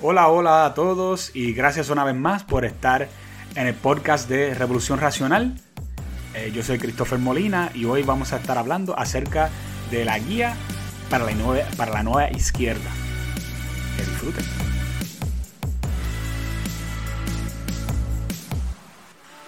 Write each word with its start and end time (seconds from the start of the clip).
Hola, 0.00 0.28
hola 0.28 0.64
a 0.64 0.74
todos 0.74 1.34
y 1.34 1.52
gracias 1.52 1.90
una 1.90 2.04
vez 2.04 2.14
más 2.14 2.44
por 2.44 2.64
estar 2.64 3.08
en 3.56 3.66
el 3.66 3.74
podcast 3.74 4.28
de 4.28 4.54
Revolución 4.54 5.00
Racional. 5.00 5.60
Eh, 6.34 6.52
yo 6.54 6.62
soy 6.62 6.78
Christopher 6.78 7.18
Molina 7.18 7.72
y 7.74 7.84
hoy 7.84 8.04
vamos 8.04 8.32
a 8.32 8.36
estar 8.36 8.58
hablando 8.58 8.96
acerca 8.96 9.50
de 9.90 10.04
la 10.04 10.20
guía 10.20 10.54
para 11.10 11.24
la 11.24 11.32
nueva, 11.32 11.68
para 11.76 11.90
la 11.90 12.04
nueva 12.04 12.30
izquierda. 12.30 12.88
Que 13.96 14.04
disfruten. 14.04 14.44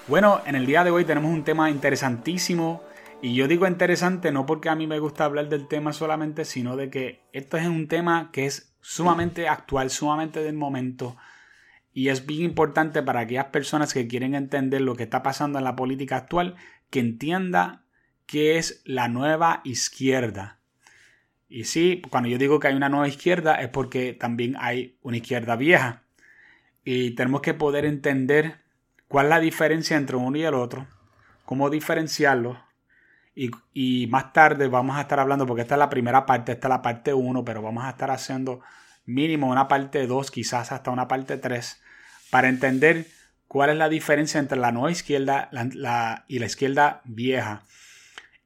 Bueno, 0.09 0.41
en 0.47 0.57
el 0.57 0.67
día 0.67 0.83
de 0.83 0.91
hoy 0.91 1.05
tenemos 1.05 1.31
un 1.31 1.45
tema 1.45 1.71
interesantísimo 1.71 2.83
y 3.23 3.37
yo 3.37 3.47
digo 3.47 3.69
interesante 3.69 4.33
no 4.33 4.47
porque 4.47 4.69
a 4.69 4.75
mí 4.75 4.89
me 4.89 4.99
gusta 4.99 5.27
hablar 5.27 5.49
del 5.49 5.69
tema 5.69 5.93
solamente, 5.93 6.45
sino 6.45 6.75
de 6.75 6.91
que 6.91 7.21
esto 7.33 7.57
es 7.57 7.69
un 7.69 7.87
tema 7.87 8.31
que 8.33 8.47
es 8.47 8.70
sumamente 8.81 9.49
actual, 9.49 9.91
sumamente 9.91 10.41
del 10.43 10.57
momento. 10.57 11.17
Y 11.93 12.09
es 12.09 12.27
bien 12.27 12.43
importante 12.43 13.03
para 13.03 13.21
aquellas 13.21 13.47
personas 13.47 13.93
que 13.93 14.07
quieren 14.07 14.35
entender 14.35 14.81
lo 14.81 14.95
que 14.95 15.03
está 15.03 15.23
pasando 15.23 15.59
en 15.59 15.65
la 15.65 15.77
política 15.77 16.17
actual, 16.17 16.57
que 16.89 17.01
entienda 17.01 17.83
qué 18.27 18.59
es 18.59 18.83
la 18.85 19.09
nueva 19.09 19.61
izquierda. 19.65 20.59
Y 21.49 21.65
sí, 21.65 22.01
cuando 22.11 22.29
yo 22.29 22.39
digo 22.39 22.61
que 22.61 22.69
hay 22.69 22.75
una 22.75 22.89
nueva 22.89 23.09
izquierda 23.09 23.57
es 23.57 23.69
porque 23.69 24.13
también 24.13 24.57
hay 24.59 24.97
una 25.03 25.17
izquierda 25.17 25.57
vieja. 25.57 26.05
Y 26.85 27.11
tenemos 27.17 27.41
que 27.41 27.55
poder 27.55 27.85
entender 27.85 28.61
cuál 29.09 29.27
es 29.27 29.31
la 29.31 29.41
diferencia 29.41 29.97
entre 29.97 30.17
uno 30.17 30.39
y 30.39 30.45
el 30.45 30.55
otro, 30.55 30.87
cómo 31.45 31.69
diferenciarlos. 31.69 32.57
Y, 33.35 34.07
más 34.09 34.33
tarde 34.33 34.69
vamos 34.69 34.97
a 34.97 35.03
estar 35.03 35.21
hablando, 35.21 35.47
porque 35.47 35.63
esta 35.63 35.77
es 35.77 35.79
la 35.79 35.89
primera 35.89 36.27
parte, 36.27 36.53
esta 36.53 36.69
es 36.69 36.71
la 36.71 36.83
parte 36.83 37.15
1, 37.15 37.45
pero 37.45 37.63
vamos 37.63 37.85
a 37.85 37.91
estar 37.91 38.11
haciendo 38.11 38.61
mínimo 39.07 39.49
una 39.49 39.69
parte 39.69 40.07
2, 40.07 40.31
quizás 40.31 40.73
hasta 40.73 40.91
una 40.91 41.09
parte 41.09 41.39
3, 41.39 41.83
para 42.31 42.49
entender 42.49 43.07
cuál 43.49 43.71
es 43.71 43.77
la 43.77 43.89
diferencia 43.89 44.41
entre 44.41 44.59
la 44.59 44.73
nueva 44.73 44.91
izquierda 44.91 45.49
y 46.29 46.39
la 46.39 46.47
izquierda 46.47 47.01
vieja. 47.05 47.63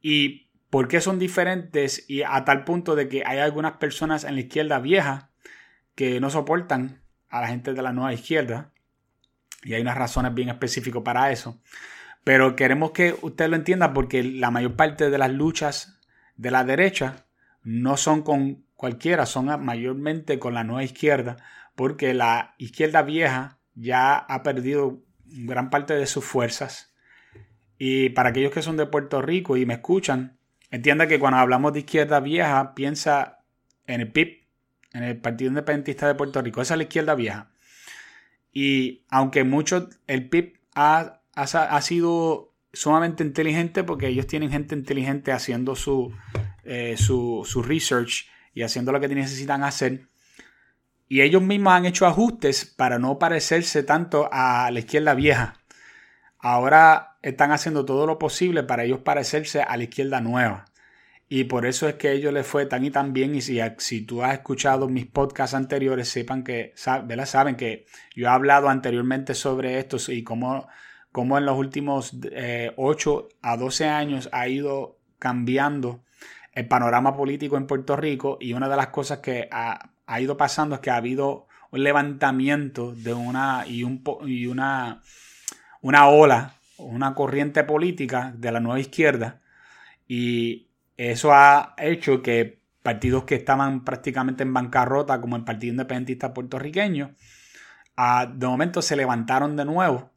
Y 0.01 0.45
por 0.71 0.89
qué 0.89 1.01
son 1.01 1.19
diferentes 1.19 2.05
y 2.09 2.23
a 2.23 2.45
tal 2.45 2.65
punto 2.65 2.97
de 2.97 3.09
que 3.09 3.23
hay 3.25 3.39
algunas 3.39 3.75
personas 3.75 4.25
en 4.25 4.35
la 4.35 4.41
izquierda 4.41 4.81
vieja 4.81 5.31
que 5.95 6.21
no 6.21 6.31
soportan 6.31 7.01
a 7.29 7.41
la 7.41 7.47
gente 7.49 7.75
de 7.75 7.83
la 7.83 7.93
nueva 7.93 8.13
izquierda. 8.13 8.73
Y 9.63 9.75
hay 9.75 9.83
unas 9.83 9.97
razones 9.97 10.35
bien 10.35 10.49
específicas 10.49 11.03
para 11.03 11.31
eso. 11.31 11.61
Pero 12.25 12.57
queremos 12.57 12.93
que 12.93 13.15
usted 13.21 13.49
lo 13.49 13.57
entienda 13.57 13.93
porque 13.93 14.23
la 14.23 14.51
mayor 14.51 14.77
parte 14.77 15.11
de 15.11 15.19
las 15.19 15.31
luchas 15.31 16.01
de 16.37 16.51
la 16.51 16.65
derecha 16.65 17.27
no 17.63 17.97
son 17.97 18.23
con 18.23 18.65
cualquiera, 18.75 19.27
son 19.27 19.65
mayormente 19.65 20.39
con 20.39 20.55
la 20.55 20.65
nueva 20.65 20.85
izquierda, 20.85 21.37
porque 21.75 22.15
la 22.15 22.55
izquierda 22.59 23.03
vieja 23.03 23.59
ya 23.75 24.17
ha 24.17 24.43
perdido 24.43 25.03
gran 25.25 25.71
parte 25.71 25.95
de 25.95 26.07
sus 26.07 26.25
fuerzas. 26.25 26.95
Y 27.79 28.11
para 28.11 28.31
aquellos 28.31 28.53
que 28.53 28.63
son 28.63 28.77
de 28.77 28.87
Puerto 28.87 29.21
Rico 29.21 29.57
y 29.57 29.67
me 29.67 29.75
escuchan, 29.75 30.39
entienda 30.71 31.07
que 31.07 31.19
cuando 31.19 31.39
hablamos 31.39 31.73
de 31.73 31.81
izquierda 31.81 32.21
vieja, 32.21 32.75
piensa 32.75 33.45
en 33.87 34.01
el 34.01 34.13
PIB, 34.13 34.47
en 34.93 35.03
el 35.03 35.17
Partido 35.19 35.49
Independentista 35.49 36.07
de 36.07 36.15
Puerto 36.15 36.41
Rico. 36.41 36.63
Esa 36.63 36.75
es 36.75 36.79
la 36.79 36.85
izquierda 36.85 37.15
vieja. 37.15 37.51
Y 38.53 39.05
aunque 39.09 39.45
mucho, 39.45 39.89
el 40.07 40.29
PIB 40.29 40.61
ha, 40.75 41.21
ha, 41.37 41.81
sido 41.81 42.53
sumamente 42.73 43.23
inteligente 43.25 43.85
porque 43.85 44.09
ellos 44.09 44.27
tienen 44.27 44.51
gente 44.51 44.75
inteligente 44.75 45.33
haciendo 45.33 45.77
su, 45.77 46.13
eh, 46.65 46.97
su, 46.97 47.43
su 47.45 47.63
research 47.63 48.29
y 48.53 48.63
haciendo 48.63 48.93
lo 48.93 49.01
que 49.01 49.09
necesitan 49.09 49.65
hacer. 49.65 50.09
Y 51.09 51.21
ellos 51.21 51.43
mismos 51.43 51.75
han 51.75 51.87
hecho 51.87 52.07
ajustes 52.07 52.65
para 52.65 52.99
no 52.99 53.19
parecerse 53.19 53.83
tanto 53.83 54.29
a 54.33 54.71
la 54.71 54.79
izquierda 54.79 55.15
vieja. 55.15 55.61
Ahora 56.39 57.17
están 57.23 57.53
haciendo 57.53 57.85
todo 57.85 58.07
lo 58.07 58.19
posible 58.19 58.63
para 58.63 58.85
ellos 58.85 59.01
parecerse 59.01 59.63
a 59.63 59.77
la 59.77 59.85
izquierda 59.85 60.21
nueva. 60.21 60.67
Y 61.29 61.45
por 61.45 61.67
eso 61.67 61.89
es 61.89 61.95
que 61.95 62.09
a 62.09 62.13
ellos 62.13 62.33
les 62.33 62.47
fue 62.47 62.67
tan 62.67 62.85
y 62.85 62.91
tan 62.91 63.13
bien. 63.13 63.35
Y 63.35 63.41
si, 63.41 63.59
si 63.79 64.03
tú 64.03 64.23
has 64.23 64.35
escuchado 64.35 64.89
mis 64.89 65.07
podcasts 65.07 65.55
anteriores, 65.55 66.09
sepan 66.09 66.45
que, 66.45 66.73
saben 66.77 67.57
que 67.57 67.87
yo 68.15 68.27
he 68.27 68.31
hablado 68.31 68.69
anteriormente 68.69 69.35
sobre 69.35 69.79
esto 69.79 69.97
y 70.13 70.23
cómo, 70.23 70.69
cómo 71.15 71.39
en 71.39 71.47
los 71.47 71.57
últimos 71.57 72.13
8 72.75 73.29
eh, 73.31 73.37
a 73.41 73.57
12 73.57 73.87
años 73.87 74.29
ha 74.33 74.49
ido 74.49 74.99
cambiando 75.21 76.03
el 76.53 76.67
panorama 76.67 77.17
político 77.17 77.57
en 77.57 77.69
Puerto 77.69 77.95
Rico 77.95 78.37
y 78.41 78.53
una 78.53 78.69
de 78.69 78.75
las 78.75 78.89
cosas 78.89 79.21
que 79.21 79.49
ha, 79.49 79.93
ido 80.21 80.37
pasando 80.37 80.75
es 80.75 80.81
que 80.81 80.91
ha 80.91 80.97
habido 80.97 81.47
un 81.71 81.85
levantamiento 81.85 82.97
de 82.97 83.15
una 83.15 83.65
y, 83.65 83.85
un, 83.85 84.03
y 84.27 84.47
una, 84.47 85.03
una 85.83 86.09
ola, 86.09 86.55
una 86.79 87.15
corriente 87.15 87.63
política 87.63 88.35
de 88.37 88.51
la 88.51 88.59
nueva 88.59 88.81
izquierda 88.81 89.41
y 90.09 90.67
eso 90.97 91.33
ha 91.33 91.77
hecho 91.79 92.23
que 92.23 92.59
partidos 92.83 93.23
que 93.23 93.37
estaban 93.37 93.85
prácticamente 93.85 94.43
en 94.43 94.53
bancarrota 94.53 95.21
como 95.21 95.37
el 95.37 95.45
Partido 95.45 95.75
Independentista 95.75 96.35
puertorriqueño 96.35 97.15
de 98.35 98.47
momento 98.49 98.83
se 98.83 98.97
levantaron 98.97 99.55
de 99.55 99.65
nuevo 99.65 100.11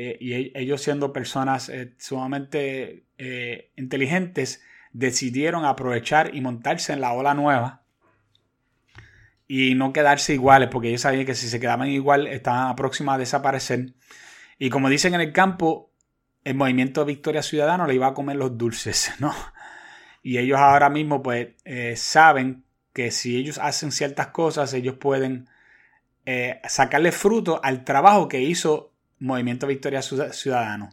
eh, 0.00 0.16
y 0.20 0.32
e, 0.32 0.52
ellos 0.54 0.80
siendo 0.80 1.12
personas 1.12 1.68
eh, 1.68 1.92
sumamente 1.98 3.02
eh, 3.18 3.72
inteligentes 3.74 4.62
decidieron 4.92 5.64
aprovechar 5.64 6.36
y 6.36 6.40
montarse 6.40 6.92
en 6.92 7.00
la 7.00 7.12
ola 7.14 7.34
nueva 7.34 7.82
y 9.48 9.74
no 9.74 9.92
quedarse 9.92 10.34
iguales, 10.34 10.68
porque 10.70 10.90
ellos 10.90 11.00
sabían 11.00 11.26
que 11.26 11.34
si 11.34 11.48
se 11.48 11.58
quedaban 11.58 11.88
igual 11.88 12.28
estaban 12.28 12.76
próximos 12.76 13.16
a 13.16 13.18
desaparecer. 13.18 13.94
Y 14.56 14.70
como 14.70 14.88
dicen 14.88 15.14
en 15.14 15.20
el 15.20 15.32
campo, 15.32 15.90
el 16.44 16.54
movimiento 16.54 17.04
Victoria 17.04 17.42
Ciudadano 17.42 17.84
le 17.84 17.94
iba 17.96 18.06
a 18.06 18.14
comer 18.14 18.36
los 18.36 18.56
dulces, 18.56 19.12
¿no? 19.18 19.34
Y 20.22 20.38
ellos 20.38 20.60
ahora 20.60 20.90
mismo 20.90 21.24
pues 21.24 21.56
saben 21.96 22.62
que 22.92 23.10
si 23.10 23.36
ellos 23.36 23.58
hacen 23.58 23.90
ciertas 23.90 24.28
cosas, 24.28 24.72
ellos 24.74 24.94
pueden 24.94 25.48
sacarle 26.68 27.10
fruto 27.10 27.60
al 27.64 27.84
trabajo 27.84 28.28
que 28.28 28.42
hizo 28.42 28.92
Movimiento 29.20 29.66
Victoria 29.66 30.02
Ciudadano. 30.02 30.90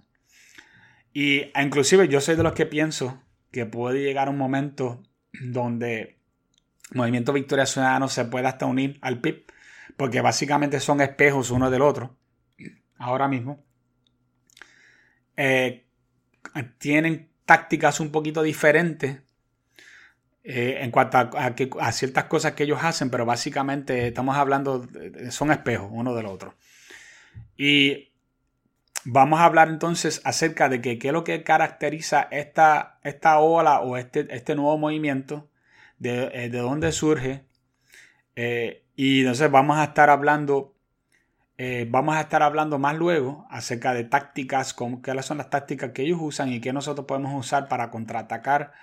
Y 1.13 1.51
inclusive 1.59 2.07
yo 2.07 2.19
soy 2.19 2.35
de 2.35 2.43
los 2.43 2.53
que 2.53 2.65
pienso 2.65 3.21
que 3.51 3.65
puede 3.65 4.01
llegar 4.01 4.29
un 4.29 4.37
momento 4.37 5.01
donde 5.31 6.17
Movimiento 6.91 7.33
Victoria 7.33 7.65
Ciudadano 7.65 8.09
se 8.09 8.25
pueda 8.25 8.49
hasta 8.49 8.65
unir 8.65 8.97
al 9.01 9.21
PIB, 9.21 9.45
porque 9.97 10.21
básicamente 10.21 10.79
son 10.79 11.01
espejos 11.01 11.51
uno 11.51 11.71
del 11.71 11.81
otro, 11.81 12.17
ahora 12.97 13.27
mismo. 13.27 13.63
Eh, 15.37 15.85
tienen 16.77 17.29
tácticas 17.45 17.99
un 17.99 18.11
poquito 18.11 18.43
diferentes 18.43 19.21
eh, 20.43 20.79
en 20.81 20.91
cuanto 20.91 21.17
a, 21.17 21.91
ciertas 21.91 22.25
cosas 22.25 22.53
que 22.53 22.63
ellos 22.63 22.79
hacen, 22.83 23.09
pero 23.09 23.25
básicamente 23.25 24.07
estamos 24.07 24.35
hablando, 24.35 24.87
son 25.31 25.51
espejos 25.51 25.87
uno 25.91 26.13
del 26.13 26.27
otro. 26.27 26.55
Y 27.57 28.11
Vamos 29.07 29.39
a 29.39 29.45
hablar 29.45 29.69
entonces 29.69 30.19
acerca 30.23 30.67
de 30.67 30.81
qué 30.81 30.99
es 30.99 31.13
lo 31.13 31.23
que 31.23 31.43
caracteriza 31.43 32.27
esta, 32.31 32.97
esta 33.03 33.38
ola 33.38 33.81
o 33.81 33.97
este, 33.97 34.25
este 34.35 34.55
nuevo 34.55 34.79
movimiento, 34.79 35.47
de, 35.99 36.31
eh, 36.33 36.49
dónde 36.49 36.91
surge. 36.91 37.45
Eh, 38.35 38.83
y 38.95 39.19
entonces 39.21 39.51
vamos 39.51 39.77
a 39.77 39.83
estar 39.83 40.09
hablando, 40.09 40.75
eh, 41.59 41.85
vamos 41.88 42.16
a 42.16 42.21
estar 42.21 42.41
hablando 42.41 42.79
más 42.79 42.95
luego 42.95 43.45
acerca 43.51 43.93
de 43.93 44.05
tácticas, 44.05 44.73
como, 44.73 45.03
cuáles 45.03 45.25
son 45.27 45.37
las 45.37 45.51
tácticas 45.51 45.91
que 45.91 46.01
ellos 46.01 46.17
usan 46.19 46.51
y 46.51 46.59
que 46.59 46.73
nosotros 46.73 47.05
podemos 47.05 47.31
usar 47.37 47.67
para 47.67 47.91
contraatacar 47.91 48.73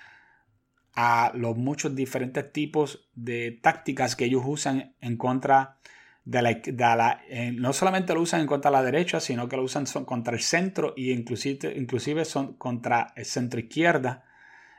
a 0.94 1.32
los 1.34 1.56
muchos 1.56 1.96
diferentes 1.96 2.52
tipos 2.52 3.08
de 3.14 3.58
tácticas 3.60 4.14
que 4.14 4.26
ellos 4.26 4.42
usan 4.46 4.94
en 5.00 5.16
contra 5.16 5.78
eh, 6.24 7.52
no 7.54 7.72
solamente 7.72 8.14
lo 8.14 8.20
usan 8.20 8.46
contra 8.46 8.70
la 8.70 8.82
derecha, 8.82 9.20
sino 9.20 9.48
que 9.48 9.56
lo 9.56 9.64
usan 9.64 9.86
contra 10.04 10.34
el 10.34 10.40
centro 10.40 10.94
y 10.96 11.12
inclusive, 11.12 11.74
inclusive 11.76 12.24
son 12.24 12.54
contra 12.54 13.12
el 13.16 13.24
centro 13.24 13.60
izquierda. 13.60 14.24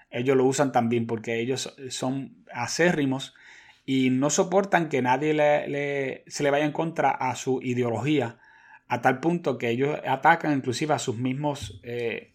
Ellos 0.10 0.38
lo 0.38 0.46
usan 0.46 0.72
también 0.72 1.08
porque 1.08 1.40
ellos 1.40 1.76
son 1.90 2.44
acérrimos 2.54 3.34
y 3.86 4.10
no 4.10 4.30
soportan 4.30 4.90
que 4.90 5.02
nadie 5.02 5.34
le, 5.34 6.24
se 6.28 6.44
le 6.44 6.52
vaya 6.52 6.66
en 6.66 6.72
contra 6.72 7.12
a 7.12 7.36
su 7.36 7.60
ideología, 7.62 8.40
a 8.88 9.02
tal 9.02 9.20
punto 9.20 9.58
que 9.58 9.70
ellos 9.70 10.00
atacan 10.08 10.54
inclusive 10.54 10.94
a 10.94 11.00
sus 11.00 11.18
mismos, 11.18 11.82
eh, 11.84 12.34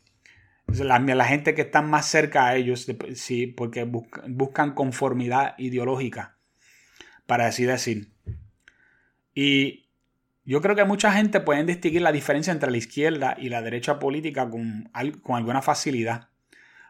la, 0.66 0.98
la, 0.98 1.24
gente 1.24 1.54
que 1.54 1.62
está 1.62 1.80
más 1.80 2.06
cerca 2.06 2.46
a 2.46 2.56
ellos, 2.56 2.86
sí, 3.14 3.46
porque 3.46 3.84
buscan 3.84 4.74
conformidad 4.74 5.54
ideológica, 5.56 6.36
para 7.26 7.46
así 7.46 7.64
decir. 7.64 8.12
Y 9.40 9.86
yo 10.44 10.60
creo 10.60 10.74
que 10.74 10.84
mucha 10.84 11.12
gente 11.12 11.38
puede 11.38 11.62
distinguir 11.62 12.02
la 12.02 12.10
diferencia 12.10 12.52
entre 12.52 12.72
la 12.72 12.76
izquierda 12.76 13.36
y 13.38 13.50
la 13.50 13.62
derecha 13.62 14.00
política 14.00 14.50
con, 14.50 14.90
con 15.22 15.36
alguna 15.36 15.62
facilidad. 15.62 16.26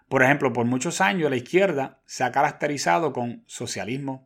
Por 0.08 0.22
ejemplo, 0.22 0.50
por 0.54 0.64
muchos 0.64 1.02
años 1.02 1.28
la 1.28 1.36
izquierda 1.36 2.00
se 2.06 2.24
ha 2.24 2.32
caracterizado 2.32 3.12
con 3.12 3.44
socialismo, 3.44 4.24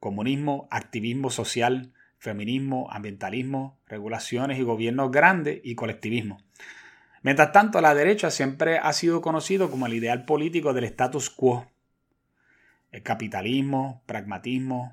comunismo, 0.00 0.66
activismo 0.72 1.30
social, 1.30 1.92
feminismo, 2.18 2.88
ambientalismo, 2.90 3.78
regulaciones 3.86 4.58
y 4.58 4.64
gobiernos 4.64 5.12
grandes 5.12 5.60
y 5.62 5.76
colectivismo. 5.76 6.38
Mientras 7.22 7.52
tanto, 7.52 7.80
la 7.80 7.94
derecha 7.94 8.32
siempre 8.32 8.78
ha 8.78 8.92
sido 8.92 9.20
conocido 9.20 9.70
como 9.70 9.86
el 9.86 9.94
ideal 9.94 10.24
político 10.24 10.72
del 10.72 10.86
status 10.86 11.30
quo. 11.30 11.70
El 12.90 13.04
capitalismo, 13.04 14.02
pragmatismo, 14.06 14.90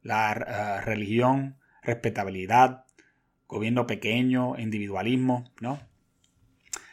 la 0.00 0.32
eh, 0.32 0.80
religión, 0.86 1.58
respetabilidad, 1.82 2.84
gobierno 3.46 3.86
pequeño, 3.86 4.58
individualismo, 4.58 5.50
¿no? 5.60 5.80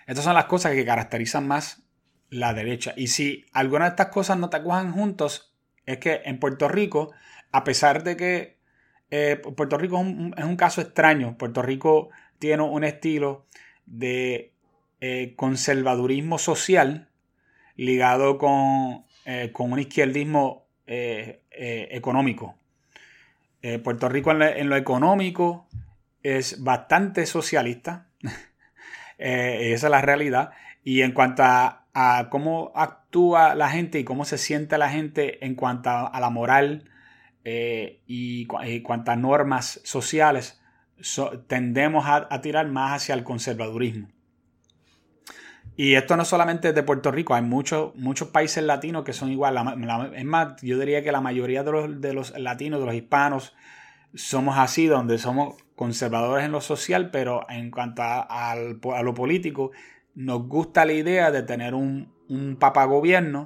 Estas 0.07 0.25
son 0.25 0.33
las 0.33 0.45
cosas 0.45 0.73
que 0.73 0.85
caracterizan 0.85 1.47
más 1.47 1.83
la 2.29 2.53
derecha. 2.53 2.93
Y 2.97 3.07
si 3.07 3.45
alguna 3.53 3.85
de 3.85 3.91
estas 3.91 4.07
cosas 4.07 4.37
no 4.37 4.49
te 4.49 4.61
cuajan 4.61 4.91
juntos, 4.91 5.53
es 5.85 5.97
que 5.99 6.21
en 6.25 6.39
Puerto 6.39 6.67
Rico, 6.67 7.11
a 7.51 7.63
pesar 7.63 8.03
de 8.03 8.17
que 8.17 8.59
eh, 9.11 9.41
Puerto 9.55 9.77
Rico 9.77 9.97
es 9.97 10.03
un, 10.03 10.33
es 10.37 10.45
un, 10.45 10.55
caso 10.55 10.81
extraño, 10.81 11.37
Puerto 11.37 11.61
Rico 11.61 12.09
tiene 12.37 12.63
un 12.63 12.83
estilo 12.83 13.47
de 13.85 14.53
eh, 14.99 15.33
conservadurismo 15.35 16.37
social 16.37 17.09
ligado 17.75 18.37
con, 18.37 19.05
eh, 19.25 19.51
con 19.51 19.71
un 19.71 19.79
izquierdismo 19.79 20.67
económico. 20.87 22.55
Puerto 23.83 24.09
Rico 24.09 24.31
en 24.31 24.69
lo, 24.69 24.75
económico 24.75 25.67
es 26.23 26.63
bastante 26.63 27.25
socialista, 27.25 28.07
esa 29.17 29.87
es 29.87 29.91
la 29.91 30.01
realidad, 30.01 30.51
y 30.83 31.01
en 31.01 31.11
cuanto 31.11 31.43
a, 31.43 31.75
cómo 32.29 32.71
actúa 32.75 33.55
la 33.55 33.69
gente 33.69 33.99
y 33.99 34.05
cómo 34.05 34.23
se 34.23 34.37
siente 34.37 34.77
la 34.77 34.89
gente 34.89 35.45
en 35.45 35.55
cuanto 35.55 35.89
a, 35.89 36.19
la 36.19 36.29
moral 36.29 36.89
y, 37.43 38.47
y 38.47 38.81
cuanto 38.81 39.11
a 39.11 39.15
normas 39.17 39.81
sociales, 39.83 40.59
tendemos 41.47 42.05
a, 42.07 42.41
tirar 42.41 42.67
más 42.67 42.93
hacia 42.93 43.15
el 43.15 43.23
conservadurismo. 43.23 44.09
Y 45.79 45.95
esto 45.95 46.17
no 46.17 46.25
solamente 46.25 46.67
es 46.67 46.75
de 46.75 46.83
Puerto 46.83 47.09
Rico, 47.09 47.35
hay 47.35 47.41
muchos, 47.41 47.95
muchos 47.95 48.27
países 48.27 48.61
latinos 48.61 49.05
que 49.05 49.13
son 49.13 49.31
igual. 49.31 49.55
es 50.13 50.25
más, 50.25 50.61
yo 50.61 50.77
diría 50.77 51.01
que 51.03 51.13
la 51.13 51.21
mayoría 51.21 51.63
de 51.63 51.71
los, 51.71 52.01
de 52.01 52.11
los 52.13 52.37
latinos, 52.37 52.81
de 52.81 52.85
los 52.85 52.95
hispanos, 52.95 53.55
somos 54.13 54.57
así, 54.57 54.87
donde 54.87 55.17
somos 55.17 55.55
conservadores 55.77 56.43
en 56.43 56.51
lo 56.51 56.59
social, 56.59 57.11
pero 57.11 57.49
en 57.49 57.71
cuanto 57.71 58.01
a, 58.03 58.57
lo 58.57 59.13
político, 59.13 59.71
nos 60.15 60.49
gusta 60.49 60.83
la 60.83 60.91
idea 60.91 61.31
de 61.31 61.43
tener 61.43 61.73
un, 61.73 62.11
un 62.27 62.57
papagobierno 62.57 63.45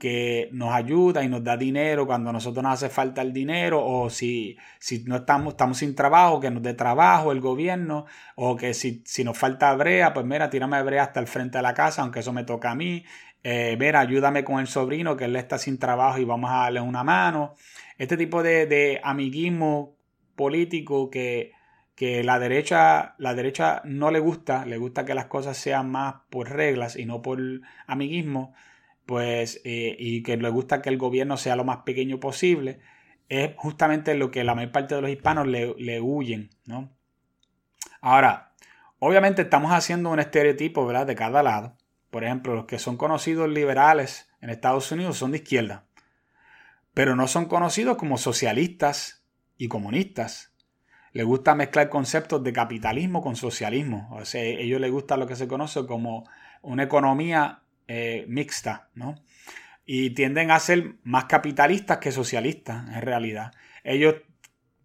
que 0.00 0.48
nos 0.52 0.72
ayuda 0.72 1.22
y 1.22 1.28
nos 1.28 1.44
da 1.44 1.58
dinero 1.58 2.06
cuando 2.06 2.30
a 2.30 2.32
nosotros 2.32 2.62
nos 2.62 2.72
hace 2.72 2.88
falta 2.88 3.20
el 3.20 3.34
dinero 3.34 3.84
o 3.84 4.08
si, 4.08 4.56
si 4.78 5.04
no 5.04 5.16
estamos, 5.16 5.52
estamos 5.52 5.76
sin 5.76 5.94
trabajo, 5.94 6.40
que 6.40 6.50
nos 6.50 6.62
dé 6.62 6.72
trabajo 6.72 7.32
el 7.32 7.40
gobierno 7.42 8.06
o 8.34 8.56
que 8.56 8.72
si, 8.72 9.02
si 9.04 9.24
nos 9.24 9.36
falta 9.36 9.74
brea, 9.74 10.14
pues 10.14 10.24
mira, 10.24 10.48
tírame 10.48 10.82
brea 10.82 11.02
hasta 11.02 11.20
el 11.20 11.26
frente 11.26 11.58
de 11.58 11.62
la 11.62 11.74
casa, 11.74 12.00
aunque 12.00 12.20
eso 12.20 12.32
me 12.32 12.44
toca 12.44 12.70
a 12.70 12.74
mí. 12.74 13.04
Eh, 13.44 13.76
mira, 13.78 14.00
ayúdame 14.00 14.42
con 14.42 14.58
el 14.58 14.68
sobrino 14.68 15.18
que 15.18 15.26
él 15.26 15.36
está 15.36 15.58
sin 15.58 15.78
trabajo 15.78 16.18
y 16.18 16.24
vamos 16.24 16.50
a 16.50 16.60
darle 16.60 16.80
una 16.80 17.04
mano. 17.04 17.54
Este 17.98 18.16
tipo 18.16 18.42
de, 18.42 18.64
de 18.64 19.02
amiguismo 19.04 19.96
político 20.34 21.10
que, 21.10 21.52
que 21.94 22.24
la 22.24 22.38
derecha, 22.38 23.16
la 23.18 23.34
derecha 23.34 23.82
no 23.84 24.10
le 24.10 24.20
gusta, 24.20 24.64
le 24.64 24.78
gusta 24.78 25.04
que 25.04 25.12
las 25.12 25.26
cosas 25.26 25.58
sean 25.58 25.90
más 25.90 26.22
por 26.30 26.48
reglas 26.48 26.96
y 26.96 27.04
no 27.04 27.20
por 27.20 27.38
amiguismo 27.86 28.54
pues, 29.10 29.60
eh, 29.64 29.96
y 29.98 30.22
que 30.22 30.36
le 30.36 30.48
gusta 30.50 30.80
que 30.80 30.88
el 30.88 30.96
gobierno 30.96 31.36
sea 31.36 31.56
lo 31.56 31.64
más 31.64 31.78
pequeño 31.78 32.20
posible, 32.20 32.78
es 33.28 33.50
justamente 33.56 34.14
lo 34.14 34.30
que 34.30 34.44
la 34.44 34.54
mayor 34.54 34.70
parte 34.70 34.94
de 34.94 35.02
los 35.02 35.10
hispanos 35.10 35.48
le, 35.48 36.00
huyen, 36.00 36.50
¿no? 36.64 36.92
Ahora, 38.00 38.52
obviamente 39.00 39.42
estamos 39.42 39.72
haciendo 39.72 40.10
un 40.10 40.20
estereotipo, 40.20 40.86
¿verdad? 40.86 41.08
De 41.08 41.16
cada 41.16 41.42
lado. 41.42 41.76
Por 42.12 42.22
ejemplo, 42.22 42.54
los 42.54 42.66
que 42.66 42.78
son 42.78 42.96
conocidos 42.96 43.48
liberales 43.48 44.30
en 44.40 44.50
Estados 44.50 44.92
Unidos 44.92 45.18
son 45.18 45.32
de 45.32 45.38
izquierda, 45.38 45.86
pero 46.94 47.16
no 47.16 47.26
son 47.26 47.46
conocidos 47.46 47.96
como 47.96 48.16
socialistas 48.16 49.24
y 49.58 49.66
comunistas. 49.66 50.54
Les 51.10 51.26
gusta 51.26 51.56
mezclar 51.56 51.88
conceptos 51.88 52.44
de 52.44 52.52
capitalismo 52.52 53.22
con 53.22 53.34
socialismo. 53.34 54.08
O 54.12 54.24
sea, 54.24 54.40
a 54.40 54.44
ellos 54.44 54.80
les 54.80 54.92
gusta 54.92 55.16
lo 55.16 55.26
que 55.26 55.34
se 55.34 55.48
conoce 55.48 55.84
como 55.84 56.30
una 56.62 56.84
economía 56.84 57.64
eh, 57.92 58.24
mixta, 58.28 58.88
¿no? 58.94 59.16
Y 59.84 60.10
tienden 60.10 60.52
a 60.52 60.60
ser 60.60 60.94
más 61.02 61.24
capitalistas 61.24 61.98
que 61.98 62.12
socialistas, 62.12 62.86
en 62.94 63.02
realidad. 63.02 63.50
Ellos 63.82 64.14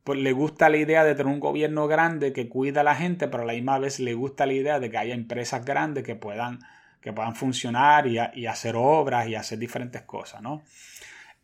pues, 0.03 0.17
les 0.17 0.33
gusta 0.33 0.69
la 0.69 0.77
idea 0.77 1.03
de 1.03 1.13
tener 1.13 1.31
un 1.31 1.39
gobierno 1.39 1.87
grande 1.87 2.33
que 2.33 2.49
cuida 2.49 2.81
a 2.81 2.83
la 2.83 2.95
gente, 2.95 3.27
pero 3.27 3.43
a 3.43 3.45
la 3.45 3.53
misma 3.53 3.77
vez 3.77 3.99
les 3.99 4.15
gusta 4.15 4.47
la 4.47 4.53
idea 4.53 4.79
de 4.79 4.89
que 4.89 4.97
haya 4.97 5.13
empresas 5.13 5.63
grandes 5.63 6.03
que 6.03 6.15
puedan, 6.15 6.61
que 6.99 7.13
puedan 7.13 7.35
funcionar 7.35 8.07
y, 8.07 8.17
hacer 8.47 8.73
obras 8.75 9.27
y 9.27 9.35
hacer 9.35 9.59
diferentes 9.59 10.01
cosas, 10.01 10.41
¿no? 10.41 10.63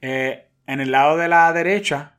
Eh, 0.02 0.48
en 0.66 0.82
el 0.82 0.90
lado 0.90 1.16
de 1.16 1.28
la 1.28 1.54
derecha 1.54 2.18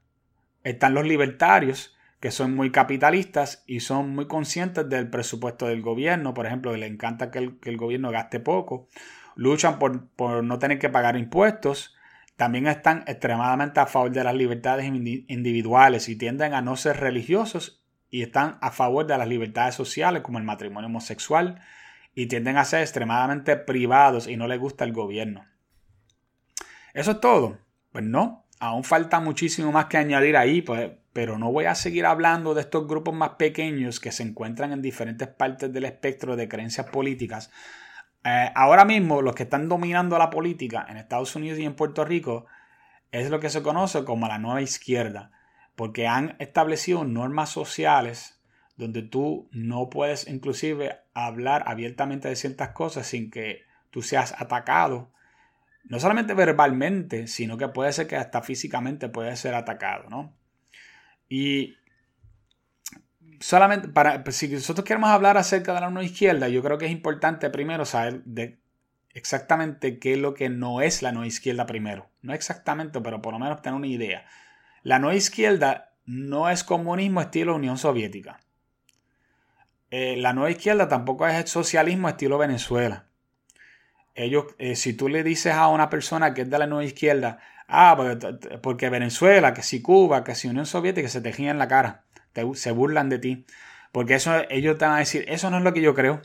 están 0.62 0.94
los 0.94 1.04
libertarios, 1.04 1.96
que 2.20 2.30
son 2.30 2.54
muy 2.54 2.70
capitalistas 2.70 3.64
y 3.66 3.80
son 3.80 4.14
muy 4.14 4.28
conscientes 4.28 4.88
del 4.88 5.10
presupuesto 5.10 5.66
del 5.66 5.82
gobierno. 5.82 6.32
Por 6.32 6.46
ejemplo, 6.46 6.76
les 6.76 6.88
encanta 6.88 7.32
que 7.32 7.40
el, 7.40 7.58
que 7.58 7.70
el 7.70 7.76
gobierno 7.76 8.12
gaste 8.12 8.38
poco 8.38 8.88
luchan 9.36 9.78
por, 9.78 10.44
no 10.44 10.58
tener 10.58 10.78
que 10.78 10.88
pagar 10.88 11.16
impuestos, 11.16 11.94
también 12.36 12.66
están 12.66 13.04
extremadamente 13.06 13.80
a 13.80 13.86
favor 13.86 14.10
de 14.10 14.24
las 14.24 14.34
libertades 14.34 14.86
individuales 14.86 16.08
y 16.08 16.16
tienden 16.16 16.54
a 16.54 16.62
no 16.62 16.76
ser 16.76 16.98
religiosos 16.98 17.82
y 18.10 18.22
están 18.22 18.58
a 18.60 18.70
favor 18.70 19.06
de 19.06 19.16
las 19.16 19.28
libertades 19.28 19.74
sociales 19.74 20.22
como 20.22 20.38
el 20.38 20.44
matrimonio 20.44 20.88
homosexual 20.88 21.60
y 22.14 22.26
tienden 22.26 22.56
a 22.56 22.64
ser 22.64 22.80
extremadamente 22.80 23.56
privados 23.56 24.28
y 24.28 24.36
no 24.36 24.46
les 24.46 24.58
gusta 24.58 24.84
el 24.84 24.92
gobierno. 24.92 25.46
¿Eso 26.94 27.12
es 27.12 27.20
todo? 27.20 27.58
Pues 27.90 28.04
no, 28.04 28.44
aún 28.58 28.84
falta 28.84 29.20
muchísimo 29.20 29.72
más 29.72 29.86
que 29.86 29.98
añadir 29.98 30.36
ahí, 30.36 30.62
pues, 30.62 30.90
pero 31.12 31.38
no 31.38 31.52
voy 31.52 31.66
a 31.66 31.74
seguir 31.74 32.06
hablando 32.06 32.54
de 32.54 32.62
estos 32.62 32.86
grupos 32.86 33.14
más 33.14 33.30
pequeños 33.30 34.00
que 34.00 34.12
se 34.12 34.22
encuentran 34.22 34.72
en 34.72 34.82
diferentes 34.82 35.28
partes 35.28 35.72
del 35.72 35.84
espectro 35.84 36.36
de 36.36 36.48
creencias 36.48 36.86
políticas 36.88 37.50
eh, 38.24 38.50
ahora 38.54 38.84
mismo 38.84 39.22
los 39.22 39.34
que 39.34 39.44
están 39.44 39.68
dominando 39.68 40.18
la 40.18 40.30
política 40.30 40.86
en 40.88 40.96
Estados 40.96 41.34
Unidos 41.34 41.58
y 41.58 41.64
en 41.64 41.74
Puerto 41.74 42.04
Rico 42.04 42.46
es 43.10 43.30
lo 43.30 43.40
que 43.40 43.50
se 43.50 43.62
conoce 43.62 44.04
como 44.04 44.28
la 44.28 44.38
nueva 44.38 44.62
izquierda, 44.62 45.30
porque 45.76 46.06
han 46.06 46.36
establecido 46.38 47.04
normas 47.04 47.50
sociales 47.50 48.40
donde 48.76 49.02
tú 49.02 49.48
no 49.52 49.90
puedes 49.90 50.26
inclusive 50.28 51.00
hablar 51.14 51.64
abiertamente 51.66 52.28
de 52.28 52.36
ciertas 52.36 52.70
cosas 52.70 53.06
sin 53.06 53.30
que 53.30 53.62
tú 53.90 54.02
seas 54.02 54.34
atacado, 54.40 55.12
no 55.84 56.00
solamente 56.00 56.32
verbalmente, 56.34 57.26
sino 57.26 57.56
que 57.56 57.68
puede 57.68 57.92
ser 57.92 58.06
que 58.06 58.16
hasta 58.16 58.40
físicamente 58.42 59.08
puede 59.08 59.36
ser 59.36 59.54
atacado, 59.54 60.08
¿no? 60.08 60.34
Y 61.28 61.76
solamente 63.42 63.88
para, 63.88 64.22
pues, 64.22 64.36
si 64.36 64.48
nosotros 64.48 64.84
queremos 64.84 65.10
hablar 65.10 65.36
acerca 65.36 65.74
de 65.74 65.80
la 65.80 65.90
nueva 65.90 66.06
izquierda, 66.06 66.48
yo 66.48 66.62
creo 66.62 66.78
que 66.78 66.86
es 66.86 66.92
importante 66.92 67.50
primero 67.50 67.84
saber 67.84 68.22
exactamente 69.14 69.98
qué 69.98 70.12
es 70.12 70.18
lo 70.18 70.32
que 70.32 70.48
no 70.48 70.80
es 70.80 71.02
la 71.02 71.10
nueva 71.10 71.26
izquierda 71.26 71.66
primero. 71.66 72.08
No 72.22 72.34
exactamente, 72.34 73.00
pero 73.00 73.20
por 73.20 73.32
lo 73.32 73.40
menos 73.40 73.60
tener 73.60 73.76
una 73.76 73.88
idea. 73.88 74.26
La 74.84 75.00
nueva 75.00 75.16
izquierda 75.16 75.92
no 76.04 76.48
es 76.48 76.62
comunismo 76.62 77.20
estilo 77.20 77.56
Unión 77.56 77.78
Soviética. 77.78 78.38
Eh, 79.90 80.16
la 80.16 80.32
nueva 80.32 80.50
izquierda 80.50 80.88
tampoco 80.88 81.26
es 81.26 81.50
socialismo 81.50 82.08
estilo 82.08 82.38
Venezuela. 82.38 83.06
Ellos, 84.14 84.46
eh, 84.58 84.76
si 84.76 84.92
tú 84.92 85.08
le 85.08 85.24
dices 85.24 85.54
a 85.54 85.66
una 85.68 85.90
persona 85.90 86.32
que 86.32 86.42
es 86.42 86.50
de 86.50 86.58
la 86.58 86.66
nueva 86.68 86.84
izquierda, 86.84 87.40
ah, 87.66 87.94
porque, 87.96 88.58
porque 88.58 88.88
Venezuela, 88.88 89.52
que 89.52 89.62
si 89.62 89.82
Cuba, 89.82 90.22
que 90.22 90.36
si 90.36 90.48
Unión 90.48 90.66
Soviética, 90.66 91.08
se 91.08 91.20
te 91.20 91.34
en 91.36 91.58
la 91.58 91.66
cara 91.66 92.04
se 92.54 92.70
burlan 92.70 93.08
de 93.08 93.18
ti. 93.18 93.46
Porque 93.92 94.14
eso, 94.14 94.32
ellos 94.48 94.78
te 94.78 94.86
van 94.86 94.94
a 94.94 95.00
decir, 95.00 95.24
eso 95.28 95.50
no 95.50 95.58
es 95.58 95.64
lo 95.64 95.72
que 95.72 95.82
yo 95.82 95.94
creo. 95.94 96.22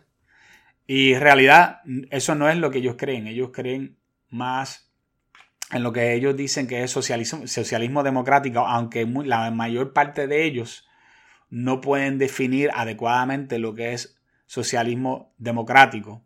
Y 0.87 1.13
en 1.13 1.21
realidad, 1.21 1.81
eso 2.11 2.35
no 2.35 2.49
es 2.49 2.57
lo 2.57 2.71
que 2.71 2.77
ellos 2.79 2.95
creen. 2.97 3.27
Ellos 3.27 3.49
creen 3.53 3.97
más 4.29 4.87
en 5.71 5.83
lo 5.83 5.91
que 5.91 6.13
ellos 6.13 6.35
dicen 6.35 6.65
que 6.67 6.83
es 6.83 6.91
socialismo, 6.91 7.45
socialismo 7.45 8.03
democrático, 8.03 8.59
aunque 8.59 9.05
la 9.05 9.51
mayor 9.51 9.91
parte 9.91 10.27
de 10.27 10.45
ellos 10.45 10.87
no 11.49 11.81
pueden 11.81 12.17
definir 12.17 12.69
adecuadamente 12.73 13.59
lo 13.59 13.73
que 13.73 13.93
es 13.93 14.17
socialismo 14.45 15.33
democrático. 15.37 16.23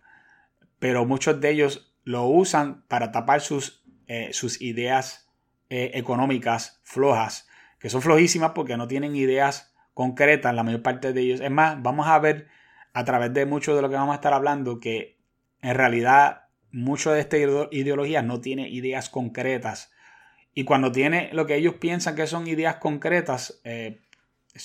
Pero 0.78 1.06
muchos 1.06 1.42
de 1.42 1.50
ellos 1.50 1.94
lo 2.04 2.26
usan 2.26 2.84
para 2.88 3.12
tapar 3.12 3.42
sus, 3.42 3.84
eh, 4.08 4.30
sus 4.32 4.62
ideas 4.62 5.30
eh, 5.70 5.92
económicas 5.96 6.82
flojas, 6.84 7.48
que 7.80 7.90
son 7.90 8.02
flojísimas 8.02 8.52
porque 8.54 8.78
no 8.78 8.88
tienen 8.88 9.16
ideas 9.16 9.71
concretas, 9.94 10.54
la 10.54 10.64
mayor 10.64 10.82
parte 10.82 11.14
de 11.14 11.22
ellos. 11.22 11.42
Es 11.42 11.52
más, 11.52 11.82
vamos 11.82 12.08
a 12.08 12.20
ver 12.20 12.48
a 12.94 13.04
través 13.06 13.34
de 13.34 13.46
mucho 13.46 13.76
de 13.76 13.82
lo 13.82 13.90
que 13.90 13.96
vamos 13.96 14.14
a 14.14 14.16
estar 14.16 14.34
hablando 14.34 14.80
que 14.80 15.18
en 15.62 15.76
realidad 15.76 16.44
mucho 16.72 17.12
de 17.12 17.20
esta 17.20 17.38
ideología 17.38 18.22
no 18.22 18.42
tiene 18.42 18.70
ideas 18.70 19.10
concretas. 19.10 19.92
Y 20.54 20.64
cuando 20.64 20.92
tiene 20.92 21.30
lo 21.34 21.46
que 21.46 21.56
ellos 21.56 21.76
piensan 21.76 22.16
que 22.16 22.28
son 22.28 22.48
ideas 22.48 22.76
concretas, 22.76 23.62
eh, 23.64 24.02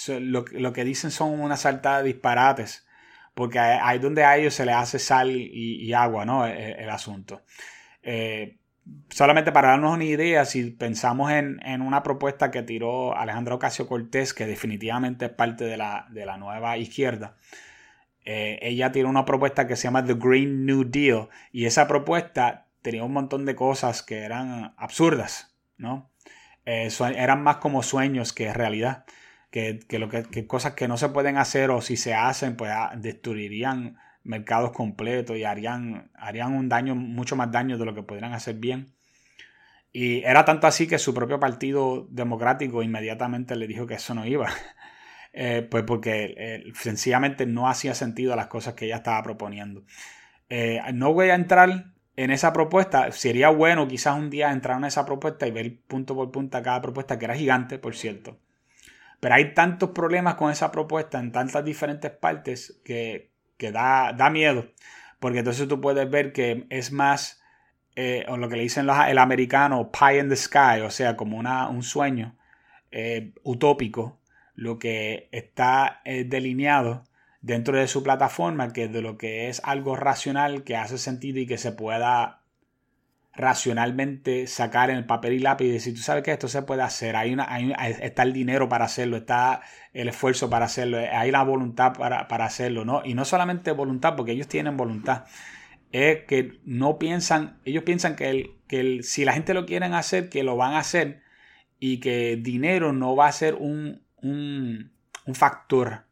lo, 0.09 0.45
que 0.45 0.85
dicen 0.85 1.11
son 1.11 1.41
una 1.41 1.57
saltada 1.57 1.99
de 1.99 2.13
disparates, 2.13 2.87
porque 3.35 3.59
ahí 3.59 3.99
donde 3.99 4.25
a 4.25 4.37
ellos 4.37 4.55
se 4.55 4.67
les 4.67 4.75
hace 4.75 4.99
sal 4.99 5.31
y, 5.31 5.93
agua, 5.93 6.25
¿no? 6.25 6.47
E, 6.47 6.53
e, 6.53 6.83
el, 6.83 6.91
asunto. 6.91 7.43
Eh, 8.03 8.59
solamente 9.11 9.53
para 9.53 9.69
darnos 9.69 9.95
una 9.95 10.05
idea, 10.05 10.45
si 10.45 10.71
pensamos 10.71 11.33
en, 11.33 11.83
una 11.83 12.03
propuesta 12.03 12.51
que 12.51 12.63
tiró 12.63 13.17
Alejandro 13.17 13.57
Ocasio 13.57 13.87
Cortés, 13.87 14.35
que 14.35 14.47
definitivamente 14.47 15.27
es 15.27 15.33
parte 15.33 15.65
de 15.65 15.77
la, 15.77 16.37
nueva 16.39 16.77
izquierda, 16.79 17.37
eh, 18.25 18.59
ella 18.63 18.93
tiró 18.93 19.09
una 19.09 19.25
propuesta 19.25 19.67
que 19.67 19.77
se 19.77 19.85
llama 19.85 20.05
The 20.05 20.15
Green 20.15 20.67
New 20.67 20.85
Deal, 20.85 21.29
y 21.53 21.67
esa 21.67 21.87
propuesta 21.87 22.67
tenía 22.83 23.05
un 23.05 23.13
montón 23.13 23.45
de 23.45 23.55
cosas 23.55 24.03
que 24.03 24.21
eran 24.21 24.75
absurdas, 24.77 25.57
¿no? 25.77 26.11
Eh, 26.65 26.89
eran 27.17 27.43
más 27.43 27.57
como 27.59 27.83
sueños 27.83 28.33
que 28.33 28.53
realidad. 28.53 29.05
Que, 29.51 29.81
lo 29.93 30.11
que, 30.11 30.47
cosas 30.47 30.75
que 30.75 30.87
no 30.87 30.99
se 30.99 31.09
pueden 31.09 31.39
hacer 31.39 31.71
o 31.71 31.81
si 31.81 31.97
se 31.97 32.13
hacen, 32.13 32.57
pues 32.57 32.73
ah, 32.75 32.93
destruirían 32.95 33.97
mercados 34.27 34.73
completos 34.73 35.37
y 35.37 35.45
harían, 35.45 36.11
harían 36.15 36.55
un 36.55 36.69
daño, 36.69 36.95
mucho 36.95 37.37
más 37.37 37.51
daño 37.51 37.79
de 37.79 37.85
lo 37.85 37.95
que 37.95 38.03
podrían 38.03 38.33
hacer 38.33 38.57
bien. 38.57 38.95
Y 39.93 40.23
era 40.25 40.45
tanto 40.45 40.67
así 40.67 40.87
que 40.87 40.99
su 40.99 41.15
propio 41.15 41.41
partido 41.41 42.07
democrático 42.11 42.83
inmediatamente 42.83 43.57
le 43.57 43.67
dijo 43.67 43.87
que 43.87 43.95
eso 43.95 44.15
no 44.15 44.27
iba. 44.27 44.49
Eh, 45.39 45.69
pues 45.71 45.85
porque 45.85 46.35
eh, 46.39 46.65
sencillamente 46.73 47.45
no 47.45 47.69
hacía 47.69 47.95
sentido 47.95 48.35
las 48.35 48.47
cosas 48.47 48.73
que 48.73 48.87
ella 48.87 48.97
estaba 48.97 49.23
proponiendo. 49.23 49.85
no 50.95 51.13
voy 51.13 51.29
a 51.29 51.35
entrar 51.35 51.93
en 52.17 52.31
esa 52.31 52.53
propuesta. 52.53 53.13
Sería 53.13 53.51
bueno 53.51 53.87
quizás 53.87 54.17
un 54.17 54.31
día 54.31 54.51
entrar 54.51 54.79
en 54.79 54.87
esa 54.87 55.05
propuesta 55.05 55.47
y 55.47 55.51
ver 55.51 55.79
punto 55.87 56.15
por 56.15 56.31
punto 56.33 56.63
cada 56.63 56.81
propuesta, 56.81 57.19
que 57.19 57.27
era 57.27 57.37
gigante, 57.37 57.79
por 57.79 57.95
cierto. 57.95 58.39
Pero 59.21 59.35
hay 59.35 59.55
tantos 59.55 59.91
problemas 59.91 60.35
con 60.35 60.51
esa 60.51 60.71
propuesta 60.71 61.19
en 61.19 61.33
tantas 61.33 61.65
diferentes 61.65 62.11
partes 62.11 62.81
que, 62.85 63.33
da, 63.59 64.13
da, 64.13 64.31
miedo. 64.31 64.67
Porque 65.21 65.41
entonces 65.41 65.69
tú 65.69 65.81
puedes 65.81 66.09
ver 66.11 66.33
que 66.33 66.67
es 66.71 66.93
más, 66.93 67.43
eh, 67.97 68.25
o 68.29 68.37
lo 68.37 68.49
que 68.49 68.57
le 68.57 68.63
dicen 68.63 68.87
los, 68.87 68.97
el 69.07 69.19
americano, 69.19 69.91
pie 69.91 70.21
in 70.21 70.29
the 70.29 70.37
sky, 70.37 70.81
o 70.85 70.91
sea, 70.91 71.17
como 71.17 71.37
una, 71.39 71.69
un 71.69 71.83
sueño 71.83 72.37
eh, 72.91 73.33
utópico, 73.43 74.19
lo 74.55 74.79
que 74.79 75.29
está 75.33 76.01
eh, 76.05 76.25
delineado 76.25 77.05
dentro 77.41 77.77
de 77.77 77.89
su 77.89 78.03
plataforma 78.03 78.73
que 78.73 78.89
de 78.89 79.03
lo 79.03 79.19
que 79.19 79.49
es 79.49 79.61
algo 79.65 79.97
racional 79.97 80.65
que 80.65 80.77
hace 80.77 80.99
sentido 80.99 81.39
y 81.39 81.47
que 81.47 81.59
se 81.59 81.73
pueda 81.73 82.41
racionalmente 83.37 84.47
sacar 84.47 84.91
en 84.91 84.97
el 84.97 85.07
papel 85.07 85.35
y 85.35 85.39
lápiz 85.39 85.67
y 85.67 85.73
decir, 85.73 85.95
tú 85.95 86.01
sabes 86.01 86.23
que 86.23 86.33
esto 86.33 86.49
se 86.49 86.63
puede 86.63 86.83
hacer, 86.83 87.17
hay 87.17 87.33
una, 87.33 87.45
está 87.89 88.23
el 88.23 88.33
dinero 88.33 88.69
para 88.69 88.87
hacerlo, 88.87 89.17
está 89.17 89.63
el 89.93 90.09
esfuerzo 90.09 90.49
para 90.51 90.67
hacerlo, 90.67 90.99
hay 90.99 91.31
la 91.31 91.43
voluntad 91.43 91.93
para, 91.95 92.45
hacerlo, 92.45 92.85
¿no? 92.85 93.03
Y 93.05 93.15
no 93.15 93.25
solamente 93.25 93.73
voluntad, 93.73 94.17
porque 94.17 94.33
ellos 94.33 94.49
tienen 94.49 94.77
voluntad, 94.77 95.25
es 95.93 96.25
que 96.25 96.59
no 96.65 96.99
piensan, 96.99 97.59
ellos 97.65 97.85
piensan 97.85 98.17
que, 98.17 98.31
el, 98.31 98.51
que 98.69 99.03
si 99.03 99.25
la 99.25 99.33
gente 99.33 99.55
lo 99.55 99.67
quieren 99.67 99.95
hacer, 99.95 100.29
que 100.29 100.43
lo 100.43 100.57
van 100.57 100.75
a 100.75 100.79
hacer 100.79 101.23
y 101.79 102.01
que 102.01 102.37
dinero 102.37 102.93
no 102.93 103.17
va 103.17 103.29
a 103.29 103.33
ser 103.33 103.55
un, 103.55 104.03
un, 104.23 104.93
un 105.27 105.35
factor 105.35 106.07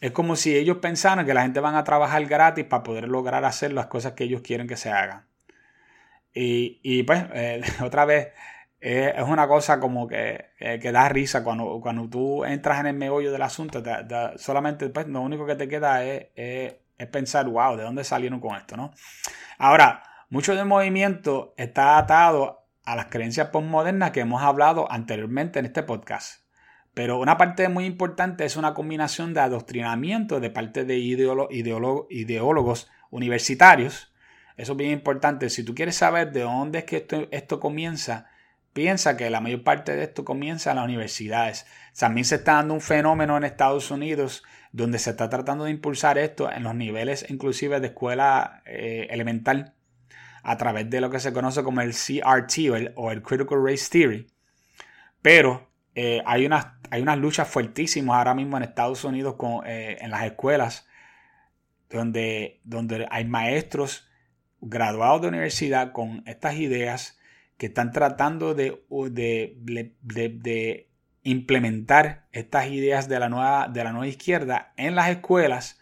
es 0.00 0.12
como 0.12 0.34
si 0.34 0.56
ellos 0.56 0.78
pensaran 0.78 1.26
que 1.26 1.34
la 1.34 1.42
gente 1.42 1.60
van 1.60 1.74
a 1.74 1.84
trabajar 1.84 2.24
gratis 2.24 2.64
para 2.64 2.82
poder 2.82 3.08
lograr 3.08 3.44
hacer 3.44 3.72
las 3.72 3.86
cosas 3.86 4.12
que 4.12 4.24
ellos 4.24 4.40
quieren 4.40 4.66
que 4.66 4.76
se 4.76 4.90
hagan. 4.90 5.26
Y, 6.32 7.02
pues, 7.02 7.24
eh, 7.34 7.62
otra 7.82 8.04
vez, 8.04 8.28
es 8.80 9.22
una 9.22 9.46
cosa 9.46 9.78
como 9.78 10.08
que, 10.08 10.52
que, 10.58 10.92
da 10.92 11.08
risa 11.08 11.44
cuando, 11.44 11.80
cuando 11.82 12.08
tú 12.08 12.44
entras 12.44 12.80
en 12.80 12.86
el 12.86 12.96
meollo 12.96 13.30
del 13.30 13.42
asunto. 13.42 13.82
solamente 14.36 14.88
pues, 14.88 15.06
lo 15.06 15.20
único 15.20 15.46
que 15.46 15.56
te 15.56 15.68
queda 15.68 16.04
es, 16.04 16.28
es, 16.34 17.06
pensar, 17.08 17.46
wow, 17.48 17.76
¿de 17.76 17.82
dónde 17.82 18.04
salieron 18.04 18.40
con 18.40 18.56
esto? 18.56 18.76
¿no? 18.76 18.92
Ahora, 19.58 20.02
mucho 20.30 20.54
del 20.54 20.66
movimiento 20.66 21.54
está 21.56 21.98
atado 21.98 22.66
a 22.84 22.96
las 22.96 23.06
creencias 23.06 23.48
postmodernas 23.48 24.10
que 24.12 24.20
hemos 24.20 24.42
hablado 24.42 24.90
anteriormente 24.90 25.58
en 25.58 25.66
este 25.66 25.82
podcast. 25.82 26.44
Pero 26.94 27.20
una 27.20 27.36
parte 27.36 27.68
muy 27.68 27.84
importante 27.84 28.44
es 28.44 28.56
una 28.56 28.74
combinación 28.74 29.32
de 29.32 29.40
adoctrinamiento 29.40 30.40
de 30.40 30.50
parte 30.50 30.84
de 30.84 30.98
ideólogos 30.98 32.90
universitarios. 33.10 34.09
Eso 34.60 34.72
es 34.72 34.78
bien 34.78 34.90
importante. 34.90 35.48
Si 35.48 35.64
tú 35.64 35.74
quieres 35.74 35.96
saber 35.96 36.32
de 36.32 36.42
dónde 36.42 36.80
es 36.80 36.84
que 36.84 36.98
esto, 36.98 37.26
esto 37.30 37.58
comienza, 37.60 38.26
piensa 38.74 39.16
que 39.16 39.30
la 39.30 39.40
mayor 39.40 39.64
parte 39.64 39.96
de 39.96 40.04
esto 40.04 40.22
comienza 40.22 40.68
en 40.70 40.76
las 40.76 40.84
universidades. 40.84 41.66
También 41.98 42.26
se 42.26 42.34
está 42.34 42.56
dando 42.56 42.74
un 42.74 42.82
fenómeno 42.82 43.38
en 43.38 43.44
Estados 43.44 43.90
Unidos 43.90 44.42
donde 44.70 44.98
se 44.98 45.10
está 45.10 45.30
tratando 45.30 45.64
de 45.64 45.70
impulsar 45.70 46.18
esto 46.18 46.52
en 46.52 46.62
los 46.62 46.74
niveles 46.74 47.24
inclusive 47.30 47.80
de 47.80 47.86
escuela 47.88 48.62
eh, 48.66 49.08
elemental 49.10 49.72
a 50.42 50.58
través 50.58 50.90
de 50.90 51.00
lo 51.00 51.08
que 51.08 51.20
se 51.20 51.32
conoce 51.32 51.62
como 51.62 51.80
el 51.80 51.92
CRT 51.92 52.92
o 52.96 53.10
el 53.10 53.22
Critical 53.22 53.64
Race 53.64 53.88
Theory. 53.90 54.26
Pero 55.22 55.70
eh, 55.94 56.22
hay, 56.26 56.44
unas, 56.44 56.66
hay 56.90 57.00
unas 57.00 57.16
luchas 57.16 57.48
fuertísimas 57.48 58.18
ahora 58.18 58.34
mismo 58.34 58.58
en 58.58 58.64
Estados 58.64 59.04
Unidos 59.04 59.36
con, 59.36 59.66
eh, 59.66 59.96
en 60.02 60.10
las 60.10 60.24
escuelas 60.24 60.86
donde, 61.88 62.60
donde 62.64 63.08
hay 63.10 63.24
maestros 63.24 64.09
graduados 64.60 65.22
de 65.22 65.28
universidad 65.28 65.92
con 65.92 66.22
estas 66.26 66.56
ideas 66.56 67.18
que 67.56 67.66
están 67.66 67.92
tratando 67.92 68.54
de, 68.54 68.82
implementar 71.22 72.26
estas 72.32 72.68
ideas 72.68 73.08
de 73.08 73.20
la, 73.20 73.28
nueva, 73.28 73.68
de 73.68 73.84
la 73.84 73.92
nueva 73.92 74.06
izquierda 74.06 74.72
en 74.76 74.94
las 74.94 75.10
escuelas 75.10 75.78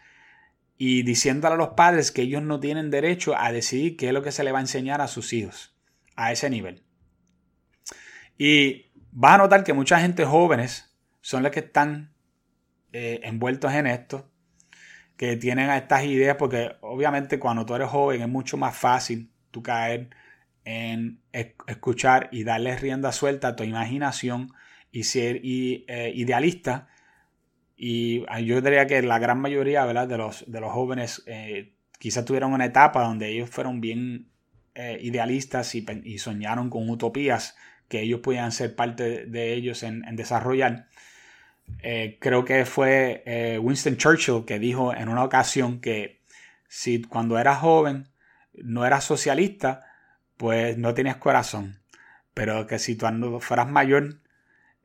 y 0.77 1.03
diciéndole 1.03 1.55
a 1.55 1.59
los 1.59 1.71
padres 1.71 2.11
que 2.11 2.23
ellos 2.23 2.43
no 2.43 2.61
tienen 2.61 2.91
derecho 2.91 3.37
a 3.37 3.53
decidir 3.53 3.97
qué 3.97 4.09
es 4.09 4.13
lo 4.13 4.23
que 4.23 4.33
se 4.33 4.45
le 4.45 4.53
va 4.53 4.59
a 4.59 4.63
enseñar 4.63 5.01
a 5.01 5.09
sus 5.09 5.33
hijos 5.33 5.77
a 6.17 6.33
ese 6.33 6.51
nivel. 6.51 6.83
Y 8.37 8.93
vas 9.13 9.35
a 9.35 9.39
notar 9.39 9.65
que 9.65 9.73
mucha 9.73 10.01
gente 10.01 10.25
jóvenes 10.25 10.97
son 11.21 11.43
los 11.43 11.53
que 11.53 11.61
están 11.61 12.13
eh, 12.93 13.21
envueltos 13.25 13.73
en 13.73 13.87
esto, 13.87 14.28
que 15.19 15.37
tienen 15.37 15.69
estas 15.69 16.05
ideas, 16.05 16.37
porque 16.37 16.77
obviamente 16.81 17.39
cuando 17.39 17.67
tú 17.67 17.75
eres 17.75 17.89
joven 17.89 18.23
es 18.23 18.29
mucho 18.29 18.57
más 18.57 18.75
fácil 18.77 19.31
tú 19.51 19.63
caer 19.63 20.11
en 20.65 21.21
escuchar 21.67 22.29
y 22.31 22.45
darle 22.45 22.77
rienda 22.77 23.11
suelta 23.11 23.49
a 23.49 23.57
tu 23.57 23.65
imaginación 23.65 24.53
y 24.93 25.03
ser 25.03 25.41
eh, 25.43 26.13
idealista. 26.15 26.89
Y 27.77 28.25
yo 28.45 28.61
diría 28.61 28.87
que 28.87 29.03
la 29.03 29.19
gran 29.19 29.41
mayoría 29.41 29.87
De, 29.87 30.17
los, 30.17 30.45
de 30.51 30.61
los 30.61 30.73
jóvenes 30.73 31.23
eh, 31.27 31.75
quizás 31.99 32.25
tuvieron 32.25 32.53
una 32.53 32.67
etapa 32.67 33.03
donde 33.03 33.29
ellos 33.29 33.51
fueron 33.51 33.81
bien 33.81 34.31
idealistas 35.01 35.75
y, 35.75 36.19
soñaron 36.19 36.71
con 36.71 36.89
utopías 36.89 37.57
que 37.89 38.03
ellos 38.03 38.21
podían 38.21 38.53
ser 38.53 38.77
parte 38.77 39.27
de 39.27 39.55
ellos 39.55 39.83
en, 39.83 40.05
desarrollar. 40.15 40.87
Eh, 41.83 42.19
creo 42.21 42.45
que 42.45 42.65
fue 42.65 43.23
eh, 43.27 43.59
Winston 43.59 43.97
Churchill 43.97 44.45
que 44.45 44.59
dijo 44.59 44.95
en 44.95 45.09
una 45.09 45.25
ocasión 45.25 45.81
que 45.81 46.23
si 46.69 47.03
cuando 47.03 47.39
eras 47.39 47.59
joven 47.59 48.09
no 48.53 48.85
eras 48.85 49.05
socialista, 49.05 49.87
pues 50.37 50.77
no 50.79 50.95
tenías 50.95 51.17
corazón. 51.17 51.81
Pero 52.35 52.67
que 52.67 52.79
si 52.79 52.97
cuando 52.97 53.41
fueras 53.41 53.69
mayor 53.69 54.21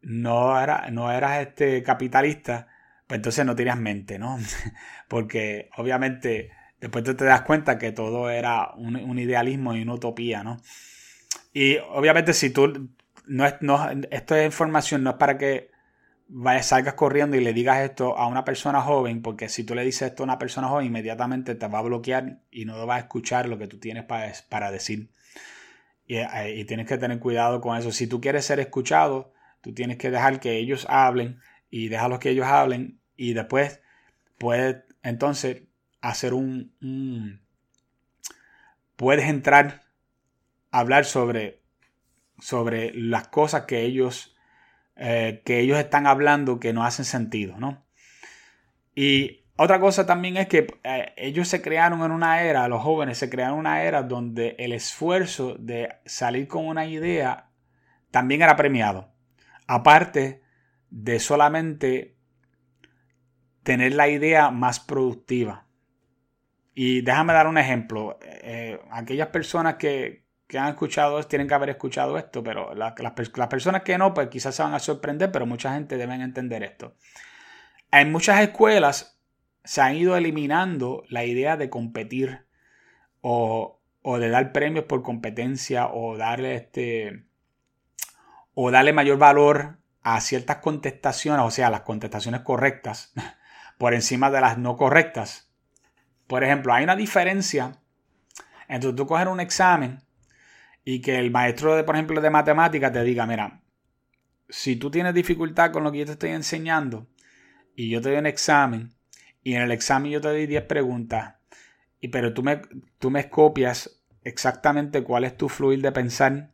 no, 0.02 0.60
era, 0.60 0.90
no 0.92 1.12
eras 1.12 1.42
este 1.48 1.84
capitalista, 1.84 2.68
pues 3.08 3.18
entonces 3.18 3.46
no 3.46 3.56
tenías 3.56 3.78
mente, 3.78 4.20
¿no? 4.20 4.38
Porque 5.08 5.70
obviamente 5.78 6.52
después 6.80 7.04
te 7.04 7.26
das 7.26 7.42
cuenta 7.42 7.78
que 7.78 7.92
todo 7.92 8.30
era 8.30 8.72
un, 8.76 8.96
un 8.96 9.20
idealismo 9.20 9.76
y 9.76 9.82
una 9.82 9.94
utopía, 9.94 10.44
¿no? 10.44 10.58
Y 11.54 11.78
obviamente 11.78 12.34
si 12.34 12.50
tú, 12.50 12.90
no 13.28 13.46
es, 13.46 13.56
no, 13.62 13.90
esta 14.12 14.44
información 14.44 15.04
no 15.04 15.12
es 15.12 15.16
para 15.18 15.38
que 15.38 15.73
salgas 16.62 16.94
corriendo 16.96 17.38
y 17.38 17.44
le 17.44 17.54
digas 17.54 17.80
esto 17.80 18.18
a 18.18 18.28
una 18.28 18.46
persona 18.46 18.82
joven, 18.82 19.22
porque 19.22 19.50
si 19.50 19.64
tú 19.64 19.76
le 19.76 19.84
dices 19.84 20.10
esto 20.10 20.24
a 20.24 20.26
una 20.26 20.40
persona 20.40 20.68
joven, 20.68 20.88
inmediatamente 20.88 21.56
te 21.56 21.68
va 21.68 21.80
a 21.80 21.84
bloquear 21.84 22.40
y 22.52 22.66
no 22.66 22.86
va 22.88 22.96
a 22.96 23.00
escuchar 23.00 23.48
lo 23.48 23.58
que 23.58 23.68
tú 23.68 23.80
tienes 23.80 24.06
para, 24.06 24.32
para 24.50 24.72
decir. 24.72 25.10
Y, 26.06 26.18
eh, 26.18 26.56
y 26.56 26.66
tienes 26.66 26.88
que 26.88 26.98
tener 26.98 27.20
cuidado 27.20 27.62
con 27.62 27.78
eso. 27.78 27.92
Si 27.92 28.08
tú 28.08 28.20
quieres 28.22 28.46
ser 28.46 28.60
escuchado, 28.60 29.34
tú 29.62 29.74
tienes 29.74 29.98
que 29.98 30.12
dejar 30.12 30.40
que 30.40 30.58
ellos 30.58 30.86
hablen 30.90 31.40
y 31.70 31.90
déjalos 31.90 32.20
que 32.20 32.30
ellos 32.30 32.48
hablen 32.48 33.00
y 33.16 33.34
después 33.34 33.82
puedes 34.38 34.84
entonces 35.02 35.64
hacer 36.02 36.34
un, 36.34 37.42
puedes 38.96 39.26
entrar 39.26 39.84
hablar 40.74 41.06
sobre, 41.06 41.62
sobre 42.40 42.92
las 42.96 43.28
cosas 43.28 43.66
que 43.66 43.84
ellos, 43.84 44.33
eh, 45.06 45.42
que 45.44 45.60
ellos 45.60 45.78
están 45.78 46.08
hablando 46.08 46.62
que 46.62 46.72
no 46.72 46.86
hacen 46.86 47.04
sentido, 47.04 47.58
¿no? 47.58 47.86
Y 48.96 49.44
otra 49.58 49.82
cosa 49.82 50.06
también 50.06 50.38
es 50.38 50.48
que 50.48 50.66
eh, 50.86 51.14
ellos 51.18 51.50
se 51.50 51.62
crearon 51.62 52.04
en 52.04 52.12
una 52.12 52.42
era, 52.42 52.70
los 52.70 52.82
jóvenes 52.82 53.18
se 53.18 53.30
crearon 53.30 53.56
en 53.56 53.60
una 53.60 53.84
era 53.84 54.04
donde 54.04 54.56
el 54.60 54.72
esfuerzo 54.72 55.56
de 55.60 55.90
salir 56.06 56.48
con 56.48 56.66
una 56.66 56.86
idea 56.86 57.50
también 58.12 58.44
era 58.44 58.56
premiado. 58.56 59.12
Aparte 59.68 60.42
de 60.90 61.20
solamente 61.20 62.16
tener 63.64 63.96
la 63.96 64.08
idea 64.08 64.52
más 64.52 64.80
productiva. 64.80 65.68
Y 66.76 67.02
déjame 67.02 67.34
dar 67.34 67.48
un 67.48 67.58
ejemplo. 67.58 68.18
Eh, 68.22 68.80
aquellas 68.90 69.28
personas 69.28 69.76
que, 69.76 70.23
han 70.60 70.70
escuchado 70.70 71.22
tienen 71.24 71.48
que 71.48 71.54
haber 71.54 71.70
escuchado 71.70 72.18
esto, 72.18 72.44
pero 72.44 72.74
las 72.76 73.48
personas 73.50 73.84
que 73.84 73.98
no, 73.98 74.14
pues 74.14 74.28
quizás 74.30 74.56
se 74.56 74.64
van 74.64 74.74
a 74.74 74.80
sorprender, 74.80 75.32
pero 75.32 75.46
mucha 75.46 75.74
gente 75.74 75.98
debe 75.98 76.16
entender 76.16 76.64
esto. 76.64 76.96
En 77.92 78.12
muchas 78.12 78.42
escuelas 78.42 79.20
se 79.64 79.82
han 79.82 79.96
ido 79.96 80.18
eliminando 80.18 81.04
la 81.10 81.26
idea 81.26 81.58
de 81.58 81.70
competir 81.70 82.46
o, 83.22 83.80
o 84.02 84.20
de 84.20 84.30
dar 84.30 84.52
premios 84.52 84.86
por 84.86 85.04
competencia 85.04 85.88
o 85.88 86.18
darle 86.18 86.56
este 86.56 87.26
o 88.54 88.70
darle 88.72 88.94
mayor 88.94 89.18
valor 89.18 89.80
a 90.04 90.20
ciertas 90.22 90.58
contestaciones, 90.58 91.46
o 91.46 91.52
sea, 91.52 91.70
las 91.70 91.82
contestaciones 91.82 92.42
correctas, 92.42 93.14
por 93.78 93.94
encima 93.94 94.30
de 94.30 94.42
las 94.42 94.58
no 94.58 94.76
correctas. 94.76 95.50
Por 96.28 96.44
ejemplo, 96.44 96.74
hay 96.74 96.84
una 96.84 96.96
diferencia 96.96 97.80
entre 98.68 98.94
tú 98.94 99.08
coger 99.08 99.28
un 99.28 99.40
examen 99.40 100.04
y 100.86 101.02
que 101.02 101.18
el 101.18 101.32
maestro, 101.32 101.76
de, 101.76 101.84
por 101.84 101.96
ejemplo, 101.96 102.20
de 102.20 102.30
matemáticas 102.30 102.92
te 102.92 103.04
diga, 103.04 103.26
mira, 103.26 103.62
si 104.50 104.76
tú 104.76 104.92
tienes 104.92 105.14
dificultad 105.14 105.72
con 105.72 105.84
lo 105.84 105.92
que 105.92 106.00
yo 106.00 106.06
te 106.06 106.12
estoy 106.14 106.32
enseñando 106.32 107.08
y 107.76 107.90
yo 107.90 108.02
te 108.02 108.10
doy 108.10 108.20
un 108.20 108.26
examen 108.26 108.94
y 109.44 109.56
en 109.56 109.62
el 109.62 109.72
examen 109.72 110.12
yo 110.12 110.22
te 110.22 110.30
doy 110.30 110.46
10 110.46 110.64
preguntas, 110.64 111.36
y 112.00 112.10
pero 112.10 112.34
tú 112.34 112.44
me, 112.44 112.62
tú 113.00 113.10
me 113.10 113.30
copias 113.30 114.04
exactamente 114.24 115.04
cuál 115.04 115.24
es 115.24 115.38
tu 115.38 115.50
fluir 115.50 115.82
de 115.82 115.92
pensar, 115.92 116.50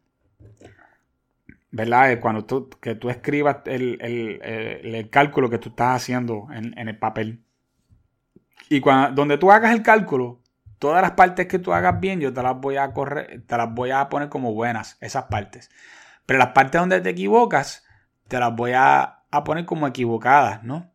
¿verdad? 1.71 2.19
Cuando 2.19 2.45
tú, 2.45 2.69
que 2.81 2.95
tú 2.95 3.09
escribas 3.09 3.57
el, 3.65 5.07
cálculo 5.11 5.49
que 5.49 5.57
tú 5.57 5.69
estás 5.69 6.01
haciendo 6.01 6.47
en, 6.51 6.87
el 6.87 6.97
papel. 6.97 7.43
Y 8.69 8.79
cuando, 8.79 9.15
donde 9.15 9.37
tú 9.37 9.51
hagas 9.51 9.73
el 9.73 9.83
cálculo, 9.83 10.39
todas 10.79 11.01
las 11.01 11.11
partes 11.11 11.47
que 11.47 11.59
tú 11.59 11.73
hagas 11.73 11.99
bien, 11.99 12.19
yo 12.19 12.33
te 12.33 12.41
las 12.41 12.57
voy 12.59 12.77
a 12.77 12.91
correr, 12.93 13.43
te 13.45 13.57
las 13.57 13.73
voy 13.73 13.91
a 13.91 14.09
poner 14.09 14.29
como 14.29 14.53
buenas, 14.53 14.97
esas 15.01 15.25
partes. 15.25 15.69
Pero 16.25 16.39
las 16.39 16.49
partes 16.49 16.79
donde 16.79 17.01
te 17.01 17.09
equivocas, 17.09 17.85
te 18.27 18.39
las 18.39 18.55
voy 18.55 18.71
a, 18.73 19.23
a 19.29 19.43
poner 19.43 19.65
como 19.65 19.87
equivocadas, 19.87 20.63
¿no? 20.63 20.91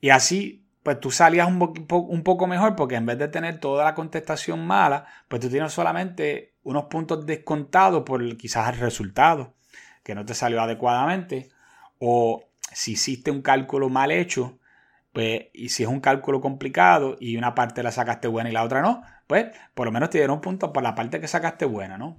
Y 0.00 0.10
así, 0.10 0.66
pues 0.82 1.00
tú 1.00 1.10
salías 1.10 1.48
un, 1.48 1.60
un 1.90 2.22
poco 2.22 2.46
mejor 2.46 2.76
porque 2.76 2.96
en 2.96 3.06
vez 3.06 3.18
de 3.18 3.28
tener 3.28 3.58
toda 3.58 3.84
la 3.84 3.94
contestación 3.94 4.66
mala, 4.66 5.06
pues 5.28 5.40
tú 5.40 5.48
tienes 5.48 5.72
solamente 5.72 6.54
unos 6.62 6.84
puntos 6.84 7.24
descontados 7.26 8.02
por 8.04 8.36
quizás 8.36 8.72
el 8.74 8.80
resultado 8.80 9.54
que 10.04 10.14
no 10.14 10.24
te 10.24 10.34
salió 10.34 10.60
adecuadamente, 10.60 11.48
o 11.98 12.44
si 12.72 12.92
hiciste 12.92 13.30
un 13.30 13.42
cálculo 13.42 13.88
mal 13.88 14.10
hecho, 14.12 14.58
pues, 15.12 15.46
y 15.52 15.70
si 15.70 15.82
es 15.82 15.88
un 15.88 16.00
cálculo 16.00 16.40
complicado 16.40 17.16
y 17.18 17.36
una 17.36 17.54
parte 17.54 17.82
la 17.82 17.90
sacaste 17.90 18.28
buena 18.28 18.50
y 18.50 18.52
la 18.52 18.64
otra 18.64 18.82
no, 18.82 19.02
pues 19.26 19.46
por 19.74 19.86
lo 19.86 19.92
menos 19.92 20.10
te 20.10 20.18
dieron 20.18 20.40
puntos 20.40 20.70
por 20.70 20.82
la 20.82 20.94
parte 20.94 21.20
que 21.20 21.28
sacaste 21.28 21.64
buena, 21.64 21.98
¿no? 21.98 22.16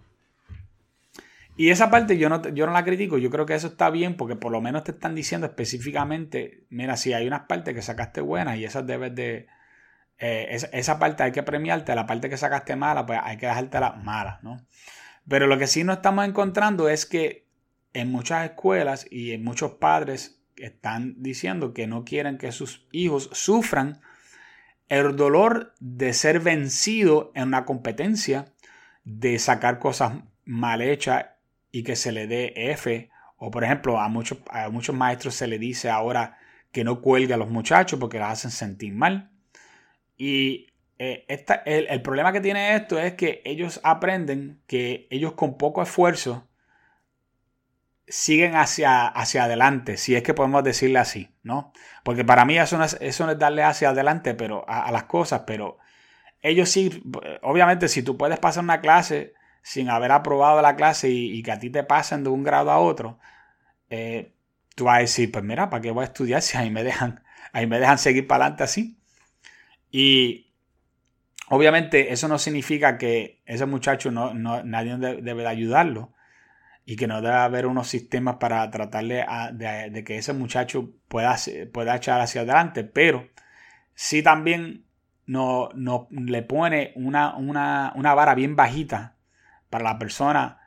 Y 1.57 1.69
esa 1.69 1.89
parte 1.89 2.17
yo 2.17 2.27
no, 2.27 2.47
yo 2.49 2.65
no 2.65 2.73
la 2.73 2.83
critico, 2.83 3.17
yo 3.17 3.29
creo 3.29 3.45
que 3.45 3.55
eso 3.55 3.67
está 3.67 3.89
bien 3.89 4.17
porque 4.17 4.35
por 4.35 4.51
lo 4.51 4.61
menos 4.61 4.83
te 4.83 4.91
están 4.91 5.15
diciendo 5.15 5.47
específicamente, 5.47 6.65
mira, 6.69 6.97
si 6.97 7.13
hay 7.13 7.27
unas 7.27 7.43
partes 7.43 7.73
que 7.73 7.81
sacaste 7.81 8.21
buenas 8.21 8.57
y 8.57 8.65
esas 8.65 8.85
debes 8.85 9.15
de... 9.15 9.47
Eh, 10.17 10.57
esa, 10.71 10.99
parte 10.99 11.23
hay 11.23 11.31
que 11.31 11.43
premiarte, 11.43 11.95
la 11.95 12.05
parte 12.05 12.29
que 12.29 12.37
sacaste 12.37 12.75
mala, 12.75 13.05
pues 13.05 13.19
hay 13.21 13.37
que 13.37 13.47
dejártela 13.47 13.93
mala, 13.93 14.39
¿no? 14.43 14.65
Pero 15.27 15.47
lo 15.47 15.57
que 15.57 15.67
sí 15.67 15.83
no 15.83 15.93
estamos 15.93 16.25
encontrando 16.25 16.87
es 16.89 17.05
que 17.05 17.47
en 17.93 18.11
muchas 18.11 18.45
escuelas 18.45 19.07
y 19.09 19.31
en 19.31 19.43
muchos 19.43 19.73
padres 19.73 20.41
están 20.57 21.15
diciendo 21.17 21.73
que 21.73 21.87
no 21.87 22.05
quieren 22.05 22.37
que 22.37 22.51
sus 22.51 22.87
hijos 22.91 23.29
sufran 23.33 24.01
el 24.89 25.15
dolor 25.15 25.73
de 25.79 26.13
ser 26.13 26.39
vencido 26.39 27.31
en 27.35 27.49
una 27.49 27.65
competencia, 27.65 28.45
de 29.03 29.39
sacar 29.39 29.79
cosas 29.79 30.23
mal 30.45 30.81
hechas 30.81 31.25
y 31.71 31.83
que 31.83 31.95
se 31.95 32.11
le 32.11 32.27
dé 32.27 32.53
F. 32.55 33.09
O 33.37 33.51
por 33.51 33.63
ejemplo, 33.63 33.99
a 33.99 34.07
muchos, 34.07 34.39
a 34.49 34.69
muchos 34.69 34.95
maestros 34.95 35.35
se 35.35 35.47
le 35.47 35.59
dice 35.59 35.89
ahora 35.89 36.37
que 36.71 36.83
no 36.83 37.01
cuelgue 37.01 37.33
a 37.33 37.37
los 37.37 37.49
muchachos 37.49 37.99
porque 37.99 38.19
los 38.19 38.27
hacen 38.27 38.51
sentir 38.51 38.93
mal. 38.93 39.31
Y 40.17 40.67
eh, 40.99 41.25
el, 41.65 41.87
el 41.87 42.01
problema 42.01 42.31
que 42.31 42.41
tiene 42.41 42.75
esto 42.75 42.99
es 42.99 43.13
que 43.13 43.41
ellos 43.45 43.81
aprenden 43.83 44.61
que 44.67 45.07
ellos 45.09 45.33
con 45.33 45.57
poco 45.57 45.81
esfuerzo 45.81 46.47
siguen 48.07 48.55
hacia, 48.55 49.07
hacia 49.07 49.45
adelante, 49.45 49.97
si 49.97 50.15
es 50.15 50.23
que 50.23 50.33
podemos 50.33 50.63
decirle 50.63 50.99
así, 50.99 51.29
¿no? 51.43 51.71
Porque 52.03 52.23
para 52.23 52.45
mí 52.45 52.57
eso 52.57 52.77
no 52.77 52.83
es, 52.83 52.97
eso 53.01 53.29
es 53.29 53.39
darle 53.39 53.63
hacia 53.63 53.89
adelante 53.89 54.35
pero, 54.35 54.63
a, 54.67 54.91
las 54.91 55.05
cosas, 55.05 55.43
pero 55.47 55.77
ellos 56.41 56.69
sí, 56.69 57.03
obviamente 57.41 57.87
si 57.87 58.03
tú 58.03 58.17
puedes 58.17 58.37
pasar 58.39 58.63
una 58.63 58.81
clase 58.81 59.33
sin 59.63 59.89
haber 59.89 60.11
aprobado 60.11 60.61
la 60.61 60.75
clase 60.75 61.09
y, 61.09 61.41
que 61.41 61.51
a 61.51 61.59
ti 61.59 61.71
te 61.71 61.83
pasen 61.83 62.23
de 62.23 62.29
un 62.29 62.43
grado 62.43 62.69
a 62.69 62.77
otro, 62.77 63.19
eh, 63.89 64.33
tú 64.75 64.85
vas 64.85 64.97
a 64.97 65.01
decir, 65.01 65.31
pues 65.31 65.43
mira, 65.43 65.69
¿para 65.69 65.81
qué 65.81 65.91
voy 65.91 66.03
a 66.03 66.05
estudiar 66.05 66.41
si 66.43 66.57
ahí 66.57 66.69
me 66.69 66.83
dejan, 66.83 67.23
ahí 67.53 67.65
me 67.65 67.79
dejan 67.79 67.97
seguir 67.97 68.27
para 68.27 68.45
adelante 68.45 68.63
así? 68.63 68.99
Y 69.89 70.53
obviamente 71.49 72.13
eso 72.13 72.27
no 72.27 72.37
significa 72.37 72.99
que 72.99 73.41
ese 73.45 73.65
muchacho 73.65 74.11
no, 74.11 74.35
no 74.35 74.63
nadie 74.63 74.97
debe 74.97 75.43
de 75.43 75.47
ayudarlo 75.47 76.14
y 76.85 76.95
que 76.95 77.07
no 77.07 77.21
debe 77.21 77.35
haber 77.35 77.65
unos 77.65 77.87
sistemas 77.87 78.35
para 78.35 78.69
tratarle 78.69 79.25
de, 79.53 80.03
que 80.03 80.17
ese 80.17 80.33
muchacho 80.33 80.91
pueda, 81.07 81.35
pueda 81.73 81.95
echar 81.95 82.21
hacia 82.21 82.41
adelante, 82.41 82.83
pero 82.83 83.27
sí 83.95 84.21
también 84.21 84.85
no, 85.25 85.69
no 85.73 86.07
le 86.11 86.43
pone 86.43 86.93
una, 86.95 87.35
una, 87.35 88.13
vara 88.13 88.35
bien 88.35 88.55
bajita 88.55 89.15
para 89.69 89.83
la 89.85 89.99
persona 89.99 90.59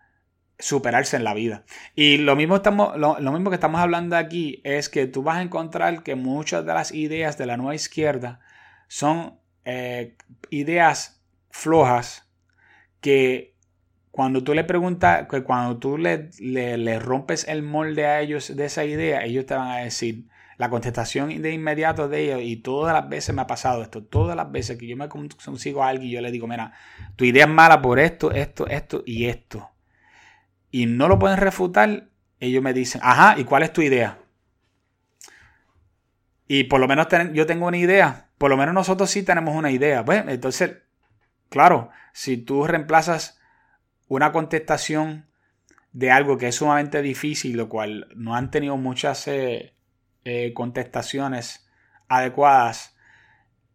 superarse 0.59 1.17
en 1.17 1.23
la 1.23 1.35
vida. 1.35 1.65
Y 1.95 2.19
lo 2.19 2.35
mismo, 2.35 2.57
estamos, 2.57 2.97
lo, 2.97 3.15
mismo 3.33 3.51
que 3.51 3.55
estamos 3.55 3.81
hablando 3.81 4.17
aquí 4.17 4.61
es 4.65 4.89
que 4.89 5.07
tú 5.07 5.23
vas 5.23 5.37
a 5.37 5.43
encontrar 5.43 6.03
que 6.03 6.17
muchas 6.17 6.67
de 6.67 6.75
las 6.75 6.93
ideas 6.93 7.39
de 7.39 7.47
la 7.47 7.57
nueva 7.57 7.77
izquierda 7.77 8.41
son 8.89 9.39
eh, 9.65 10.17
ideas 10.51 11.23
flojas 11.51 12.29
que 13.01 13.55
cuando 14.19 14.43
tú 14.43 14.53
le 14.53 14.65
preguntas, 14.65 15.29
que 15.31 15.45
cuando 15.45 15.77
tú 15.77 15.97
le, 15.97 16.31
le, 16.41 16.99
rompes 16.99 17.47
el 17.47 17.63
molde 17.63 18.05
a 18.05 18.21
ellos 18.21 18.57
de 18.57 18.65
esa 18.65 18.85
idea, 18.85 19.23
ellos 19.23 19.47
te 19.47 19.55
van 19.55 19.69
a 19.69 19.77
decir 19.77 20.25
la 20.57 20.69
contestación 20.69 21.41
de 21.41 21.53
inmediato 21.53 22.09
de 22.09 22.25
ellos, 22.25 22.41
y 22.43 22.57
todas 22.57 22.93
las 22.93 23.09
veces 23.09 23.33
me 23.33 23.43
ha 23.43 23.47
pasado 23.47 23.81
esto, 23.81 24.03
todas 24.03 24.35
las 24.35 24.51
veces 24.51 24.77
que 24.77 24.89
yo 24.89 24.97
me 24.97 25.09
consigo 25.09 25.85
a 25.85 25.89
alguien 25.91 26.09
y 26.09 26.15
yo 26.15 26.21
le 26.21 26.33
digo, 26.33 26.49
mira, 26.49 26.73
tu 27.15 27.25
idea 27.27 27.45
es 27.45 27.49
mala 27.49 27.81
por 27.81 28.01
esto, 28.01 28.33
esto, 28.33 28.67
esto 28.67 29.05
y 29.07 29.27
esto. 29.27 29.71
Y 30.73 30.87
no 30.87 31.07
lo 31.07 31.21
pueden 31.21 31.39
refutar, 31.39 32.09
ellos 32.41 32.61
me 32.61 32.73
dicen, 32.73 33.01
ajá, 33.05 33.39
¿y 33.39 33.45
cuál 33.45 33.63
es 33.63 33.73
tu 33.73 33.83
idea? 33.83 34.19
Y 36.49 36.65
por 36.65 36.81
lo 36.81 36.89
menos 36.89 37.07
yo 37.35 37.47
tengo 37.47 37.69
una 37.69 37.79
idea, 37.79 38.31
por 38.37 38.51
lo 38.51 38.57
menos 38.57 38.75
nosotros 38.75 39.11
sí 39.11 39.23
tenemos 39.23 39.55
una 39.55 39.71
idea. 39.71 40.05
Pues, 40.05 40.25
entonces, 40.27 40.79
claro, 41.51 41.91
si 42.13 42.37
tú 42.37 42.67
reemplazas 42.67 43.38
una 44.09 44.33
contestación 44.33 45.27
de 45.93 46.11
algo 46.11 46.39
que 46.39 46.49
es 46.49 46.57
sumamente 46.57 47.03
difícil, 47.03 47.57
lo 47.57 47.69
cual 47.69 48.09
no 48.15 48.35
han 48.35 48.51
tenido 48.51 48.77
muchas 48.77 49.27
eh, 49.29 49.75
eh, 50.25 50.53
contestaciones 50.55 51.69
adecuadas 52.09 52.97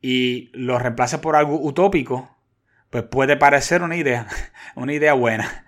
y 0.01 0.49
lo 0.53 0.79
reemplaza 0.79 1.21
por 1.21 1.35
algo 1.35 1.59
utópico, 1.61 2.35
pues 2.89 3.03
puede 3.03 3.37
parecer 3.37 3.81
una 3.81 3.95
idea, 3.95 4.27
una 4.75 4.93
idea 4.93 5.13
buena. 5.13 5.65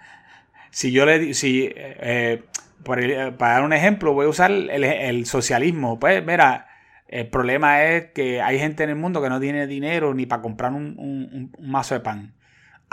Si 0.71 0.91
yo 0.91 1.05
le 1.05 1.33
si 1.33 1.71
eh, 1.73 2.43
para 2.85 3.53
dar 3.53 3.63
un 3.63 3.73
ejemplo, 3.73 4.13
voy 4.13 4.25
a 4.25 4.29
usar 4.29 4.51
el, 4.51 5.25
socialismo. 5.25 5.99
Pues 5.99 6.23
mira, 6.23 6.67
el 7.07 7.27
problema 7.27 7.83
es 7.83 8.11
que 8.11 8.41
hay 8.41 8.59
gente 8.59 8.83
en 8.83 8.89
el 8.91 8.95
mundo 8.95 9.21
que 9.21 9.29
no 9.29 9.39
tiene 9.39 9.67
dinero 9.67 10.13
ni 10.13 10.25
para 10.25 10.41
comprar 10.41 10.71
un, 10.73 11.51
mazo 11.59 11.95
de 11.95 12.01
pan. 12.01 12.33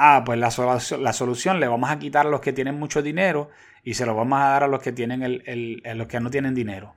Ah, 0.05 0.25
pues 0.27 0.37
la, 0.37 0.49
la, 0.99 1.13
solución 1.13 1.61
le 1.61 1.69
vamos 1.69 1.89
a 1.89 2.01
quitar 2.01 2.27
a 2.27 2.29
los 2.29 2.41
que 2.41 2.53
tienen 2.53 2.77
mucho 2.77 3.03
dinero 3.03 3.51
y 3.85 3.95
se 3.95 4.05
lo 4.05 4.17
vamos 4.17 4.41
a 4.41 4.47
dar 4.47 4.65
a 4.65 4.67
los 4.67 4.83
que, 4.83 4.91
tienen 4.91 5.23
el, 5.23 5.81
los 5.95 6.09
que 6.09 6.19
no 6.19 6.29
tienen 6.29 6.57
dinero. 6.57 6.97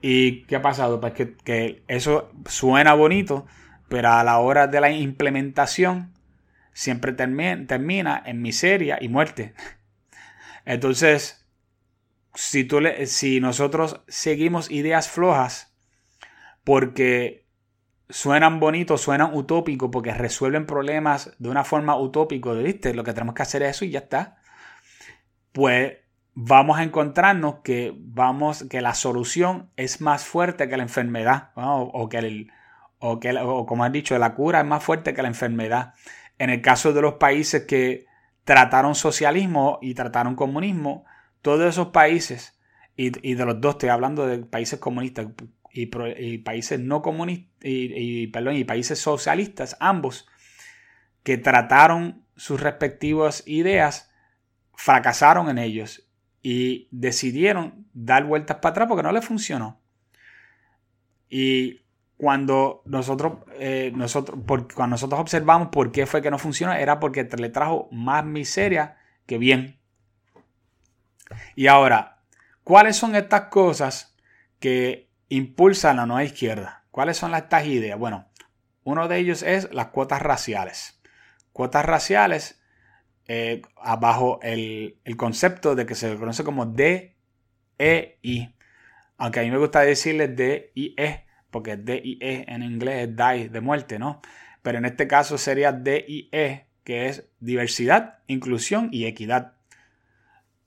¿Y 0.00 0.44
qué 0.44 0.56
ha 0.56 0.62
pasado? 0.62 0.98
Pues 0.98 1.12
que, 1.12 1.82
eso 1.88 2.32
suena 2.46 2.94
bonito, 2.94 3.44
pero 3.90 4.12
a 4.12 4.24
la 4.24 4.38
hora 4.38 4.66
de 4.66 4.80
la 4.80 4.90
implementación 4.90 6.14
siempre 6.72 7.12
termina, 7.12 7.66
termina 7.66 8.22
en 8.24 8.40
miseria 8.40 8.96
y 8.98 9.10
muerte. 9.10 9.52
Entonces, 10.64 11.46
si, 12.32 12.64
tú 12.64 12.80
le, 12.80 13.04
si 13.08 13.40
nosotros 13.40 14.00
seguimos 14.08 14.70
ideas 14.70 15.10
flojas 15.10 15.76
porque 16.64 17.45
suenan 18.08 18.60
bonitos, 18.60 19.00
suenan 19.00 19.34
utópicos 19.34 19.90
porque 19.92 20.14
resuelven 20.14 20.66
problemas 20.66 21.34
de 21.38 21.48
una 21.48 21.64
forma 21.64 21.96
utópica, 21.96 22.52
¿viste? 22.52 22.94
Lo 22.94 23.04
que 23.04 23.12
tenemos 23.12 23.34
que 23.34 23.42
hacer 23.42 23.62
es 23.62 23.76
eso 23.76 23.84
y 23.84 23.90
ya 23.90 24.00
está. 24.00 24.38
Pues 25.52 25.94
vamos 26.34 26.78
a 26.78 26.82
encontrarnos 26.82 27.56
que, 27.64 27.94
vamos, 27.96 28.64
que 28.70 28.80
la 28.80 28.94
solución 28.94 29.70
es 29.76 30.00
más 30.00 30.24
fuerte 30.24 30.68
que 30.68 30.76
la 30.76 30.82
enfermedad, 30.82 31.50
o, 31.54 32.08
que 32.08 32.18
el, 32.18 32.52
o, 32.98 33.18
que, 33.18 33.34
como 33.66 33.84
han 33.84 33.92
dicho, 33.92 34.16
la 34.18 34.34
cura 34.34 34.60
es 34.60 34.66
más 34.66 34.84
fuerte 34.84 35.14
que 35.14 35.22
la 35.22 35.28
enfermedad. 35.28 35.94
En 36.38 36.50
el 36.50 36.60
caso 36.60 36.92
de 36.92 37.00
los 37.00 37.14
países 37.14 37.64
que 37.64 38.06
trataron 38.44 38.94
socialismo 38.94 39.78
y 39.80 39.94
trataron 39.94 40.36
comunismo, 40.36 41.06
todos 41.40 41.66
esos 41.66 41.88
países, 41.88 42.56
y, 42.96 43.34
de 43.34 43.44
los 43.44 43.60
dos 43.60 43.74
estoy 43.74 43.90
hablando 43.90 44.26
de 44.26 44.38
países 44.38 44.78
comunistas 44.78 45.26
y, 45.76 46.38
países 46.38 46.80
no 46.80 47.02
comunistas, 47.02 47.54
y, 47.62 48.26
perdón, 48.28 48.56
y 48.56 48.64
países 48.64 48.98
socialistas, 48.98 49.76
ambos, 49.80 50.26
que 51.22 51.38
trataron 51.38 52.24
sus 52.36 52.60
respectivas 52.60 53.42
ideas, 53.46 54.10
fracasaron 54.74 55.48
en 55.48 55.58
ellos 55.58 56.08
y 56.42 56.88
decidieron 56.90 57.86
dar 57.92 58.24
vueltas 58.24 58.58
para 58.58 58.70
atrás 58.70 58.88
porque 58.88 59.02
no 59.02 59.12
les 59.12 59.24
funcionó. 59.24 59.80
Y 61.28 61.82
cuando 62.16 62.82
nosotros, 62.86 63.38
eh, 63.58 63.92
nosotros, 63.94 64.38
cuando 64.46 64.94
nosotros 64.94 65.20
observamos 65.20 65.68
por 65.68 65.92
qué 65.92 66.06
fue 66.06 66.22
que 66.22 66.30
no 66.30 66.38
funcionó, 66.38 66.72
era 66.72 67.00
porque 67.00 67.24
le 67.24 67.48
trajo 67.48 67.88
más 67.90 68.24
miseria 68.24 68.96
que 69.26 69.38
bien. 69.38 69.78
Y 71.56 71.66
ahora, 71.66 72.20
¿cuáles 72.62 72.96
son 72.96 73.16
estas 73.16 73.48
cosas 73.48 74.16
que 74.60 75.05
impulsan 75.28 75.96
la 75.96 76.06
nueva 76.06 76.24
izquierda? 76.24 76.84
¿Cuáles 76.90 77.16
son 77.16 77.34
estas 77.34 77.66
ideas? 77.66 77.98
Bueno, 77.98 78.26
uno 78.84 79.08
de 79.08 79.18
ellos 79.18 79.42
es 79.42 79.72
las 79.72 79.88
cuotas 79.88 80.22
raciales. 80.22 81.00
Cuotas 81.52 81.84
raciales 81.84 82.60
eh, 83.28 83.62
abajo 83.76 84.38
el, 84.42 84.98
el, 85.04 85.16
concepto 85.16 85.74
de 85.74 85.86
que 85.86 85.94
se 85.94 86.16
conoce 86.16 86.44
como 86.44 86.66
DEI. 86.66 87.14
Aunque 89.18 89.40
a 89.40 89.42
mí 89.42 89.50
me 89.50 89.58
gusta 89.58 89.80
decirle 89.80 90.28
DIE 90.28 91.26
porque 91.56 91.78
D-I-E 91.78 92.44
en 92.48 92.62
inglés 92.62 93.08
es 93.08 93.16
die, 93.16 93.48
de 93.48 93.60
muerte, 93.62 93.98
¿no? 93.98 94.20
Pero 94.60 94.76
en 94.76 94.84
este 94.84 95.08
caso 95.08 95.38
sería 95.38 95.72
D-I-E, 95.72 96.66
que 96.84 97.08
es 97.08 97.30
diversidad, 97.40 98.18
inclusión 98.26 98.90
y 98.92 99.06
equidad. 99.06 99.54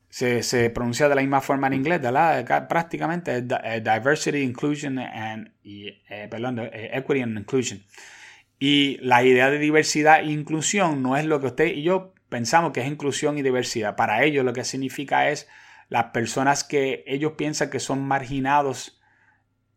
Se, 0.10 0.70
pronuncia 0.72 1.08
de 1.08 1.16
la 1.16 1.22
misma 1.22 1.40
forma 1.40 1.68
en 1.68 1.74
inglés, 1.74 2.02
¿verdad? 2.02 2.68
Prácticamente 2.68 3.38
es 3.38 3.84
diversity, 3.84 4.40
inclusion 4.40 4.98
and, 4.98 5.52
eh, 5.64 6.28
perdón, 6.30 6.60
eh, 6.60 6.90
equity 6.94 7.22
and 7.22 7.38
inclusion. 7.38 7.84
Y 8.58 8.98
la 9.02 9.24
idea 9.24 9.50
de 9.50 9.60
diversidad 9.60 10.22
e 10.22 10.32
inclusión 10.32 11.02
no 11.04 11.16
es 11.16 11.26
lo 11.26 11.40
que 11.40 11.48
usted 11.48 11.68
y 11.68 11.84
yo 11.84 12.14
pensamos 12.28 12.72
que 12.72 12.82
es 12.82 12.88
inclusión 12.88 13.38
y 13.38 13.44
diversidad. 13.44 13.96
Para 13.96 14.24
ellos 14.24 14.44
lo 14.44 14.54
que 14.54 14.64
significa 14.64 15.30
es 15.30 15.48
las 15.90 16.06
personas 16.06 16.64
que 16.64 17.04
ellos 17.08 17.34
piensan 17.34 17.70
que 17.70 17.80
son 17.80 18.02
marginados 18.06 19.00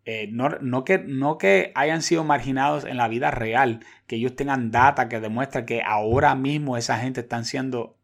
eh, 0.05 0.29
no, 0.33 0.85
que, 0.85 0.99
no 0.99 1.39
que 1.39 1.71
hayan 1.77 2.03
sido 2.03 2.25
marginados 2.25 2.85
en 2.85 2.97
la 2.97 3.07
vida 3.07 3.31
real, 3.31 3.85
que 4.09 4.17
ellos 4.17 4.35
tengan 4.35 4.73
data 4.73 5.09
que 5.09 5.21
demuestra 5.21 5.65
que 5.65 5.81
ahora 5.81 6.35
mismo 6.35 6.77
esa 6.77 6.99
gente 6.99 7.21
están 7.21 7.45
siendo 7.45 7.97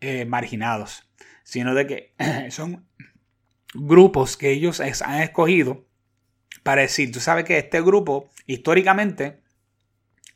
eh, 0.00 0.26
marginados, 0.26 1.08
sino 1.44 1.74
de 1.74 1.86
que 1.86 2.14
son 2.50 2.88
grupos 3.74 4.36
que 4.36 4.50
ellos 4.50 4.80
han 4.80 5.22
escogido 5.22 5.86
para 6.64 6.82
decir, 6.82 7.12
tú 7.12 7.20
sabes 7.20 7.44
que 7.44 7.58
este 7.58 7.80
grupo 7.80 8.30
históricamente 8.46 9.42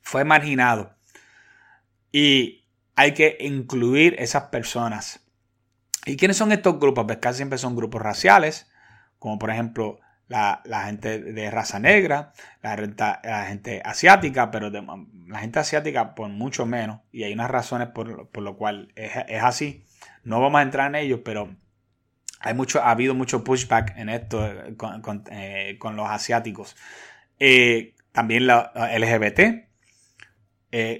fue 0.03 0.25
marginado 0.25 0.97
y 2.12 2.64
hay 2.94 3.14
que 3.14 3.37
incluir 3.40 4.16
esas 4.18 4.44
personas. 4.44 5.21
¿Y 6.07 6.16
quiénes 6.16 6.37
son 6.37 6.53
estos 6.53 6.79
grupos? 6.79 7.05
Pues 7.07 7.18
casi 7.18 7.38
siempre 7.38 7.59
son 7.59 7.77
grupos 7.77 8.01
raciales, 8.01 8.71
como 9.18 9.38
por 9.38 9.51
ejemplo 9.51 10.01
la, 10.29 10.62
gente 10.85 11.21
de 11.21 11.51
raza 11.51 11.79
negra, 11.79 12.33
la, 12.62 12.77
la 13.23 13.47
gente 13.47 13.83
asiática, 13.85 14.51
pero 14.51 14.71
la 14.71 15.38
gente 15.38 15.59
asiática 15.59 16.14
por 16.14 16.29
mucho 16.29 16.66
menos, 16.66 17.01
y 17.12 17.25
hay 17.25 17.33
unas 17.33 17.51
razones 17.51 17.88
por, 17.88 18.29
por 18.29 18.42
lo 18.42 18.57
cual 18.57 18.92
es, 18.94 19.42
así. 19.42 19.85
No 20.29 20.43
vamos 20.43 20.59
a 20.59 20.62
entrar 20.62 20.88
en 20.88 20.95
ellos, 20.95 21.21
pero 21.25 21.57
hay 22.41 22.53
mucho, 22.53 22.83
ha 22.83 22.91
habido 22.91 23.14
mucho 23.14 23.43
pushback 23.43 23.97
en 23.97 24.11
esto 24.11 24.47
eh, 24.47 24.77
con, 24.77 25.25
eh, 25.31 25.79
los 25.81 26.09
asiáticos. 26.09 26.77
Eh, 27.38 27.95
también 28.12 28.47
la 28.47 28.73
LGBT. 28.99 29.69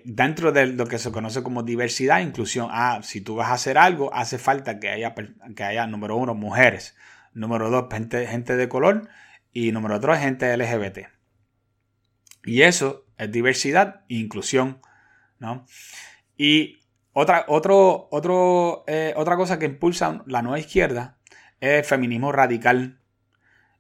dentro 0.05 0.51
de 0.53 0.67
lo 0.69 0.87
que 0.87 0.99
se 0.99 1.13
conoce 1.13 1.43
como 1.43 1.63
diversidad, 1.63 2.21
inclusión. 2.21 2.69
Ah, 2.71 3.01
si 3.03 3.21
tú 3.21 3.37
vas 3.37 3.51
a 3.51 3.55
hacer 3.55 3.77
algo, 3.77 4.15
hace 4.15 4.39
falta 4.39 4.81
que 4.81 4.89
haya, 4.89 5.15
que 5.55 5.63
haya 5.63 5.87
número 5.87 6.17
uno, 6.17 6.35
mujeres. 6.35 6.97
Número 7.35 7.69
dos, 7.69 7.87
gente, 7.93 8.27
gente 8.27 8.57
de 8.57 8.69
color. 8.69 9.09
Y 9.53 9.73
número 9.73 10.01
tres, 10.01 10.21
gente 10.21 10.57
LGBT. 10.57 11.09
Y 12.45 12.63
eso 12.63 13.05
es 13.19 13.31
diversidad 13.31 14.07
e 14.09 14.15
inclusión. 14.15 14.81
¿no? 15.39 15.67
Y 16.37 16.78
otra, 17.21 17.47
eh, 18.87 19.15
otra 19.17 19.37
cosa 19.37 19.59
que 19.59 19.67
impulsa 19.67 20.23
la 20.27 20.43
nueva 20.43 20.59
izquierda 20.59 21.19
es 21.61 21.79
el 21.79 21.85
feminismo 21.85 22.33
radical. 22.33 23.01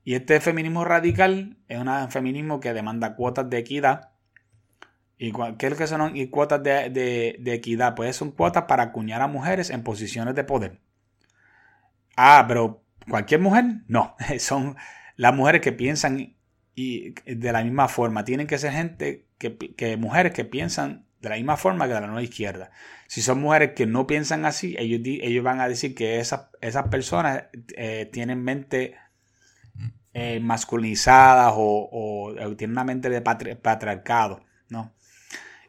Y 0.05 0.15
este 0.15 0.41
feminismo 0.41 0.85
radical 0.85 1.59
es 1.69 1.79
un 1.79 2.11
feminismo 2.11 2.61
que 2.61 2.73
demanda 2.73 3.15
cuotas 3.15 3.51
de 3.51 3.59
equidad. 3.59 4.11
¿Y 5.19 5.33
qué 5.59 5.67
es 5.67 5.71
lo 5.71 5.77
que 5.77 5.87
son 5.87 6.27
cuotas 6.29 6.63
de, 6.63 6.91
de, 6.91 7.53
equidad? 7.53 7.95
Pues 7.95 8.17
son 8.17 8.31
cuotas 8.31 8.65
para 8.65 8.85
acuñar 8.85 9.21
a 9.21 9.27
mujeres 9.27 9.71
en 9.71 9.83
posiciones 9.83 10.35
de 10.35 10.45
poder. 10.45 10.81
Ah, 12.17 12.45
pero 12.49 12.83
¿Cualquier 13.09 13.41
mujer? 13.41 13.65
No, 13.87 14.17
son 14.39 14.77
las 15.17 15.35
mujeres 15.35 15.61
que 15.61 15.73
piensan 15.73 16.37
y 16.75 17.15
de 17.25 17.53
la 17.53 17.63
misma 17.63 17.89
forma. 17.89 18.25
Tienen 18.25 18.47
que 18.47 18.59
ser 18.59 18.73
gente 18.73 19.27
que, 19.39 19.97
mujeres 19.97 20.33
que 20.33 20.45
piensan 20.45 21.07
de 21.21 21.29
la 21.29 21.37
misma 21.37 21.57
forma 21.57 21.87
que 21.87 21.95
de 21.95 22.01
la 22.01 22.07
nueva 22.07 22.23
izquierda. 22.23 22.71
Si 23.07 23.23
son 23.23 23.41
mujeres 23.41 23.73
que 23.75 23.87
no 23.87 24.07
piensan 24.07 24.45
así, 24.45 24.77
ellos, 24.79 25.01
ellos 25.05 25.45
van 25.45 25.61
a 25.61 25.69
decir 25.69 25.95
que 25.95 26.21
esas, 26.21 26.49
esas 26.61 26.89
personas 26.89 27.45
eh, 27.77 28.09
tienen 28.13 28.43
mente 28.43 28.97
eh, 30.15 30.41
masculinizadas 30.41 31.53
o, 31.57 32.35
tienen 32.57 32.75
una 32.75 32.85
mente 32.85 33.09
de 33.09 33.21
patriarcado, 33.21 34.45
¿no? 34.69 34.93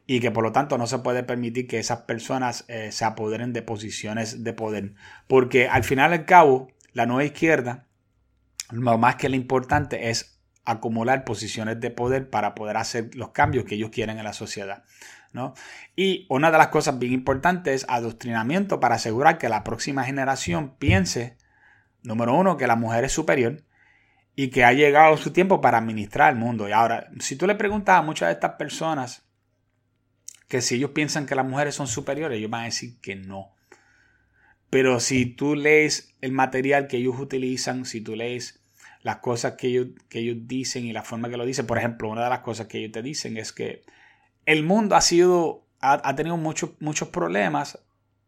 Y 0.06 0.20
que 0.20 0.32
por 0.32 0.44
lo 0.44 0.52
tanto 0.52 0.78
no 0.78 0.88
se 0.88 1.00
puede 1.00 1.24
permitir 1.24 1.68
que 1.68 1.78
esas 1.78 2.02
personas 2.02 2.66
eh, 2.68 2.92
se 2.92 3.06
apoderen 3.06 3.54
de 3.54 3.62
posiciones 3.62 4.44
de 4.44 4.54
poder. 4.54 4.94
Porque 5.28 5.68
al 5.68 5.84
final 5.84 6.12
y 6.12 6.16
al 6.16 6.26
cabo, 6.26 6.68
la 6.94 7.06
nueva 7.06 7.26
izquierda, 7.26 7.86
lo 8.72 8.98
más 8.98 9.18
que 9.18 9.30
lo 9.30 9.36
importante 9.36 10.10
es 10.10 10.40
acumular 10.66 11.26
posiciones 11.26 11.80
de 11.80 11.92
poder 11.92 12.30
para 12.30 12.56
poder 12.56 12.78
hacer 12.78 13.14
los 13.16 13.30
cambios 13.30 13.66
que 13.66 13.76
ellos 13.76 13.90
quieren 13.92 14.18
en 14.18 14.24
la 14.24 14.34
sociedad. 14.34 14.84
Y 15.96 16.26
una 16.30 16.52
de 16.52 16.58
las 16.58 16.70
cosas 16.70 16.98
bien 17.00 17.14
importantes 17.14 17.84
es 17.84 17.90
adoctrinamiento 17.90 18.80
para 18.80 18.96
asegurar 18.96 19.38
que 19.38 19.50
la 19.50 19.64
próxima 19.64 20.04
generación 20.04 20.76
piense, 20.78 21.38
número 22.04 22.34
uno, 22.34 22.58
que 22.58 22.68
la 22.68 22.76
mujer 22.76 23.04
es 23.06 23.12
superior 23.12 23.64
y 24.36 24.50
que 24.50 24.64
ha 24.64 24.74
llegado 24.74 25.18
su 25.18 25.32
tiempo 25.32 25.62
para 25.62 25.78
administrar 25.78 26.32
el 26.32 26.40
mundo. 26.40 26.68
Y 26.68 26.72
ahora, 26.72 27.10
si 27.20 27.36
tú 27.36 27.46
le 27.46 27.56
preguntas 27.56 27.98
a 27.98 28.02
muchas 28.02 28.30
de 28.30 28.34
estas 28.34 28.54
personas 28.54 29.26
que 30.48 30.62
si 30.62 30.76
ellos 30.76 30.92
piensan 30.92 31.26
que 31.26 31.36
las 31.36 31.46
mujeres 31.46 31.76
son 31.76 31.88
superiores, 31.88 32.38
ellos 32.38 32.50
van 32.50 32.62
a 32.62 32.66
decir 32.66 33.00
que 33.02 33.16
no. 33.16 33.54
Pero 34.70 35.00
si 35.00 35.26
tú 35.26 35.56
lees 35.56 36.16
el 36.22 36.32
material 36.32 36.88
que 36.88 36.98
ellos 36.98 37.20
utilizan, 37.20 37.86
si 37.86 38.02
tú 38.02 38.16
lees 38.16 38.64
las 39.02 39.18
cosas 39.18 39.54
que 39.54 39.68
ellos, 39.68 39.88
que 40.10 40.20
ellos 40.20 40.38
dicen 40.42 40.86
y 40.86 40.94
la 40.94 41.04
forma 41.04 41.30
que 41.30 41.38
lo 41.38 41.46
dicen, 41.46 41.68
por 41.68 41.78
ejemplo, 41.78 42.10
una 42.10 42.24
de 42.24 42.30
las 42.30 42.40
cosas 42.40 42.68
que 42.68 42.80
ellos 42.80 42.92
te 42.92 43.02
dicen 43.02 43.38
es 43.38 43.52
que 43.52 43.84
el 44.50 44.64
mundo 44.64 44.96
ha 44.96 45.02
sido, 45.02 45.68
ha, 45.80 46.16
tenido 46.16 46.36
muchos, 46.36 46.72
muchos 46.80 47.10
problemas 47.10 47.78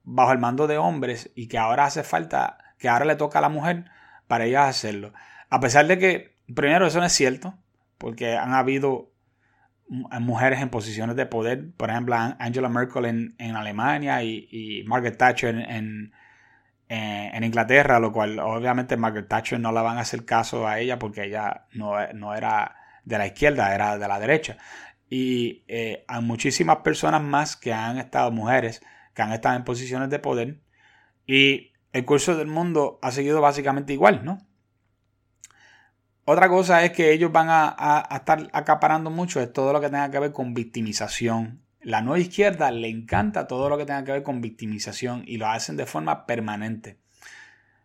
bajo 0.03 0.31
el 0.31 0.37
mando 0.37 0.67
de 0.67 0.77
hombres 0.77 1.31
y 1.33 1.47
que 1.47 1.57
ahora 1.57 1.85
hace 1.85 2.03
falta, 2.03 2.59
que 2.77 2.89
ahora 2.89 3.05
le 3.05 3.15
toca 3.15 3.39
a 3.39 3.41
la 3.41 3.49
mujer 3.49 3.85
para 4.27 4.45
ellas 4.45 4.69
hacerlo. 4.69 5.13
A 5.49 5.59
pesar 5.59 5.87
de 5.87 5.97
que, 5.97 6.35
primero, 6.53 6.85
eso 6.85 6.99
no 6.99 7.07
es 7.07 7.11
cierto, 7.11 7.55
porque 7.97 8.37
han 8.37 8.53
habido 8.53 9.11
mujeres 9.89 10.61
en 10.61 10.69
posiciones 10.69 11.15
de 11.15 11.25
poder, 11.25 11.71
por 11.75 11.89
ejemplo, 11.89 12.15
Angela 12.15 12.69
Merkel 12.69 13.05
en, 13.39 13.55
Alemania 13.55 14.21
y, 14.21 14.83
Margaret 14.85 15.17
Thatcher 15.17 15.55
en, 15.55 16.13
en 16.87 17.43
Inglaterra, 17.43 17.99
lo 17.99 18.11
cual 18.11 18.37
obviamente 18.37 18.95
Margaret 18.95 19.27
Thatcher 19.27 19.59
no 19.59 19.71
le 19.71 19.81
van 19.81 19.97
a 19.97 20.01
hacer 20.01 20.23
caso 20.23 20.67
a 20.67 20.77
ella 20.77 20.99
porque 20.99 21.23
ella 21.23 21.65
no, 21.73 21.95
no 22.13 22.35
era 22.35 22.75
de 23.05 23.17
la 23.17 23.25
izquierda, 23.25 23.73
era 23.73 23.97
de 23.97 24.07
la 24.07 24.19
derecha. 24.19 24.57
Y 25.11 25.65
eh, 25.67 26.05
hay 26.07 26.21
muchísimas 26.21 26.77
personas 26.77 27.21
más 27.21 27.57
que 27.57 27.73
han 27.73 27.97
estado, 27.97 28.31
mujeres, 28.31 28.81
que 29.13 29.21
han 29.21 29.33
estado 29.33 29.57
en 29.57 29.65
posiciones 29.65 30.09
de 30.09 30.19
poder. 30.19 30.61
Y 31.27 31.73
el 31.91 32.05
curso 32.05 32.37
del 32.37 32.47
mundo 32.47 32.97
ha 33.01 33.11
seguido 33.11 33.41
básicamente 33.41 33.91
igual, 33.91 34.23
¿no? 34.23 34.37
Otra 36.23 36.47
cosa 36.47 36.85
es 36.85 36.93
que 36.93 37.11
ellos 37.11 37.29
van 37.29 37.49
a, 37.49 37.75
a, 37.77 38.15
estar 38.15 38.49
acaparando 38.53 39.09
mucho 39.09 39.41
de 39.41 39.47
todo 39.47 39.73
lo 39.73 39.81
que 39.81 39.89
tenga 39.89 40.09
que 40.09 40.19
ver 40.19 40.31
con 40.31 40.53
victimización, 40.53 41.61
la 41.81 42.01
nueva 42.01 42.19
izquierda 42.19 42.71
le 42.71 42.87
encanta 42.87 43.47
todo 43.47 43.67
lo 43.67 43.77
que 43.77 43.85
tenga 43.85 44.05
que 44.05 44.11
ver 44.11 44.23
con 44.23 44.39
victimización 44.39 45.23
y 45.25 45.37
lo 45.37 45.47
hacen 45.47 45.75
de 45.75 45.87
forma 45.87 46.25
permanente. 46.25 46.99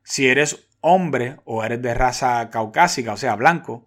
Si 0.02 0.28
eres 0.28 0.68
hombre 0.80 1.38
o 1.44 1.64
eres 1.64 1.82
de 1.82 1.94
raza 1.94 2.50
caucásica, 2.50 3.14
o 3.14 3.16
sea, 3.16 3.34
blanco, 3.34 3.84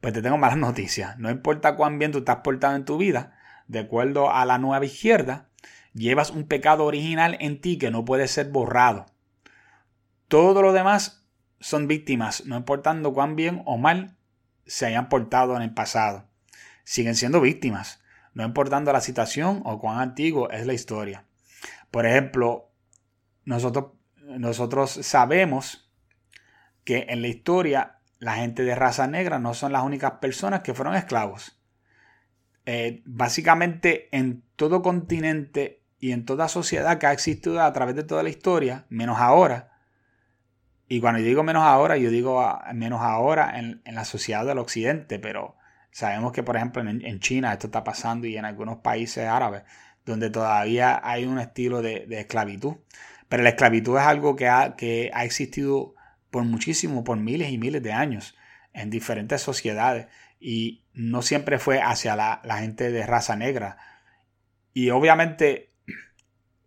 pues 0.00 0.14
te 0.14 0.22
tengo 0.22 0.38
malas 0.38 0.58
noticias. 0.58 1.18
No 1.18 1.30
importa 1.30 1.76
cuán 1.76 1.98
bien 1.98 2.12
tú 2.12 2.18
estás 2.18 2.38
portado 2.38 2.76
en 2.76 2.84
tu 2.84 2.98
vida, 2.98 3.36
de 3.66 3.80
acuerdo 3.80 4.30
a 4.30 4.44
la 4.44 4.58
nueva 4.58 4.84
izquierda, 4.84 5.48
llevas 5.92 6.30
un 6.30 6.46
pecado 6.46 6.84
original 6.84 7.36
en 7.40 7.60
ti 7.60 7.78
que 7.78 7.90
no 7.90 8.04
puede 8.04 8.28
ser 8.28 8.50
borrado. 8.50 9.06
Todo 10.28 10.62
lo 10.62 10.72
demás 10.72 11.26
son 11.60 11.88
víctimas, 11.88 12.44
no 12.46 12.56
importando 12.56 13.12
cuán 13.12 13.34
bien 13.36 13.62
o 13.64 13.78
mal 13.78 14.16
se 14.66 14.86
hayan 14.86 15.08
portado 15.08 15.56
en 15.56 15.62
el 15.62 15.74
pasado. 15.74 16.28
Siguen 16.84 17.14
siendo 17.14 17.40
víctimas, 17.40 18.00
no 18.34 18.44
importando 18.44 18.92
la 18.92 19.00
situación 19.00 19.62
o 19.64 19.78
cuán 19.80 19.98
antiguo 19.98 20.50
es 20.50 20.66
la 20.66 20.74
historia. 20.74 21.24
Por 21.90 22.06
ejemplo, 22.06 22.70
nosotros, 23.44 23.92
nosotros 24.16 24.90
sabemos 25.02 25.90
que 26.84 27.06
en 27.08 27.22
la 27.22 27.28
historia 27.28 27.97
la 28.18 28.34
gente 28.36 28.64
de 28.64 28.74
raza 28.74 29.06
negra 29.06 29.38
no 29.38 29.54
son 29.54 29.72
las 29.72 29.84
únicas 29.84 30.12
personas 30.12 30.60
que 30.60 30.74
fueron 30.74 30.94
esclavos. 30.94 31.58
Eh, 32.66 33.02
básicamente 33.06 34.08
en 34.16 34.42
todo 34.56 34.82
continente 34.82 35.82
y 35.98 36.12
en 36.12 36.24
toda 36.24 36.48
sociedad 36.48 36.98
que 36.98 37.06
ha 37.06 37.12
existido 37.12 37.62
a 37.62 37.72
través 37.72 37.94
de 37.94 38.04
toda 38.04 38.22
la 38.22 38.28
historia, 38.28 38.86
menos 38.88 39.18
ahora, 39.18 39.72
y 40.88 41.00
cuando 41.00 41.20
digo 41.20 41.42
menos 41.42 41.64
ahora, 41.64 41.96
yo 41.96 42.10
digo 42.10 42.42
menos 42.72 43.00
ahora 43.02 43.58
en, 43.58 43.82
la 43.84 44.04
sociedad 44.04 44.46
del 44.46 44.58
occidente, 44.58 45.18
pero 45.18 45.56
sabemos 45.90 46.32
que, 46.32 46.42
por 46.42 46.56
ejemplo, 46.56 46.82
en, 46.82 47.20
China 47.20 47.52
esto 47.52 47.66
está 47.66 47.84
pasando 47.84 48.26
y 48.26 48.36
en 48.38 48.46
algunos 48.46 48.78
países 48.78 49.26
árabes, 49.26 49.64
donde 50.06 50.30
todavía 50.30 51.00
hay 51.04 51.26
un 51.26 51.38
estilo 51.38 51.82
de, 51.82 52.06
esclavitud. 52.10 52.76
Pero 53.28 53.42
la 53.42 53.50
esclavitud 53.50 53.98
es 53.98 54.04
algo 54.04 54.34
que 54.34 54.48
ha 54.48 55.24
existido 55.24 55.94
por 56.30 56.44
muchísimo, 56.44 57.04
por 57.04 57.18
miles 57.18 57.50
y 57.50 57.58
miles 57.58 57.82
de 57.82 57.92
años 57.92 58.36
en 58.72 58.90
diferentes 58.90 59.42
sociedades 59.42 60.06
y 60.40 60.84
no 60.92 61.22
siempre 61.22 61.58
fue 61.58 61.80
hacia 61.80 62.16
la, 62.16 62.58
gente 62.58 62.90
de 62.90 63.06
raza 63.06 63.36
negra. 63.36 63.78
Y 64.72 64.90
obviamente 64.90 65.72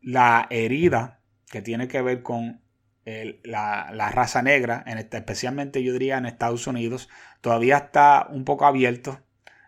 la 0.02 0.48
herida 0.50 1.22
que 1.50 1.62
tiene 1.62 1.88
que 1.88 2.02
ver 2.02 2.24
con 2.24 2.62
la, 3.06 4.12
raza 4.14 4.42
negra, 4.42 4.84
este, 4.88 5.18
especialmente 5.18 5.84
yo 5.84 5.94
diría 5.94 6.18
en 6.18 6.26
Estados 6.26 6.68
Unidos, 6.68 7.10
todavía 7.42 7.78
está 7.78 8.28
un 8.30 8.46
poco 8.46 8.66
abierto 8.66 9.22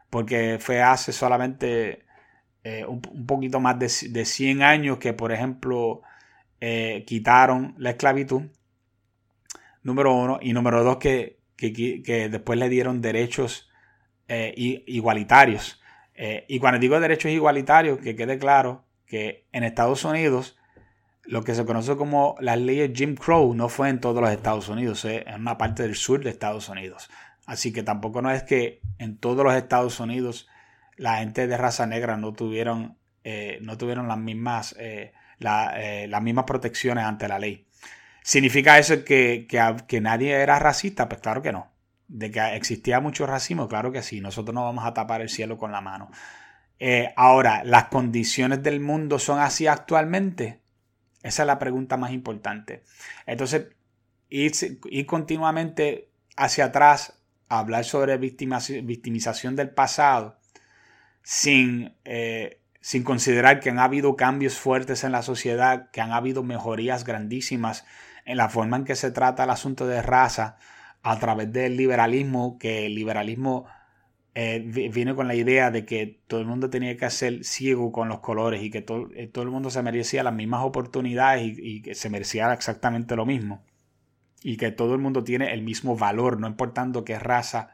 porque 0.10 0.58
fue 0.60 0.82
hace 0.82 1.12
solamente 1.12 2.06
eh, 2.64 2.86
un, 2.86 3.02
poquito 3.02 3.60
más 3.60 3.80
de, 3.80 3.92
de, 4.12 4.26
100 4.26 4.62
años 4.62 4.98
que, 5.00 5.12
por 5.14 5.32
ejemplo, 5.32 6.04
eh, 6.62 7.04
quitaron 7.08 7.74
la 7.78 7.90
esclavitud, 7.90 8.44
número 9.84 10.14
uno, 10.14 10.40
y 10.42 10.54
número 10.54 10.84
dos, 10.84 10.98
que, 10.98 11.40
que, 11.56 12.30
después 12.32 12.58
le 12.58 12.70
dieron 12.70 13.02
derechos 13.02 13.70
eh, 14.28 14.54
igualitarios. 14.88 15.82
y 16.48 16.60
cuando 16.60 16.80
digo 16.80 17.00
derechos 17.00 17.32
igualitarios, 17.32 18.00
que 18.00 18.16
quede 18.16 18.38
claro 18.38 18.86
que 19.06 19.46
en 19.52 19.64
Estados 19.64 20.06
Unidos 20.06 20.58
lo 21.26 21.44
que 21.44 21.56
se 21.56 21.66
conoce 21.66 21.96
como 21.96 22.36
las 22.40 22.58
leyes 22.60 22.92
Jim 22.94 23.16
Crow 23.16 23.54
no 23.54 23.70
fue 23.70 23.90
en 23.90 24.00
todos 24.00 24.22
los 24.22 24.32
Estados 24.32 24.68
Unidos, 24.70 25.06
es 25.06 25.26
en 25.26 25.42
una 25.42 25.58
parte 25.58 25.84
del 25.84 25.96
sur 25.96 26.24
de 26.24 26.30
Estados 26.30 26.70
Unidos. 26.70 27.10
Así 27.46 27.72
que 27.74 27.84
tampoco 27.84 28.22
no 28.22 28.32
es 28.32 28.44
que 28.44 28.82
en 29.00 29.18
todos 29.18 29.44
los 29.44 29.54
Estados 29.54 30.00
Unidos 30.00 30.48
la 30.98 31.18
gente 31.18 31.48
de 31.48 31.58
raza 31.58 31.86
negra 31.86 32.18
no 32.18 32.34
tuvieron, 32.34 32.98
eh, 33.24 33.58
no 33.62 33.78
tuvieron 33.78 34.08
las, 34.08 34.18
mismas, 34.18 34.76
eh, 34.80 35.14
eh, 35.40 36.08
las 36.10 36.22
mismas 36.22 36.46
protecciones 36.46 37.04
ante 37.04 37.28
la 37.28 37.40
ley. 37.40 37.68
¿Significa 38.24 38.80
eso 38.80 39.04
que, 39.04 39.48
que, 39.88 40.02
nadie 40.02 40.32
era 40.32 40.60
racista? 40.60 41.10
Pues 41.10 41.22
claro 41.22 41.42
que 41.42 41.52
no. 41.52 41.72
De 42.08 42.32
que 42.32 42.56
existía 42.56 43.00
mucho 43.00 43.28
racismo, 43.28 43.68
claro 43.68 43.92
que 43.92 44.02
sí. 44.02 44.22
Nosotros 44.22 44.56
no 44.56 44.64
vamos 44.64 44.86
a 44.86 44.94
tapar 44.94 45.22
el 45.22 45.30
cielo 45.30 45.58
con 45.58 45.72
la 45.72 45.82
mano. 45.82 46.10
ahora, 47.16 47.64
¿las 47.64 47.86
condiciones 47.86 48.64
del 48.64 48.80
mundo 48.80 49.20
son 49.20 49.40
así 49.40 49.68
actualmente? 49.68 50.62
Esa 51.24 51.44
es 51.44 51.48
la 51.48 51.60
pregunta 51.60 51.98
más 51.98 52.12
importante. 52.12 52.84
Entonces, 53.26 53.68
ir, 54.30 55.06
continuamente 55.06 56.10
hacia 56.36 56.66
atrás 56.66 57.20
hablar 57.48 57.86
sobre 57.86 58.18
victimización 58.18 59.56
del 59.56 59.70
pasado 59.70 60.40
sin, 61.22 61.96
eh, 62.04 62.62
sin 62.82 63.04
considerar 63.04 63.60
que 63.60 63.70
han 63.70 63.80
habido 63.80 64.16
cambios 64.16 64.58
fuertes 64.58 65.04
en 65.04 65.12
la 65.12 65.22
sociedad, 65.22 65.90
que 65.92 66.02
han 66.02 66.12
habido 66.12 66.44
mejorías 66.44 67.06
grandísimas 67.06 67.86
en 68.26 68.38
la 68.38 68.50
forma 68.50 68.78
en 68.78 68.86
que 68.86 68.96
se 68.96 69.12
trata 69.12 69.44
el 69.44 69.50
asunto 69.50 69.88
de 69.88 70.02
raza 70.02 70.58
a 71.02 71.20
través 71.20 71.52
del 71.52 71.76
liberalismo, 71.78 72.58
que 72.58 72.86
el 72.86 72.96
liberalismo 72.96 73.66
eh, 74.36 74.60
vino 74.92 75.16
con 75.16 75.28
la 75.28 75.36
idea 75.36 75.70
de 75.70 75.86
que 75.86 76.22
todo 76.28 76.40
el 76.40 76.48
mundo 76.48 76.70
tenía 76.70 76.98
que 76.98 77.10
ser 77.12 77.44
ciego 77.44 77.92
con 77.92 78.10
los 78.10 78.20
colores 78.20 78.64
y 78.64 78.72
que 78.72 78.82
todo, 78.82 79.10
eh, 79.14 79.28
todo 79.28 79.44
el 79.44 79.52
mundo 79.52 79.70
se 79.70 79.84
merecía 79.84 80.24
las 80.24 80.34
mismas 80.34 80.64
oportunidades 80.64 81.44
y, 81.58 81.82
que 81.82 81.94
se 81.94 82.10
merecía 82.10 82.52
exactamente 82.54 83.16
lo 83.16 83.26
mismo. 83.26 83.64
Y 84.42 84.58
que 84.58 84.72
todo 84.72 84.94
el 84.96 85.00
mundo 85.00 85.24
tiene 85.24 85.54
el 85.54 85.62
mismo 85.62 85.96
valor, 85.96 86.40
no 86.40 86.48
importando 86.48 87.06
qué 87.06 87.20
raza, 87.20 87.72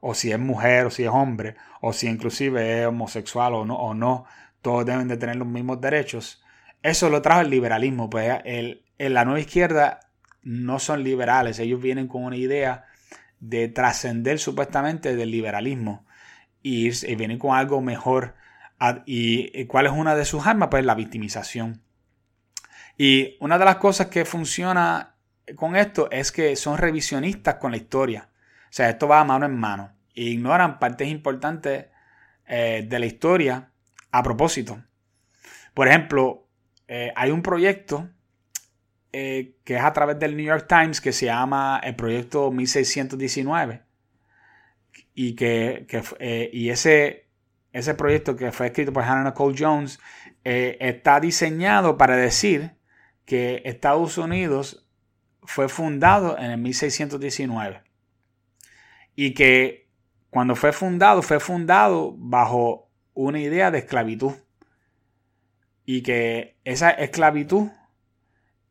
o 0.00 0.14
si 0.14 0.32
es 0.32 0.38
mujer, 0.38 0.86
o 0.86 0.90
si 0.90 1.04
es 1.04 1.10
hombre, 1.10 1.56
o 1.80 1.92
si 1.92 2.08
inclusive 2.08 2.82
es 2.82 2.86
homosexual 2.86 3.54
o 3.54 3.64
no, 3.64 3.76
o 3.76 3.94
no 3.94 4.26
todos 4.66 4.84
deben 4.84 5.08
de 5.08 5.16
tener 5.16 5.36
los 5.36 5.46
mismos 5.48 5.80
derechos. 5.80 6.42
Eso 6.82 7.08
lo 7.08 7.22
trajo 7.22 7.42
el 7.42 7.50
liberalismo, 7.50 8.10
pues 8.10 8.40
el, 8.44 8.82
en 8.98 9.14
la 9.14 9.24
nueva 9.24 9.40
izquierda 9.40 10.00
no 10.42 10.78
son 10.78 11.02
liberales, 11.02 11.58
ellos 11.58 11.80
vienen 11.80 12.08
con 12.08 12.24
una 12.24 12.36
idea 12.36 12.86
de 13.40 13.68
trascender 13.68 14.38
supuestamente 14.38 15.16
del 15.16 15.30
liberalismo 15.30 16.06
y, 16.62 16.90
vienen 17.16 17.38
con 17.38 17.56
algo 17.56 17.80
mejor. 17.80 18.34
¿Y 19.06 19.64
cuál 19.66 19.86
es 19.86 19.92
una 19.92 20.14
de 20.14 20.24
sus 20.24 20.46
armas? 20.46 20.68
Pues 20.70 20.84
la 20.84 20.94
victimización. 20.94 21.82
Y 22.98 23.36
una 23.40 23.58
de 23.58 23.64
las 23.64 23.76
cosas 23.76 24.06
que 24.06 24.24
funciona 24.24 25.14
con 25.54 25.76
esto 25.76 26.10
es 26.10 26.32
que 26.32 26.56
son 26.56 26.78
revisionistas 26.78 27.56
con 27.56 27.70
la 27.70 27.76
historia. 27.76 28.30
O 28.64 28.72
sea, 28.72 28.90
esto 28.90 29.06
va 29.06 29.22
mano 29.24 29.46
en 29.46 29.56
mano. 29.56 29.92
E 30.14 30.24
ignoran 30.24 30.78
partes 30.78 31.08
importantes 31.08 31.86
eh, 32.46 32.86
de 32.88 32.98
la 32.98 33.06
historia 33.06 33.70
a 34.10 34.22
propósito. 34.22 34.82
Por 35.74 35.88
ejemplo, 35.88 36.48
eh, 36.88 37.12
hay 37.14 37.30
un 37.30 37.42
proyecto 37.42 38.08
eh, 39.18 39.54
que 39.64 39.76
es 39.76 39.82
a 39.82 39.94
través 39.94 40.18
del 40.18 40.36
New 40.36 40.44
York 40.44 40.66
Times, 40.68 41.00
que 41.00 41.10
se 41.10 41.24
llama 41.24 41.80
el 41.82 41.96
proyecto 41.96 42.50
1619. 42.52 43.80
Y, 45.14 45.34
que, 45.34 45.86
eh, 46.18 46.50
y 46.52 46.68
ese, 46.68 47.26
ese 47.72 47.94
proyecto 47.94 48.36
que 48.36 48.52
fue 48.52 48.66
escrito 48.66 48.92
por 48.92 49.04
Hannah 49.04 49.30
Nicole 49.30 49.56
Jones 49.58 49.98
eh, 50.44 50.76
está 50.80 51.18
diseñado 51.18 51.96
para 51.96 52.14
decir 52.14 52.72
que 53.24 53.62
Estados 53.64 54.18
Unidos 54.18 54.86
fue 55.44 55.70
fundado 55.70 56.36
en 56.36 56.50
el 56.50 56.58
1619. 56.58 57.80
Y 59.14 59.32
que 59.32 59.88
cuando 60.28 60.54
fue 60.56 60.72
fundado, 60.72 61.22
fue 61.22 61.40
fundado 61.40 62.14
bajo 62.18 62.90
una 63.14 63.40
idea 63.40 63.70
de 63.70 63.78
esclavitud. 63.78 64.34
Y 65.86 66.02
que 66.02 66.58
esa 66.64 66.90
esclavitud 66.90 67.70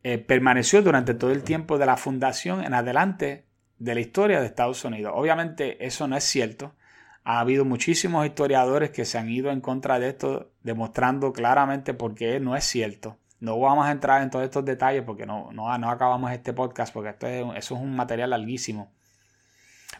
eh, 0.08 0.18
permaneció 0.18 0.82
durante 0.82 1.14
todo 1.14 1.32
el 1.32 1.42
tiempo 1.42 1.78
de 1.78 1.86
la 1.86 1.96
fundación 1.96 2.62
en 2.62 2.74
adelante 2.74 3.44
de 3.80 3.92
la 3.92 4.00
historia 4.00 4.38
de 4.38 4.46
Estados 4.46 4.84
Unidos. 4.84 5.12
Obviamente 5.16 5.84
eso 5.84 6.06
no 6.06 6.16
es 6.16 6.22
cierto. 6.22 6.76
Ha 7.24 7.40
habido 7.40 7.64
muchísimos 7.64 8.24
historiadores 8.24 8.90
que 8.90 9.04
se 9.04 9.18
han 9.18 9.28
ido 9.28 9.50
en 9.50 9.60
contra 9.60 9.98
de 9.98 10.10
esto, 10.10 10.52
demostrando 10.62 11.32
claramente 11.32 11.92
por 11.92 12.14
qué 12.14 12.38
no 12.38 12.54
es 12.54 12.62
cierto. 12.62 13.18
No 13.40 13.58
vamos 13.58 13.84
a 13.84 13.90
entrar 13.90 14.22
en 14.22 14.30
todos 14.30 14.44
estos 14.44 14.64
detalles 14.64 15.02
porque 15.02 15.26
no, 15.26 15.50
no, 15.50 15.68
acabamos 15.90 16.30
este 16.30 16.52
podcast, 16.52 16.94
porque 16.94 17.10
esto 17.10 17.26
es, 17.26 17.44
eso 17.56 17.74
es 17.74 17.80
un 17.80 17.96
material 17.96 18.30
larguísimo. 18.30 18.92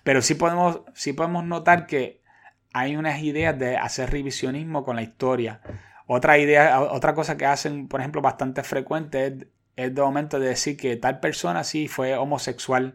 Pero 0.04 0.22
sí 0.22 0.36
podemos, 0.36 0.82
sí 0.94 1.14
podemos 1.14 1.44
notar 1.44 1.88
que 1.88 2.22
hay 2.72 2.94
unas 2.94 3.20
ideas 3.24 3.58
de 3.58 3.76
hacer 3.76 4.08
revisionismo 4.12 4.84
con 4.84 4.94
la 4.94 5.02
historia. 5.02 5.62
Otra 6.06 6.38
idea, 6.38 6.80
otra 6.80 7.12
cosa 7.12 7.36
que 7.36 7.46
hacen, 7.46 7.88
por 7.88 7.98
ejemplo, 7.98 8.22
bastante 8.22 8.62
frecuente 8.62 9.26
es 9.26 9.46
es 9.76 9.94
de 9.94 10.02
momento 10.02 10.40
de 10.40 10.48
decir 10.48 10.76
que 10.76 10.96
tal 10.96 11.20
persona 11.20 11.62
sí 11.62 11.86
fue 11.86 12.16
homosexual 12.16 12.94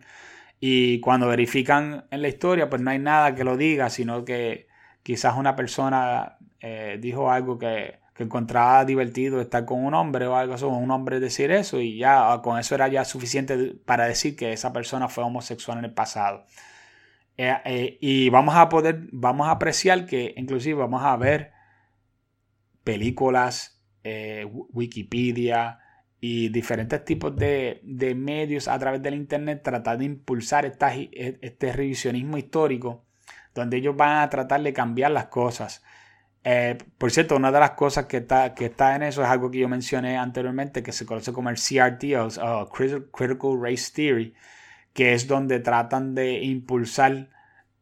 y 0.59 0.99
cuando 0.99 1.27
verifican 1.27 2.05
en 2.11 2.21
la 2.21 2.27
historia 2.27 2.69
pues 2.69 2.81
no 2.81 2.91
hay 2.91 2.99
nada 2.99 3.35
que 3.35 3.43
lo 3.43 3.55
diga, 3.55 3.89
sino 3.89 4.25
que 4.25 4.67
quizás 5.03 5.37
una 5.37 5.55
persona 5.55 6.37
eh, 6.59 6.97
dijo 6.99 7.31
algo 7.31 7.57
que, 7.59 7.99
que, 8.15 8.23
encontraba 8.23 8.83
divertido 8.85 9.41
estar 9.41 9.65
con 9.65 9.83
un 9.83 9.93
hombre 9.93 10.27
o 10.27 10.35
algo 10.35 10.55
así, 10.55 10.65
un 10.65 10.91
hombre 10.91 11.19
decir 11.19 11.51
eso 11.51 11.79
y 11.79 11.97
ya 11.97 12.41
con 12.43 12.59
eso 12.59 12.75
era 12.75 12.87
ya 12.87 13.05
suficiente 13.05 13.75
para 13.85 14.05
decir 14.05 14.35
que 14.35 14.53
esa 14.53 14.73
persona 14.73 15.07
fue 15.07 15.23
homosexual 15.23 15.79
en 15.79 15.85
el 15.85 15.93
pasado. 15.93 16.45
Eh, 17.37 17.55
eh, 17.65 17.97
y 18.01 18.29
vamos 18.29 18.55
a 18.55 18.69
poder, 18.69 19.07
vamos 19.11 19.47
a 19.47 19.51
apreciar 19.51 20.05
que 20.05 20.33
inclusive 20.37 20.75
vamos 20.79 21.03
a 21.03 21.15
ver 21.17 21.51
películas, 22.83 23.79
Wikipedia, 24.73 25.80
y 26.23 26.49
diferentes 26.49 27.03
tipos 27.03 27.35
de, 27.35 27.81
medios 28.15 28.67
a 28.67 28.77
través 28.77 29.01
del 29.01 29.15
Internet 29.15 29.63
tratar 29.63 29.97
de 29.97 30.05
impulsar 30.05 30.65
e, 30.65 31.39
este 31.41 31.73
revisionismo 31.73 32.37
histórico, 32.37 33.03
donde 33.55 33.77
ellos 33.77 33.95
van 33.97 34.19
a 34.19 34.29
tratar 34.29 34.61
de 34.61 34.71
cambiar 34.71 35.11
las 35.11 35.25
cosas. 35.25 35.83
Eh, 36.43 36.77
por 36.99 37.09
cierto, 37.09 37.35
una 37.35 37.51
de 37.51 37.59
las 37.59 37.71
cosas 37.71 38.05
que 38.05 38.17
está, 38.17 38.53
que 38.53 38.65
está 38.65 38.95
en 38.95 39.03
eso 39.03 39.23
es 39.23 39.29
algo 39.29 39.49
que 39.49 39.57
yo 39.59 39.67
mencioné 39.67 40.15
anteriormente, 40.15 40.83
que 40.83 40.91
se 40.91 41.07
conoce 41.07 41.33
como 41.33 41.49
el 41.49 41.55
CRT, 41.55 42.03
o 42.39 42.69
Critical 42.69 43.59
Race 43.59 43.91
Theory, 43.91 44.35
que 44.93 45.13
es 45.13 45.27
donde 45.27 45.59
tratan 45.59 46.13
de 46.13 46.43
impulsar 46.43 47.29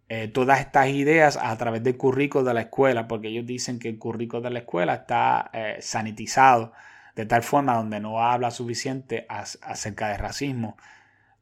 eh, 0.08 0.30
todas 0.30 0.62
estas 0.62 0.88
ideas 0.90 1.38
a 1.42 1.58
través 1.58 1.84
del 1.84 1.98
currículo 1.98 2.46
de 2.46 2.54
la 2.54 2.62
escuela, 2.62 3.06
porque 3.06 3.28
ellos 3.28 3.46
dicen 3.46 3.80
que 3.80 3.90
el 3.90 4.00
currículo 4.00 4.42
de 4.42 4.50
la 4.50 4.60
escuela 4.60 4.94
está 4.96 5.50
eh, 5.54 5.78
sanitizado 5.82 6.72
de 7.20 7.26
tal 7.26 7.44
forma 7.44 7.76
donde 7.76 8.00
no 8.00 8.22
habla 8.22 8.50
suficiente 8.50 9.26
acerca 9.28 10.08
de 10.08 10.16
racismo, 10.18 10.78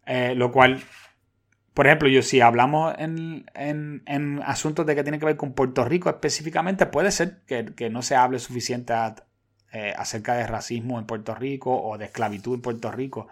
eh, 0.07 0.33
lo 0.33 0.51
cual, 0.51 0.81
por 1.75 1.85
ejemplo, 1.85 2.09
yo 2.09 2.23
si 2.23 2.41
hablamos 2.41 2.95
en, 2.97 3.45
asuntos 4.43 4.87
de 4.87 4.95
que 4.95 5.03
tienen 5.03 5.19
que 5.19 5.27
ver 5.27 5.37
con 5.37 5.53
Puerto 5.53 5.85
Rico 5.85 6.09
específicamente, 6.09 6.87
puede 6.87 7.11
ser 7.11 7.41
que, 7.45 7.89
no 7.91 8.01
se 8.01 8.15
hable 8.15 8.39
suficiente 8.39 8.91
acerca 9.95 10.33
de 10.33 10.47
racismo 10.47 10.97
en 10.97 11.05
Puerto 11.05 11.35
Rico 11.35 11.79
o 11.79 11.99
de 11.99 12.05
esclavitud 12.05 12.55
en 12.55 12.61
Puerto 12.63 12.91
Rico, 12.91 13.27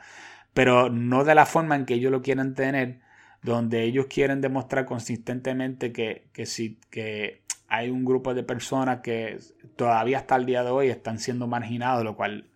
pero 0.53 0.91
no 0.91 1.23
de 1.23 1.34
la 1.34 1.47
forma 1.47 1.75
en 1.75 1.88
que 1.88 1.95
ellos 1.95 2.12
lo 2.12 2.21
quieren 2.21 2.53
tener 2.53 2.99
donde 3.41 3.81
ellos 3.86 4.05
quieren 4.08 4.39
demostrar 4.39 4.86
consistentemente 4.86 5.91
que, 5.91 6.27
que, 6.31 6.45
que 6.91 7.41
hay 7.67 7.89
un 7.89 8.06
grupo 8.06 8.34
de 8.34 8.43
personas 8.43 8.99
que 9.01 9.39
todavía 9.75 10.19
hasta 10.19 10.36
el 10.36 10.45
día 10.45 10.63
de 10.63 10.71
hoy 10.71 10.89
están 10.89 11.19
siendo 11.19 11.47
marginados, 11.47 12.04
lo 12.04 12.15
cual 12.15 12.49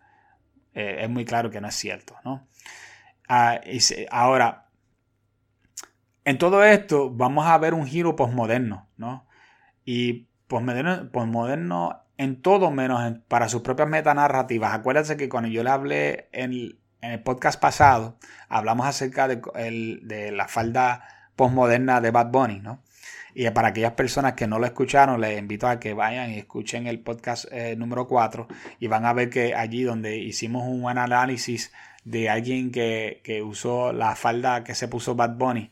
eh, 0.73 0.97
es 1.01 1.09
muy 1.09 1.25
claro 1.25 1.49
que 1.49 1.61
no 1.61 1.67
es 1.67 1.75
cierto. 1.75 2.15
¿no? 2.23 2.47
Ah, 3.27 3.59
ahora, 4.11 4.69
en 6.25 6.37
todo 6.37 6.63
esto 6.63 7.09
vamos 7.09 7.47
a 7.47 7.57
ver 7.57 7.73
un 7.73 7.87
giro 7.87 8.15
posmoderno, 8.15 8.87
¿no? 8.97 9.25
Y 9.85 10.27
posmoderno, 10.47 11.11
posmoderno 11.11 12.03
en 12.17 12.41
todo 12.41 12.69
menos 12.69 13.19
para 13.27 13.49
sus 13.49 13.61
propias 13.61 13.87
metanarrativas. 13.87 14.73
Acuérdense 14.73 15.15
que 15.15 15.29
cuando 15.29 15.49
yo 15.49 15.63
le 15.63 15.69
hablé 15.69 16.29
en, 16.33 16.77
el 17.01 17.23
podcast 17.23 17.59
pasado 17.59 18.17
hablamos 18.49 18.85
acerca 18.85 19.27
de, 19.27 20.31
la 20.33 20.47
falda 20.49 21.03
postmoderna 21.35 22.01
de 22.01 22.11
Bad 22.11 22.31
Bunny, 22.31 22.59
¿no? 22.59 22.83
Y 23.33 23.49
para 23.51 23.69
aquellas 23.69 23.93
personas 23.93 24.33
que 24.33 24.47
no 24.47 24.59
lo 24.59 24.65
escucharon, 24.65 25.21
les 25.21 25.39
invito 25.39 25.67
a 25.67 25.79
que 25.79 25.93
vayan 25.93 26.31
y 26.31 26.37
escuchen 26.39 26.87
el 26.87 26.99
podcast 26.99 27.45
eh, 27.51 27.75
número 27.75 28.07
4 28.07 28.47
y 28.79 28.87
van 28.87 29.05
a 29.05 29.13
ver 29.13 29.29
que 29.29 29.53
allí 29.55 29.83
donde 29.83 30.17
hicimos 30.17 30.67
un 30.67 30.81
buen 30.81 30.97
análisis 30.97 31.71
de 32.03 32.29
alguien 32.29 32.71
que, 32.71 33.43
usó 33.45 33.93
la 33.93 34.15
falda 34.15 34.63
que 34.63 34.75
se 34.75 34.87
puso 34.87 35.15
Bad 35.15 35.37
Bunny. 35.37 35.71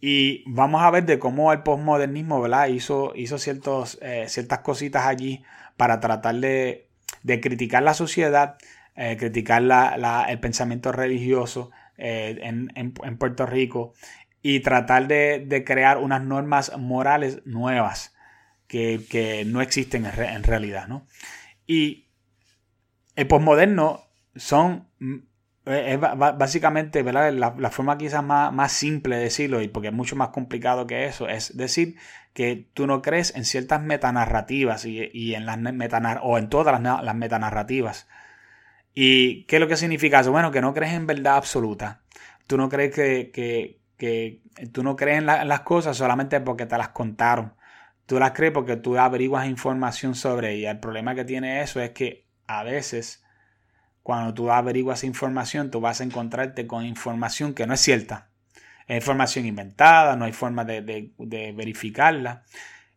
Y 0.00 0.44
vamos 0.46 0.82
a 0.82 0.90
ver 0.90 1.06
de 1.06 1.18
cómo 1.18 1.52
el 1.52 1.62
postmodernismo. 1.62 2.46
Hizo, 2.68 3.12
hizo 3.14 3.38
ciertos, 3.38 3.98
eh, 4.02 4.26
ciertas 4.28 4.60
cositas 4.60 5.06
allí 5.06 5.42
para 5.76 6.00
tratar 6.00 6.36
de, 6.36 6.88
criticar 7.24 7.82
la 7.82 7.94
sociedad 7.94 8.56
eh, 8.96 9.16
criticar 9.16 9.62
el 10.28 10.38
pensamiento 10.38 10.92
religioso 10.92 11.72
eh, 11.96 12.38
en, 12.42 13.18
Puerto 13.18 13.46
Rico 13.46 13.92
y 14.46 14.60
tratar 14.60 15.08
de, 15.08 15.64
crear 15.66 15.96
unas 15.96 16.22
normas 16.22 16.70
morales 16.76 17.40
nuevas 17.46 18.14
que, 18.68 19.42
no 19.46 19.62
existen 19.62 20.04
en, 20.04 20.42
realidad. 20.44 20.86
¿no? 20.86 21.06
Y 21.66 22.10
el 23.16 23.26
posmoderno 23.26 24.04
son 24.36 24.86
mm, 24.98 25.16
es 25.66 25.98
básicamente 25.98 27.02
¿verdad? 27.02 27.32
La, 27.32 27.70
forma 27.70 27.96
quizás 27.96 28.22
más, 28.22 28.52
más, 28.52 28.70
simple 28.70 29.16
de 29.16 29.22
decirlo 29.22 29.62
y 29.62 29.68
porque 29.68 29.88
es 29.88 29.94
mucho 29.94 30.14
más 30.14 30.28
complicado 30.28 30.86
que 30.86 31.06
eso 31.06 31.26
es 31.26 31.56
decir 31.56 31.96
que 32.34 32.68
tú 32.74 32.86
no 32.86 33.00
crees 33.00 33.34
en 33.34 33.46
ciertas 33.46 33.80
metanarrativas 33.80 34.84
y, 34.84 35.34
en 35.34 35.46
las 35.46 35.58
o 36.20 36.36
en 36.36 36.50
todas 36.50 36.82
las, 36.82 37.02
las 37.02 37.14
metanarrativas 37.14 38.06
¿Y 38.94 39.44
qué 39.44 39.56
es 39.56 39.60
lo 39.60 39.66
que 39.66 39.76
significa 39.76 40.20
eso? 40.20 40.30
Bueno, 40.30 40.52
que 40.52 40.60
no 40.60 40.72
crees 40.72 40.94
en 40.94 41.06
verdad 41.06 41.36
absoluta. 41.36 42.02
Tú 42.46 42.56
no 42.56 42.68
crees 42.68 42.94
que, 42.94 43.80
tú 44.72 44.82
no 44.82 44.96
crees 44.96 45.18
en, 45.18 45.26
las 45.26 45.60
cosas 45.60 45.96
solamente 45.96 46.40
porque 46.40 46.66
te 46.66 46.78
las 46.78 46.90
contaron. 46.90 47.54
Tú 48.06 48.18
las 48.18 48.32
crees 48.32 48.52
porque 48.52 48.76
tú 48.76 48.98
averiguas 48.98 49.46
información 49.46 50.14
sobre 50.14 50.52
ellas. 50.52 50.74
El 50.74 50.80
problema 50.80 51.14
que 51.14 51.24
tiene 51.24 51.62
eso 51.62 51.80
es 51.80 51.90
que 51.90 52.26
a 52.46 52.62
veces 52.62 53.24
cuando 54.02 54.34
tú 54.34 54.50
averiguas 54.50 55.04
información, 55.04 55.70
tú 55.70 55.80
vas 55.80 56.00
a 56.00 56.04
encontrarte 56.04 56.66
con 56.66 56.84
información 56.84 57.54
que 57.54 57.66
no 57.66 57.74
es 57.74 57.80
cierta. 57.80 58.28
Es 58.86 58.96
información 58.96 59.46
inventada, 59.46 60.16
no 60.16 60.26
hay 60.26 60.32
forma 60.32 60.64
de, 60.64 60.82
de 60.82 61.52
verificarla. 61.52 62.44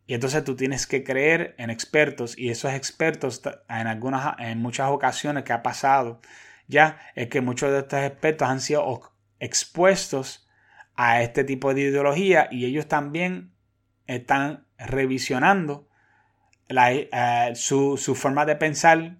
Y 0.05 0.13
entonces 0.13 0.43
tú 0.43 0.55
tienes 0.55 0.87
que 0.87 1.03
creer 1.03 1.55
en 1.57 1.69
expertos 1.69 2.37
y 2.37 2.49
esos 2.49 2.73
expertos 2.73 3.41
en 3.69 3.87
algunas 3.87 4.37
en 4.39 4.61
muchas 4.61 4.89
ocasiones 4.89 5.43
que 5.43 5.53
ha 5.53 5.61
pasado 5.63 6.21
ya 6.67 6.99
es 7.15 7.27
que 7.27 7.41
muchos 7.41 7.71
de 7.71 7.79
estos 7.79 8.03
expertos 8.03 8.47
han 8.47 8.61
sido 8.61 9.13
expuestos 9.39 10.46
a 10.97 11.21
este 11.21 11.43
tipo 11.43 11.73
de 11.73 11.81
ideología 11.81 12.49
y 12.51 12.65
ellos 12.65 12.87
también 12.87 13.51
están 14.07 14.65
revisionando 14.77 15.87
eh, 16.69 17.51
su, 17.55 17.97
forma 18.15 18.45
de 18.45 18.55
pensar 18.55 19.17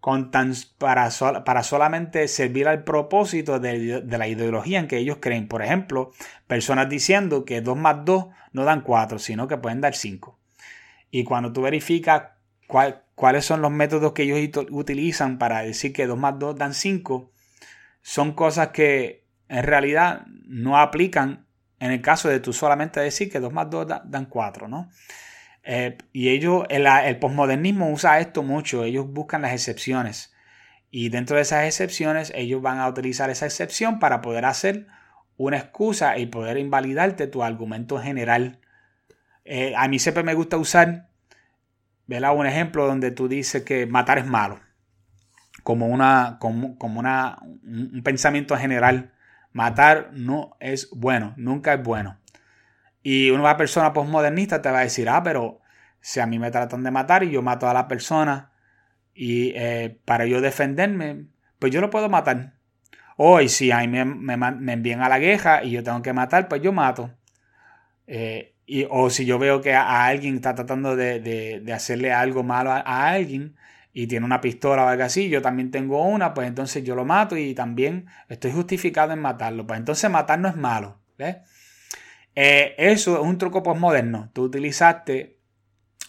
con 0.00 0.30
tan, 0.30 0.52
para, 0.76 1.08
para, 1.44 1.62
solamente 1.62 2.28
servir 2.28 2.68
al 2.68 2.84
propósito 2.84 3.58
de, 3.58 4.02
la 4.06 4.28
ideología 4.28 4.80
en 4.80 4.88
que 4.88 4.98
ellos 4.98 5.18
creen. 5.20 5.48
Por 5.48 5.62
ejemplo, 5.62 6.10
personas 6.46 6.90
diciendo 6.90 7.44
que 7.44 7.62
2 7.62 7.76
más 7.76 8.04
2 8.04 8.26
no 8.52 8.64
dan 8.64 8.82
4, 8.82 9.18
sino 9.18 9.48
que 9.48 9.56
pueden 9.56 9.80
dar 9.80 9.94
5. 9.94 10.38
Y 11.10 11.24
cuando 11.24 11.52
tú 11.52 11.62
verificas 11.62 12.32
cuáles 13.14 13.44
son 13.44 13.62
los 13.62 13.70
métodos 13.70 14.12
que 14.12 14.24
ellos 14.24 14.66
utilizan 14.70 15.38
para 15.38 15.62
decir 15.62 15.92
que 15.92 16.06
2 16.06 16.18
más 16.18 16.38
2 16.38 16.56
dan 16.56 16.74
5, 16.74 17.30
son 18.02 18.32
cosas 18.32 18.68
que 18.68 19.23
en 19.48 19.62
realidad 19.62 20.26
no 20.46 20.78
aplican 20.78 21.46
en 21.80 21.90
el 21.90 22.00
caso 22.00 22.28
de 22.28 22.40
tú 22.40 22.52
solamente 22.52 23.00
decir 23.00 23.30
que 23.30 23.40
2 23.40 23.52
más 23.52 23.68
2 23.70 23.86
dan 24.04 24.26
4, 24.26 24.68
¿no? 24.68 24.88
Eh, 25.64 25.98
y 26.12 26.28
ellos, 26.28 26.64
el, 26.68 26.86
el 26.86 27.18
posmodernismo 27.18 27.90
usa 27.90 28.20
esto 28.20 28.42
mucho, 28.42 28.84
ellos 28.84 29.06
buscan 29.08 29.42
las 29.42 29.52
excepciones. 29.52 30.34
Y 30.90 31.08
dentro 31.08 31.36
de 31.36 31.42
esas 31.42 31.64
excepciones, 31.64 32.32
ellos 32.34 32.62
van 32.62 32.78
a 32.78 32.88
utilizar 32.88 33.30
esa 33.30 33.46
excepción 33.46 33.98
para 33.98 34.20
poder 34.20 34.44
hacer 34.44 34.86
una 35.36 35.56
excusa 35.56 36.18
y 36.18 36.26
poder 36.26 36.58
invalidarte 36.58 37.26
tu 37.26 37.42
argumento 37.42 37.98
general. 37.98 38.60
Eh, 39.44 39.74
a 39.76 39.88
mí 39.88 39.98
siempre 39.98 40.22
me 40.22 40.34
gusta 40.34 40.56
usar 40.56 41.08
un 42.06 42.46
ejemplo 42.46 42.86
donde 42.86 43.10
tú 43.10 43.28
dices 43.28 43.62
que 43.62 43.86
matar 43.86 44.18
es 44.18 44.26
malo, 44.26 44.60
como, 45.62 45.86
una, 45.86 46.36
como, 46.38 46.78
como 46.78 47.00
una, 47.00 47.38
un 47.42 48.02
pensamiento 48.04 48.56
general. 48.56 49.13
Matar 49.54 50.10
no 50.12 50.56
es 50.58 50.90
bueno, 50.90 51.32
nunca 51.36 51.74
es 51.74 51.82
bueno. 51.82 52.18
Y 53.04 53.30
una 53.30 53.56
persona 53.56 53.92
postmodernista 53.92 54.60
te 54.60 54.70
va 54.70 54.80
a 54.80 54.82
decir, 54.82 55.08
ah, 55.08 55.22
pero 55.22 55.60
si 56.00 56.20
a 56.20 56.26
mí 56.26 56.38
me 56.38 56.50
tratan 56.50 56.82
de 56.82 56.90
matar 56.90 57.22
y 57.22 57.30
yo 57.30 57.40
mato 57.40 57.68
a 57.68 57.72
la 57.72 57.86
persona 57.86 58.50
y 59.14 59.52
eh, 59.54 59.96
para 60.04 60.26
yo 60.26 60.40
defenderme, 60.40 61.26
pues 61.60 61.72
yo 61.72 61.80
lo 61.80 61.88
puedo 61.88 62.08
matar. 62.08 62.54
O 63.16 63.40
y 63.40 63.48
si 63.48 63.70
a 63.70 63.78
mí 63.78 63.86
me, 64.04 64.72
envían 64.72 65.02
a 65.02 65.08
la 65.08 65.20
queja 65.20 65.62
y 65.62 65.70
yo 65.70 65.84
tengo 65.84 66.02
que 66.02 66.12
matar, 66.12 66.48
pues 66.48 66.60
yo 66.60 66.72
mato. 66.72 67.10
Eh, 68.08 68.54
y, 68.66 68.86
o 68.90 69.08
si 69.08 69.24
yo 69.24 69.38
veo 69.38 69.60
que 69.60 69.72
a, 69.74 70.06
alguien 70.06 70.34
está 70.34 70.54
tratando 70.54 70.96
de, 70.96 71.62
hacerle 71.72 72.12
algo 72.12 72.42
malo 72.42 72.72
a, 72.72 73.08
alguien 73.08 73.54
y 73.96 74.08
tiene 74.08 74.26
una 74.26 74.40
pistola 74.40 74.84
o 74.84 74.88
algo 74.88 75.04
así, 75.04 75.28
yo 75.28 75.40
también 75.40 75.70
tengo 75.70 76.02
una, 76.02 76.34
pues 76.34 76.48
entonces 76.48 76.82
yo 76.82 76.96
lo 76.96 77.04
mato 77.04 77.36
y 77.36 77.54
también 77.54 78.06
estoy 78.28 78.50
justificado 78.50 79.12
en 79.12 79.20
matarlo. 79.20 79.68
Pues 79.68 79.78
entonces 79.78 80.10
matar 80.10 80.40
no 80.40 80.48
es 80.48 80.56
malo. 80.56 81.00
Eh, 82.34 82.74
eso 82.76 83.14
es 83.14 83.20
un 83.20 83.38
truco 83.38 83.62
postmoderno. 83.62 84.30
Tú 84.32 84.42
utilizaste, 84.42 85.38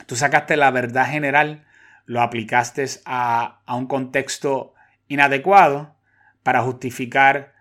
tú 0.08 0.16
sacaste 0.16 0.58
la 0.58 0.72
verdad 0.72 1.08
general, 1.08 1.64
lo 2.06 2.24
aplicaste 2.24 2.86
a, 3.06 3.62
un 3.68 3.86
contexto 3.86 4.74
inadecuado 5.08 5.96
para 6.42 6.64
justificar 6.64 7.54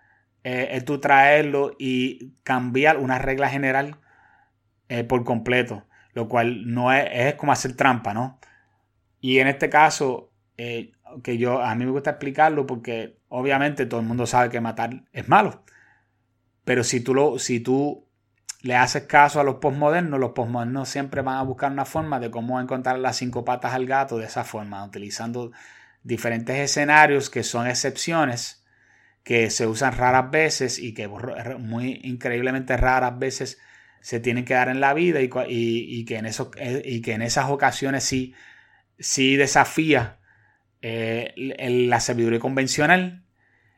eh, 0.43 0.69
el 0.71 0.85
tú 0.85 0.99
traerlo 0.99 1.75
y 1.77 2.33
cambiar 2.43 2.97
una 2.97 3.19
regla 3.19 3.47
general 3.47 3.99
eh, 4.89 5.03
por 5.03 5.23
completo, 5.23 5.85
lo 6.13 6.27
cual 6.27 6.73
no 6.73 6.91
es, 6.91 7.07
es, 7.11 7.35
como 7.35 7.51
hacer 7.51 7.75
trampa, 7.75 8.15
¿no? 8.15 8.39
Y 9.25 9.39
en 9.39 9.47
este 9.47 9.71
caso, 9.71 10.31
que 10.55 11.37
yo 11.39 11.59
a 11.59 11.73
mí 11.73 11.83
me 11.83 11.89
gusta 11.89 12.11
explicarlo 12.11 12.67
porque 12.67 13.17
obviamente 13.29 13.87
todo 13.87 13.99
el 13.99 14.05
mundo 14.05 14.27
sabe 14.27 14.51
que 14.51 14.61
matar 14.61 15.01
es 15.11 15.27
malo. 15.27 15.63
Pero 16.63 16.83
si 16.83 16.99
tú, 16.99 17.15
lo, 17.15 17.39
si 17.39 17.59
tú 17.59 18.07
le 18.61 18.75
haces 18.75 19.05
caso 19.07 19.39
a 19.39 19.43
los 19.43 19.55
postmodernos, 19.55 20.19
los 20.19 20.33
postmodernos 20.33 20.89
siempre 20.89 21.23
van 21.23 21.37
a 21.37 21.41
buscar 21.41 21.71
una 21.71 21.85
forma 21.85 22.19
de 22.19 22.29
cómo 22.29 22.61
encontrar 22.61 22.99
las 22.99 23.17
cinco 23.17 23.43
patas 23.43 23.73
al 23.73 23.87
gato 23.87 24.19
de 24.19 24.27
esa 24.27 24.43
forma, 24.43 24.85
utilizando 24.85 25.51
diferentes 26.03 26.57
escenarios 26.57 27.31
que 27.31 27.41
son 27.41 27.65
excepciones, 27.65 28.63
que 29.23 29.49
se 29.49 29.65
usan 29.65 29.97
raras 29.97 30.29
veces 30.29 30.77
y 30.77 30.93
que 30.93 31.07
muy 31.07 31.99
increíblemente 32.03 32.77
raras 32.77 33.17
veces 33.17 33.57
se 34.01 34.19
tienen 34.19 34.45
que 34.45 34.53
dar 34.53 34.69
en 34.69 34.81
la 34.81 34.93
vida 34.93 35.19
y, 35.19 36.05
que, 36.05 36.17
en 36.17 36.27
esos, 36.27 36.49
eh, 36.57 36.83
y 36.85 37.01
que 37.01 37.13
en 37.13 37.23
esas 37.23 37.49
ocasiones 37.49 38.03
sí, 38.03 38.35
sí 38.99 39.35
desafía 39.35 40.17
eh, 40.81 41.33
la 41.87 41.99
sabiduría 41.99 42.39
convencional. 42.39 43.23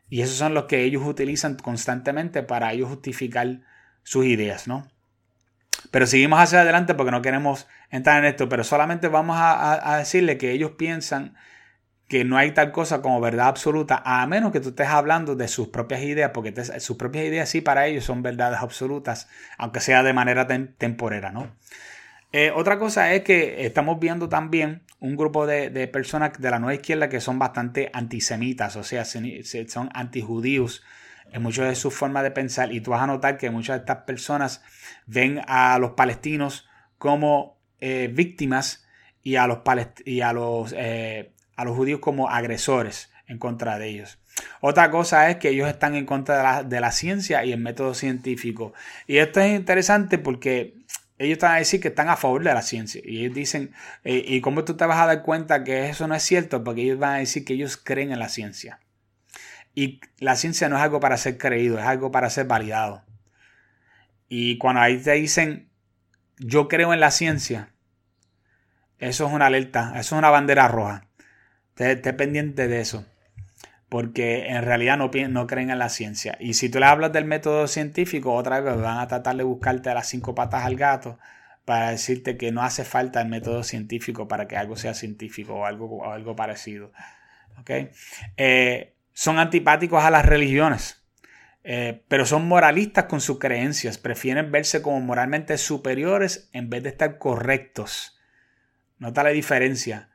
Y 0.09 0.22
esos 0.22 0.38
son 0.38 0.53
los 0.53 0.65
que 0.65 0.84
ellos 0.84 1.03
utilizan 1.05 1.55
constantemente 1.55 2.43
para 2.43 2.72
ellos 2.72 2.89
justificar 2.89 3.61
sus 4.03 4.26
ideas, 4.26 4.68
¿no? 4.68 4.88
Pero 5.91 6.07
seguimos 6.07 6.39
hacia 6.39 6.61
adelante 6.61 6.93
porque 6.95 7.11
no 7.11 7.22
queremos 7.22 7.68
entrar 7.89 8.20
en 8.20 8.30
esto, 8.30 8.47
pero 8.47 8.63
solamente 8.63 9.09
vamos 9.09 9.38
a 9.39 9.97
decirle 9.97 10.38
que 10.38 10.51
ellos 10.51 10.72
piensan 10.72 11.36
que 12.07 12.24
no 12.24 12.38
hay 12.38 12.51
tal 12.51 12.72
cosa 12.72 13.01
como 13.01 13.20
verdad 13.20 13.47
absoluta, 13.47 14.01
a 14.05 14.26
menos 14.28 14.51
que 14.51 14.61
tú 14.61 14.70
estés 14.70 14.88
hablando 14.88 15.36
de 15.36 15.47
sus 15.47 15.68
propias 15.68 16.01
ideas, 16.01 16.32
porque 16.34 16.53
sus 16.80 16.95
propias 16.95 17.26
ideas 17.26 17.49
sí 17.49 17.61
para 17.61 17.88
ellos 17.88 18.05
son 18.05 18.22
verdades 18.24 18.59
absolutas, 18.61 19.28
aunque 19.57 19.82
sea 19.82 20.03
de 20.03 20.13
manera 20.13 20.47
temporera, 20.78 21.32
¿no? 21.32 21.51
Eh, 22.32 22.51
otra 22.55 22.80
cosa 22.80 23.13
es 23.13 23.24
que 23.24 23.65
estamos 23.65 23.99
viendo 23.99 24.30
también 24.30 24.84
un 25.00 25.16
grupo 25.16 25.45
de, 25.45 25.88
personas 25.88 26.34
de 26.39 26.52
la 26.52 26.60
nueva 26.60 26.76
izquierda 26.76 27.10
que 27.10 27.22
son 27.22 27.39
bastante 27.39 27.89
antisemitas, 27.93 28.76
o 28.76 28.84
sea, 28.84 29.06
son 29.06 29.89
antijudíos 29.93 30.84
en 31.32 31.43
muchas 31.43 31.68
de 31.68 31.76
sus 31.76 31.93
formas 31.93 32.24
de 32.24 32.32
pensar, 32.32 32.72
y 32.72 32.82
tú 32.82 32.91
vas 32.91 33.02
a 33.02 33.08
notar 33.08 33.38
que 33.38 33.50
muchas 33.50 33.76
de 33.76 33.80
estas 33.82 34.04
personas 34.06 34.64
ven 35.06 35.41
a 35.48 35.78
los 35.78 35.91
palestinos 35.91 36.68
como 36.98 37.58
eh, 37.80 38.10
víctimas 38.12 38.88
y 39.24 39.36
a 39.36 39.45
los, 39.45 39.60
y 40.06 40.22
a 40.22 40.34
los 40.34 40.74
eh, 40.76 41.32
a 41.58 41.66
los 41.66 41.76
judíos 41.76 42.00
como 42.00 42.30
agresores 42.30 43.12
en 43.28 43.39
contra 43.39 43.78
de 43.78 43.89
ellos. 43.89 44.20
Otra 44.62 44.89
cosa 44.91 45.30
es 45.30 45.38
que 45.38 45.50
ellos 45.50 45.68
están 45.68 45.95
en 45.95 46.06
contra 46.06 46.64
de 46.64 46.80
la, 46.80 46.91
ciencia 46.91 47.43
y 47.43 47.52
el 47.52 47.60
método 47.60 47.95
científico. 47.95 48.74
Y 49.08 49.18
esto 49.18 49.41
es 49.41 49.54
interesante 49.54 50.20
porque 50.20 50.76
ellos 51.18 51.34
están 51.34 51.53
a 51.53 51.57
decir 51.57 51.80
que 51.82 51.88
están 51.89 52.09
a 52.09 52.18
favor 52.18 52.43
de 52.43 52.53
la 52.53 52.61
ciencia. 52.61 53.01
Y 53.03 53.20
ellos 53.20 53.36
dicen, 53.36 53.74
eh, 54.03 54.24
¿y 54.28 54.41
cómo 54.41 54.63
tú 54.63 54.76
te 54.78 54.86
vas 54.86 54.99
a 54.99 55.07
dar 55.07 55.24
cuenta 55.24 55.63
que 55.63 55.89
eso 55.89 56.07
no 56.07 56.15
es 56.15 56.24
cierto? 56.24 56.63
Porque 56.63 56.84
ellos 56.84 56.99
van 56.99 57.15
a 57.15 57.18
decir 57.18 57.43
que 57.43 57.53
ellos 57.53 57.78
creen 57.78 58.11
en 58.11 58.20
la 58.20 58.30
ciencia. 58.30 58.80
Y 59.74 60.01
la 60.20 60.36
ciencia 60.36 60.70
no 60.70 60.78
es 60.78 60.82
algo 60.82 60.99
para 60.99 61.18
ser 61.18 61.38
creído, 61.38 61.80
es 61.80 61.86
algo 61.86 62.11
para 62.11 62.30
ser 62.30 62.47
validado. 62.47 63.03
Y 64.30 64.57
cuando 64.57 64.82
ahí 64.82 64.97
te 64.97 65.11
dicen, 65.13 65.70
yo 66.38 66.68
creo 66.68 66.93
en 66.93 66.99
la 66.99 67.11
ciencia, 67.11 67.72
eso 68.99 69.28
es 69.28 69.34
una 69.34 69.45
alerta, 69.47 69.91
eso 69.95 70.15
es 70.15 70.20
una 70.20 70.30
bandera 70.30 70.68
roja. 70.68 71.07
Esté, 71.76 72.13
pendiente 72.13 72.68
de 72.68 72.82
eso. 72.82 73.05
Porque 73.90 74.48
en 74.48 74.64
realidad 74.64 74.98
no, 74.98 75.10
no 75.30 75.48
creen 75.48 75.70
en 75.70 75.80
la 75.80 75.90
ciencia. 75.90 76.38
Y 76.40 76.56
si 76.56 76.70
tú 76.70 76.80
le 76.80 76.86
hablas 76.86 77.14
del 77.14 77.26
método 77.26 77.68
científico, 77.68 78.34
otra 78.34 78.60
vez 78.60 78.76
van 78.82 79.00
a 79.00 79.08
tratar 79.08 79.38
de 79.38 79.44
buscarte 79.44 79.90
a 79.90 79.94
las 79.94 80.10
cinco 80.10 80.36
patas 80.36 80.66
al 80.66 80.76
gato 80.76 81.18
para 81.68 81.92
decirte 81.92 82.38
que 82.38 82.52
no 82.54 82.64
hace 82.64 82.86
falta 82.86 83.22
el 83.22 83.28
método 83.28 83.62
científico 83.62 84.28
para 84.28 84.48
que 84.48 84.56
algo 84.56 84.78
sea 84.78 84.94
científico 84.94 85.56
o 85.56 85.66
algo, 85.66 86.10
algo 86.10 86.34
parecido. 86.36 86.94
¿Okay? 87.60 87.90
Eh, 88.38 88.94
son 89.12 89.38
antipáticos 89.38 90.04
a 90.04 90.10
las 90.10 90.26
religiones, 90.26 91.04
eh, 91.66 92.04
pero 92.08 92.26
son 92.26 92.48
moralistas 92.48 93.06
con 93.06 93.20
sus 93.20 93.40
creencias. 93.40 93.98
Prefieren 93.98 94.52
verse 94.52 94.82
como 94.82 95.02
moralmente 95.02 95.58
superiores 95.58 96.50
en 96.54 96.70
vez 96.70 96.84
de 96.84 96.90
estar 96.90 97.18
correctos. 97.18 98.18
Nota 99.00 99.24
la 99.24 99.32
diferencia. 99.32 100.10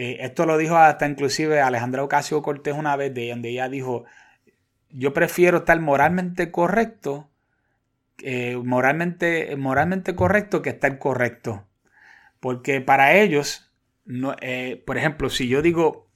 Eh, 0.00 0.24
esto 0.24 0.46
lo 0.46 0.56
dijo 0.56 0.76
hasta 0.76 1.08
inclusive 1.08 1.60
Alejandra 1.60 2.04
Ocasio 2.04 2.40
Cortés 2.40 2.72
una 2.72 2.94
vez, 2.94 3.12
de 3.12 3.30
donde 3.30 3.48
ella 3.48 3.68
dijo, 3.68 4.04
yo 4.90 5.12
prefiero 5.12 5.58
estar 5.58 5.80
moralmente 5.80 6.52
correcto, 6.52 7.28
eh, 8.22 8.56
moralmente, 8.62 9.56
moralmente 9.56 10.14
correcto 10.14 10.62
que 10.62 10.70
estar 10.70 11.00
correcto. 11.00 11.66
Porque 12.38 12.80
para 12.80 13.14
ellos, 13.14 13.72
no, 14.04 14.36
eh, 14.40 14.80
por 14.86 14.98
ejemplo, 14.98 15.30
si 15.30 15.48
yo 15.48 15.62
digo 15.62 16.08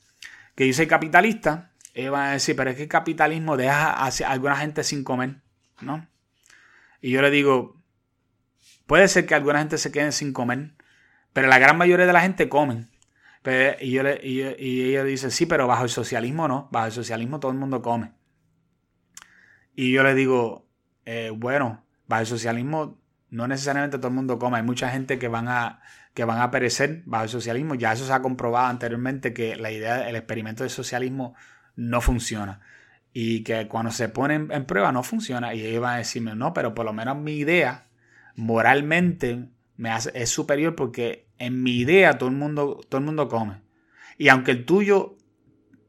que 0.54 0.68
yo 0.68 0.74
soy 0.74 0.86
capitalista, 0.86 1.72
ellos 1.92 2.12
van 2.12 2.28
a 2.28 2.32
decir, 2.34 2.54
pero 2.54 2.70
es 2.70 2.76
que 2.76 2.84
el 2.84 2.88
capitalismo 2.88 3.56
deja 3.56 3.94
a 3.94 4.10
alguna 4.28 4.58
gente 4.58 4.84
sin 4.84 5.02
comer, 5.02 5.40
¿no? 5.80 6.06
Y 7.00 7.10
yo 7.10 7.20
le 7.20 7.32
digo, 7.32 7.82
puede 8.86 9.08
ser 9.08 9.26
que 9.26 9.34
alguna 9.34 9.58
gente 9.58 9.76
se 9.76 9.90
quede 9.90 10.12
sin 10.12 10.32
comer, 10.32 10.70
pero 11.32 11.48
la 11.48 11.58
gran 11.58 11.76
mayoría 11.76 12.06
de 12.06 12.12
la 12.12 12.20
gente 12.20 12.48
comen 12.48 12.91
y, 13.80 13.90
yo 13.90 14.02
le, 14.02 14.20
y, 14.22 14.42
ella 14.90 15.04
dice, 15.04 15.30
sí, 15.30 15.46
pero 15.46 15.66
bajo 15.66 15.84
el 15.84 15.90
socialismo 15.90 16.46
no, 16.48 16.68
bajo 16.70 16.86
el 16.86 16.92
socialismo 16.92 17.40
todo 17.40 17.52
el 17.52 17.58
mundo 17.58 17.82
come. 17.82 18.12
Y 19.74 19.92
yo 19.92 20.02
le 20.02 20.14
digo, 20.14 20.68
eh, 21.04 21.32
bueno, 21.34 21.84
bajo 22.06 22.20
el 22.20 22.26
socialismo 22.26 23.00
no 23.30 23.48
necesariamente 23.48 23.96
todo 23.98 24.08
el 24.08 24.14
mundo 24.14 24.38
come, 24.38 24.58
hay 24.58 24.62
mucha 24.62 24.90
gente 24.90 25.18
que 25.18 25.28
van 25.28 25.48
a, 25.48 25.80
que 26.14 26.24
van 26.24 26.40
a 26.40 26.50
perecer 26.50 27.02
bajo 27.06 27.24
el 27.24 27.30
socialismo, 27.30 27.74
ya 27.74 27.92
eso 27.92 28.06
se 28.06 28.12
ha 28.12 28.20
comprobado 28.20 28.66
anteriormente 28.66 29.32
que 29.32 29.56
la 29.56 29.70
idea, 29.70 30.08
el 30.08 30.16
experimento 30.16 30.62
del 30.62 30.70
socialismo 30.70 31.34
no 31.74 32.00
funciona. 32.00 32.60
Y 33.14 33.42
que 33.42 33.68
cuando 33.68 33.90
se 33.90 34.08
pone 34.08 34.34
en, 34.34 34.64
prueba 34.64 34.92
no 34.92 35.02
funciona. 35.02 35.54
Y 35.54 35.64
ellos 35.64 35.82
van 35.82 35.94
a 35.94 35.98
decirme, 35.98 36.34
no, 36.34 36.54
pero 36.54 36.74
por 36.74 36.86
lo 36.86 36.92
menos 36.92 37.16
mi 37.18 37.34
idea 37.34 37.88
moralmente 38.36 39.48
me 39.76 39.90
hace, 39.90 40.10
es 40.14 40.30
superior 40.30 40.74
porque 40.74 41.26
en 41.42 41.60
mi 41.62 41.78
idea 41.78 42.18
todo 42.18 42.28
el 42.28 42.36
mundo, 42.36 42.80
todo 42.88 43.00
el 43.00 43.04
mundo 43.04 43.28
come. 43.28 43.60
Y 44.16 44.28
aunque 44.28 44.52
el 44.52 44.64
tuyo 44.64 45.16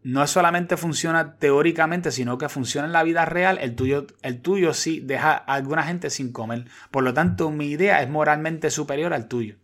no 0.02 0.26
solamente 0.26 0.78
funciona 0.78 1.38
teóricamente, 1.38 2.12
sino 2.12 2.40
que 2.40 2.50
funciona 2.50 2.88
en 2.88 2.94
la 2.94 3.04
vida 3.04 3.26
real, 3.26 3.60
el 3.62 3.76
tuyo, 3.76 4.08
el 4.24 4.42
tuyo 4.42 4.74
sí 4.74 5.00
deja 5.00 5.32
a 5.34 5.54
alguna 5.54 5.84
gente 5.84 6.10
sin 6.10 6.32
comer. 6.32 6.66
Por 6.90 7.04
lo 7.04 7.14
tanto, 7.14 7.52
mi 7.52 7.68
idea 7.68 8.02
es 8.02 8.10
moralmente 8.10 8.72
superior 8.72 9.14
al 9.14 9.28
tuyo. 9.28 9.58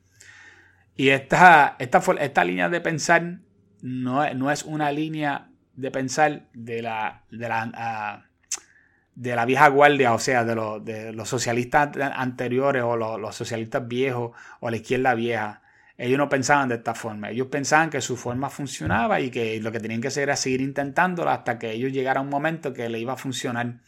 Y 0.95 1.09
esta, 1.09 1.75
esta, 1.79 2.03
esta 2.19 2.43
línea 2.43 2.69
de 2.69 2.81
pensar 2.81 3.39
no, 3.81 4.31
no, 4.35 4.51
es 4.51 4.63
una 4.63 4.91
línea 4.91 5.49
de 5.73 5.89
pensar 5.89 6.49
de 6.53 6.83
la, 6.83 7.23
de 7.31 7.49
la, 7.49 7.71
ah, 7.73 8.25
de 9.15 9.35
la 9.35 9.45
vieja 9.45 9.67
guardia, 9.69 10.13
o 10.13 10.19
sea, 10.19 10.45
de, 10.45 11.13
los 11.13 11.27
socialistas 11.27 11.97
anteriores 12.13 12.83
o 12.83 12.95
los 12.95 13.35
socialistas 13.35 13.87
viejos 13.87 14.31
o 14.59 14.69
la 14.69 14.77
izquierda 14.77 15.15
vieja 15.15 15.63
ellos 15.99 16.17
no 16.17 16.29
pensaban 16.29 16.69
de 16.69 16.75
esta 16.75 16.95
forma. 16.95 17.29
Ellos 17.29 17.47
pensaban 17.47 17.89
que 17.89 17.99
su 17.99 18.15
forma 18.15 18.49
funcionaba 18.49 19.19
y 19.19 19.29
que 19.29 19.59
lo 19.59 19.69
que 19.69 19.81
tenían 19.81 19.99
que 19.99 20.07
hacer 20.07 20.23
era 20.23 20.37
seguir 20.37 20.61
intentándolo 20.61 21.29
hasta 21.29 21.59
que 21.59 21.71
ellos 21.71 21.91
llegara 21.91 22.21
un 22.21 22.29
momento 22.29 22.71
que 22.71 22.87
le 22.87 22.99
iba 22.99 23.13
a 23.13 23.17
funcionar. 23.17 23.79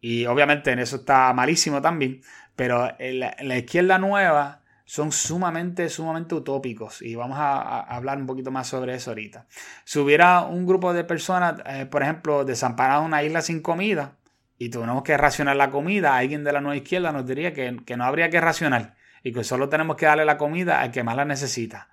Y 0.00 0.24
obviamente 0.24 0.72
en 0.72 0.78
eso 0.78 0.96
está 0.96 1.30
malísimo 1.34 1.82
también. 1.82 2.22
Pero 2.56 2.90
la, 2.98 3.58
izquierda 3.58 3.98
nueva 3.98 4.62
son 4.86 5.12
sumamente, 5.12 5.90
sumamente 5.90 6.34
utópicos. 6.34 7.02
Y 7.02 7.16
vamos 7.16 7.36
a, 7.38 7.80
hablar 7.80 8.16
un 8.16 8.26
poquito 8.26 8.50
más 8.50 8.66
sobre 8.68 8.94
eso 8.94 9.10
ahorita. 9.10 9.46
Si 9.84 9.98
hubiera 9.98 10.40
un 10.40 10.66
grupo 10.66 10.94
de 10.94 11.04
personas, 11.04 11.56
eh, 11.66 11.84
por 11.84 12.02
ejemplo, 12.02 12.46
desamparado 12.46 13.02
en 13.02 13.08
una 13.08 13.22
isla 13.22 13.42
sin 13.42 13.60
comida 13.60 14.16
y 14.56 14.70
tuviéramos 14.70 15.02
que 15.02 15.18
racionar 15.18 15.56
la 15.56 15.70
comida, 15.70 16.16
alguien 16.16 16.44
de 16.44 16.52
la 16.54 16.62
nueva 16.62 16.76
izquierda 16.76 17.12
nos 17.12 17.26
diría 17.26 17.52
que, 17.52 17.76
que 17.84 17.98
no 17.98 18.04
habría 18.04 18.30
que 18.30 18.40
racionar 18.40 18.99
y 19.22 19.32
que 19.32 19.44
solo 19.44 19.68
tenemos 19.68 19.96
que 19.96 20.06
darle 20.06 20.24
la 20.24 20.38
comida 20.38 20.80
al 20.80 20.90
que 20.90 21.02
más 21.02 21.16
la 21.16 21.24
necesita. 21.24 21.88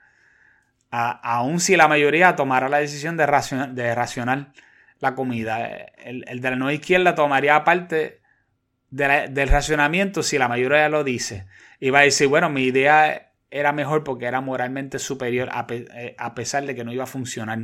aun 0.89 1.59
si 1.59 1.75
la 1.75 1.87
mayoría 1.87 2.35
tomara 2.35 2.69
la 2.69 2.77
decisión 2.79 3.17
de, 3.17 3.25
racionar, 3.25 4.51
la 4.99 5.15
comida, 5.15 5.67
el, 5.97 6.23
de 6.41 6.49
la 6.49 6.55
nueva 6.55 6.73
izquierda 6.73 7.15
tomaría 7.15 7.63
parte 7.63 8.21
del 8.89 9.49
racionamiento 9.49 10.23
si 10.23 10.37
la 10.37 10.47
mayoría 10.47 10.89
lo 10.89 11.03
dice. 11.03 11.45
Y 11.79 11.89
va 11.89 11.99
a 11.99 12.03
decir, 12.03 12.27
bueno, 12.27 12.49
mi 12.49 12.63
idea 12.63 13.33
era 13.51 13.71
mejor 13.71 14.03
porque 14.03 14.25
era 14.25 14.41
moralmente 14.41 14.99
superior 14.99 15.49
a, 15.51 15.67
eh, 15.69 16.15
pesar 16.35 16.65
de 16.65 16.75
que 16.75 16.83
no 16.83 16.93
iba 16.93 17.03
a 17.03 17.07
funcionar. 17.07 17.59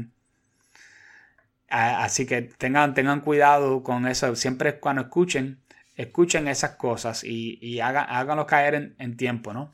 Así 1.70 2.28
que 2.28 2.44
tengan, 2.44 2.94
tengan 2.94 3.22
cuidado 3.22 3.82
con 3.82 4.08
eso. 4.08 4.36
Siempre 4.36 4.80
cuando 4.80 5.04
escuchen, 5.04 5.63
escuchen 5.96 6.48
esas 6.48 6.72
cosas 6.72 7.24
y, 7.24 7.80
háganlo 7.80 8.46
caer 8.46 8.96
en, 8.98 9.18
tiempo, 9.18 9.54
¿no? 9.54 9.72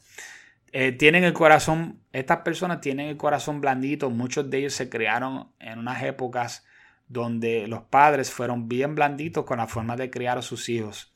Eh, 0.72 0.92
tienen 0.92 1.24
el 1.24 1.34
corazón, 1.34 2.00
estas 2.14 2.40
personas 2.40 2.80
tienen 2.82 3.08
el 3.08 3.18
corazón 3.18 3.60
blandito, 3.60 4.10
muchos 4.10 4.50
de 4.50 4.60
ellos 4.60 4.74
se 4.74 4.90
criaron 4.90 5.52
en 5.60 5.80
unas 5.80 6.04
épocas 6.04 6.64
donde 7.08 7.68
los 7.68 7.82
padres 7.84 8.32
fueron 8.32 8.68
bien 8.68 8.94
blanditos 8.94 9.46
con 9.46 9.58
la 9.58 9.68
forma 9.68 9.96
de 9.96 10.12
criar 10.12 10.38
a 10.38 10.44
sus 10.44 10.70
hijos. 10.70 11.12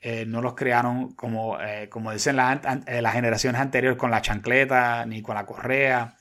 Eh, 0.00 0.24
no 0.24 0.40
los 0.40 0.54
criaron 0.54 1.14
como, 1.14 1.60
eh, 1.60 1.88
como 1.88 2.12
dicen 2.12 2.36
las 2.36 3.12
generaciones 3.12 3.60
anteriores 3.60 3.98
con 3.98 4.12
la 4.12 4.22
chancleta 4.22 5.04
ni 5.04 5.20
con 5.20 5.34
la 5.34 5.44
correa. 5.44 6.16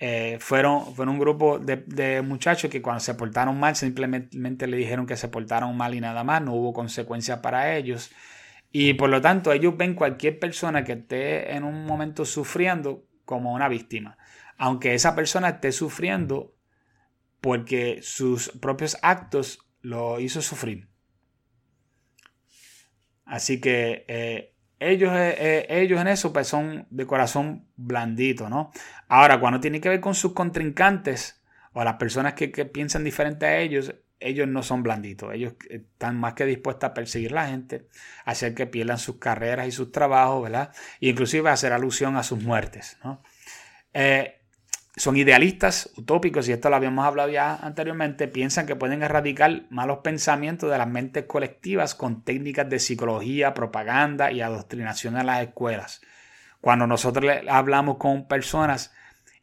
Eh, 0.00 0.38
fueron, 0.40 0.94
fueron 0.94 1.14
un 1.14 1.20
grupo 1.20 1.58
de, 1.58 2.22
muchachos 2.22 2.70
que 2.70 2.80
cuando 2.80 3.00
se 3.00 3.14
portaron 3.14 3.58
mal 3.58 3.74
simplemente 3.74 4.66
le 4.68 4.76
dijeron 4.76 5.06
que 5.06 5.16
se 5.16 5.26
portaron 5.26 5.76
mal 5.76 5.92
y 5.94 6.00
nada 6.00 6.22
más, 6.22 6.40
no 6.40 6.54
hubo 6.54 6.72
consecuencias 6.72 7.40
para 7.40 7.76
ellos. 7.76 8.10
Y 8.70 8.94
por 8.94 9.10
lo 9.10 9.20
tanto 9.20 9.52
ellos 9.52 9.76
ven 9.76 9.94
cualquier 9.94 10.38
persona 10.38 10.84
que 10.84 10.92
esté 10.92 11.54
en 11.56 11.64
un 11.64 11.84
momento 11.84 12.24
sufriendo 12.24 13.04
como 13.24 13.52
una 13.52 13.68
víctima. 13.68 14.18
Aunque 14.56 14.94
esa 14.94 15.14
persona 15.14 15.48
esté 15.48 15.72
sufriendo 15.72 16.54
porque 17.40 18.00
sus 18.02 18.50
propios 18.60 18.98
actos 19.02 19.60
lo 19.80 20.20
hizo 20.20 20.42
sufrir. 20.42 20.88
Así 23.24 23.60
que 23.60 24.04
eh, 24.08 24.54
ellos, 24.80 25.12
eh, 25.12 25.36
eh, 25.38 25.66
ellos 25.68 26.00
en 26.00 26.08
eso 26.08 26.32
pues 26.32 26.46
son 26.46 26.86
de 26.90 27.06
corazón 27.06 27.66
blandito, 27.76 28.48
¿no? 28.48 28.70
Ahora, 29.08 29.40
cuando 29.40 29.60
tiene 29.60 29.80
que 29.80 29.88
ver 29.88 30.00
con 30.00 30.14
sus 30.14 30.32
contrincantes 30.32 31.42
o 31.72 31.82
las 31.82 31.94
personas 31.94 32.34
que, 32.34 32.48
piensan 32.48 33.04
diferente 33.04 33.46
a 33.46 33.58
ellos, 33.58 33.94
ellos 34.20 34.48
no 34.48 34.62
son 34.62 34.82
blanditos. 34.82 35.32
Ellos 35.32 35.54
están 35.68 36.16
más 36.18 36.34
que 36.34 36.44
dispuestos 36.44 36.90
a 36.90 36.94
perseguir 36.94 37.32
a 37.32 37.42
la 37.42 37.48
gente, 37.48 37.88
a 38.24 38.32
hacer 38.32 38.54
que 38.54 38.66
pierdan 38.66 38.98
sus 38.98 39.16
carreras 39.18 39.66
y 39.66 39.72
sus 39.72 39.92
trabajos, 39.92 40.42
¿verdad? 40.44 40.72
E 41.00 41.08
inclusive 41.08 41.48
a 41.48 41.52
hacer 41.52 41.72
alusión 41.72 42.16
a 42.16 42.22
sus 42.22 42.42
muertes, 42.42 42.98
¿no? 43.04 43.22
Son 44.98 45.16
idealistas, 45.16 45.90
utópicos, 45.96 46.48
y 46.48 46.52
esto 46.52 46.68
lo 46.70 46.76
habíamos 46.76 47.06
hablado 47.06 47.28
ya 47.28 47.56
anteriormente, 47.56 48.28
piensan 48.28 48.66
que 48.66 48.76
pueden 48.76 49.02
erradicar 49.02 49.62
malos 49.70 49.98
pensamientos 49.98 50.70
de 50.70 50.78
las 50.78 50.88
mentes 50.88 51.24
colectivas 51.24 51.94
con 51.94 52.22
técnicas 52.22 52.68
de 52.68 52.78
psicología, 52.78 53.54
propaganda 53.54 54.32
y 54.32 54.40
adoctrinación 54.40 55.16
en 55.16 55.26
las 55.26 55.42
escuelas. 55.42 56.00
Cuando 56.60 56.86
nosotros 56.86 57.32
hablamos 57.48 57.98
con 57.98 58.26
personas 58.26 58.92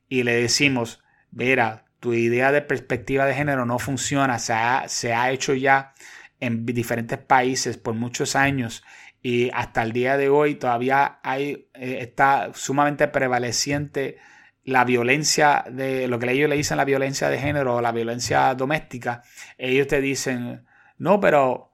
y 0.10 0.24
le 0.24 0.36
decimos, 0.36 1.02
verá, 1.32 1.86
tu 2.00 2.14
idea 2.14 2.52
de 2.52 2.62
perspectiva 2.62 3.26
de 3.26 3.34
género 3.34 3.66
no 3.66 3.80
funciona, 3.80 4.38
se 4.38 4.54
ha, 4.54 4.88
se 4.88 5.14
ha 5.14 5.32
hecho 5.32 5.54
ya 5.54 5.94
en 6.40 6.66
diferentes 6.66 7.18
países 7.18 7.78
por 7.78 7.96
muchos 7.96 8.36
años 8.36 8.84
y 9.22 9.50
hasta 9.54 9.82
el 9.82 9.92
día 9.92 10.18
de 10.18 10.30
hoy 10.30 10.56
todavía 10.56 11.20
hay, 11.24 11.70
eh, 11.74 11.98
está 12.02 12.52
sumamente 12.54 13.08
prevaleciente 13.08 14.20
la 14.66 14.84
violencia 14.84 15.64
de 15.72 16.08
lo 16.08 16.20
que 16.20 16.32
ellos 16.32 16.50
le 16.50 16.58
dicen 16.58 16.78
la 16.78 16.86
violencia 16.86 17.30
de 17.30 17.38
género 17.38 17.76
o 17.76 17.82
la 17.82 17.92
violencia 17.92 18.54
doméstica, 18.56 19.22
ellos 19.58 19.88
te 19.88 20.02
dicen, 20.02 20.66
no, 20.98 21.20
pero, 21.20 21.72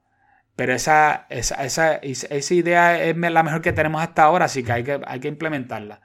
pero 0.54 0.74
esa, 0.74 1.26
esa, 1.30 1.64
esa, 1.64 1.94
esa 1.96 2.54
idea 2.54 3.02
es 3.02 3.16
la 3.16 3.42
mejor 3.42 3.62
que 3.62 3.72
tenemos 3.72 4.02
hasta 4.02 4.24
ahora, 4.24 4.44
así 4.44 4.62
que 4.62 4.72
hay 4.72 4.84
que, 4.84 5.00
hay 5.06 5.20
que 5.20 5.28
implementarla. 5.28 6.02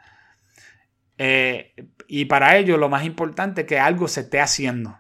Eh, 1.18 1.74
y 2.08 2.26
para 2.26 2.56
ellos 2.58 2.80
lo 2.80 2.88
más 2.88 3.04
importante 3.04 3.62
es 3.62 3.68
que 3.68 3.80
algo 3.80 4.08
se 4.08 4.22
esté 4.22 4.40
haciendo. 4.40 4.98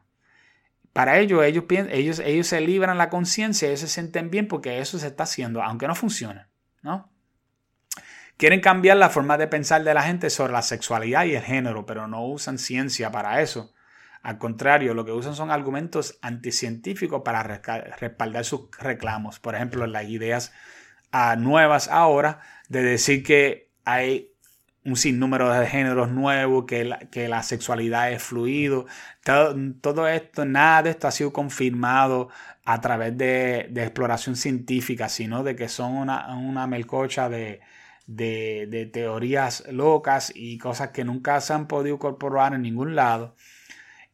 Para 0.91 1.19
ellos, 1.19 1.45
ellos, 1.45 1.65
ellos, 1.69 2.19
ellos 2.19 2.47
se 2.47 2.59
libran 2.59 2.97
la 2.97 3.09
conciencia, 3.09 3.67
ellos 3.67 3.79
se 3.79 3.87
sienten 3.87 4.29
bien 4.29 4.47
porque 4.47 4.79
eso 4.79 4.99
se 4.99 5.07
está 5.07 5.23
haciendo, 5.23 5.63
aunque 5.63 5.87
no 5.87 5.95
funcione. 5.95 6.47
¿no? 6.81 7.09
Quieren 8.37 8.61
cambiar 8.61 8.97
la 8.97 9.09
forma 9.09 9.35
de 9.37 9.47
pensar 9.47 9.83
de 9.83 9.95
la 9.95 10.03
gente 10.03 10.29
sobre 10.29 10.53
la 10.53 10.61
sexualidad 10.61 11.25
y 11.25 11.33
el 11.33 11.41
género, 11.41 11.87
pero 11.87 12.07
no 12.07 12.23
usan 12.23 12.59
ciencia 12.59 13.11
para 13.11 13.41
eso. 13.41 13.73
Al 14.21 14.37
contrario, 14.37 14.93
lo 14.93 15.05
que 15.05 15.11
usan 15.11 15.33
son 15.33 15.49
argumentos 15.49 16.19
anticientíficos 16.21 17.23
para 17.25 17.41
respaldar 17.43 18.45
sus 18.45 18.69
reclamos. 18.77 19.39
Por 19.39 19.55
ejemplo, 19.55 19.87
las 19.87 20.05
ideas 20.05 20.53
ah, 21.11 21.35
nuevas 21.35 21.87
ahora 21.87 22.41
de 22.69 22.83
decir 22.83 23.23
que 23.23 23.71
hay 23.85 24.33
un 24.85 24.97
sinnúmero 24.97 25.49
de 25.51 25.65
géneros 25.65 26.11
nuevos, 26.11 26.65
que 26.65 26.85
la, 26.85 26.99
que 26.99 27.27
la 27.27 27.41
sexualidad 27.41 28.11
es 28.11 28.21
fluido. 28.21 28.85
Todo, 29.23 30.07
esto, 30.07 30.45
nada 30.45 30.83
de 30.83 30.91
esto 30.91 31.07
ha 31.07 31.11
sido 31.11 31.33
confirmado 31.33 32.29
a 32.65 32.81
través 32.81 33.17
de, 33.17 33.71
exploración 33.75 34.35
científica, 34.35 35.09
sino 35.09 35.43
de 35.43 35.55
que 35.55 35.69
son 35.69 35.93
una, 35.93 36.35
una 36.37 36.67
melcocha 36.67 37.29
de, 37.29 37.61
de, 38.07 38.89
teorías 38.91 39.65
locas 39.69 40.31
y 40.33 40.57
cosas 40.57 40.89
que 40.89 41.03
nunca 41.03 41.39
se 41.41 41.53
han 41.53 41.67
podido 41.67 41.95
incorporar 41.95 42.53
en 42.53 42.63
ningún 42.63 42.95
lado. 42.95 43.35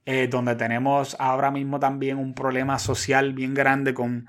Eh, 0.05 0.27
donde 0.27 0.55
tenemos 0.55 1.15
ahora 1.17 1.49
mismo 1.49 1.79
también 1.79 2.17
un 2.17 2.33
problema 2.33 2.77
social 2.77 3.31
bien 3.31 3.53
grande 3.53 3.93
con, 3.93 4.27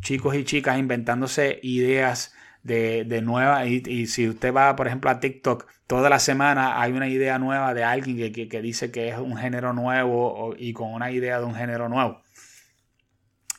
chicos 0.00 0.34
y 0.34 0.44
chicas 0.44 0.78
inventándose 0.78 1.60
ideas 1.62 2.34
de, 2.62 3.22
nuevas. 3.22 3.66
Y, 3.68 4.06
si 4.06 4.28
usted 4.28 4.52
va, 4.52 4.76
por 4.76 4.86
ejemplo, 4.88 5.10
a 5.10 5.20
TikTok, 5.20 5.66
toda 5.86 6.10
la 6.10 6.18
semana 6.18 6.80
hay 6.80 6.92
una 6.92 7.08
idea 7.08 7.38
nueva 7.38 7.72
de 7.72 7.84
alguien 7.84 8.32
que, 8.32 8.62
dice 8.62 8.90
que 8.90 9.08
es 9.08 9.18
un 9.18 9.36
género 9.36 9.72
nuevo 9.72 10.54
y 10.58 10.74
con 10.74 10.92
una 10.92 11.10
idea 11.10 11.38
de 11.38 11.46
un 11.46 11.54
género 11.54 11.88
nuevo. 11.88 12.20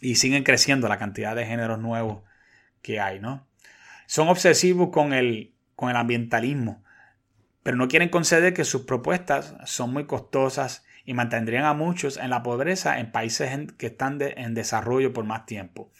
Y 0.01 0.15
siguen 0.15 0.43
creciendo 0.43 0.87
la 0.87 0.99
cantidad 0.99 1.35
de 1.35 1.45
géneros 1.45 1.79
nuevos 1.79 2.23
que 2.81 2.99
hay, 2.99 3.19
¿no? 3.19 3.47
Son 4.05 4.27
obsesivos 4.27 4.89
con 4.89 5.13
el, 5.13 5.53
con 5.75 5.89
el 5.89 5.95
ambientalismo, 5.95 6.83
pero 7.63 7.77
no 7.77 7.87
quieren 7.87 8.09
conceder 8.09 8.53
que 8.53 8.65
sus 8.65 8.83
propuestas 8.83 9.55
son 9.65 9.93
muy 9.93 10.05
costosas 10.05 10.85
y 11.05 11.13
mantendrían 11.13 11.65
a 11.65 11.73
muchos 11.73 12.17
en 12.17 12.29
la 12.29 12.43
pobreza 12.43 12.99
en 12.99 13.11
países 13.11 13.49
que 13.77 13.87
están 13.87 14.19
en 14.21 14.53
desarrollo 14.53 15.13
por 15.13 15.25
más 15.25 15.45
tiempo. 15.45 15.91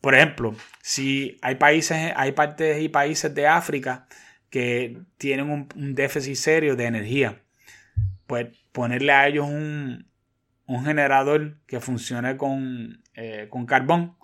Por 0.00 0.14
ejemplo, 0.14 0.54
si 0.80 1.38
hay 1.42 1.56
países, 1.56 2.12
hay 2.16 2.32
partes 2.32 2.82
y 2.82 2.88
países 2.88 3.32
de 3.34 3.46
África 3.46 4.06
que 4.50 5.00
tienen 5.16 5.48
un, 5.48 5.94
déficit 5.94 6.34
serio 6.34 6.76
de 6.76 6.86
energía, 6.86 7.40
pues 8.26 8.48
ponerle 8.72 9.12
a 9.12 9.28
ellos 9.28 9.46
un, 9.48 10.06
generador 10.84 11.58
que 11.66 11.80
funcione 11.80 12.36
con, 12.36 13.02
eh, 13.14 13.46
con 13.50 13.66
carbón 13.66 14.16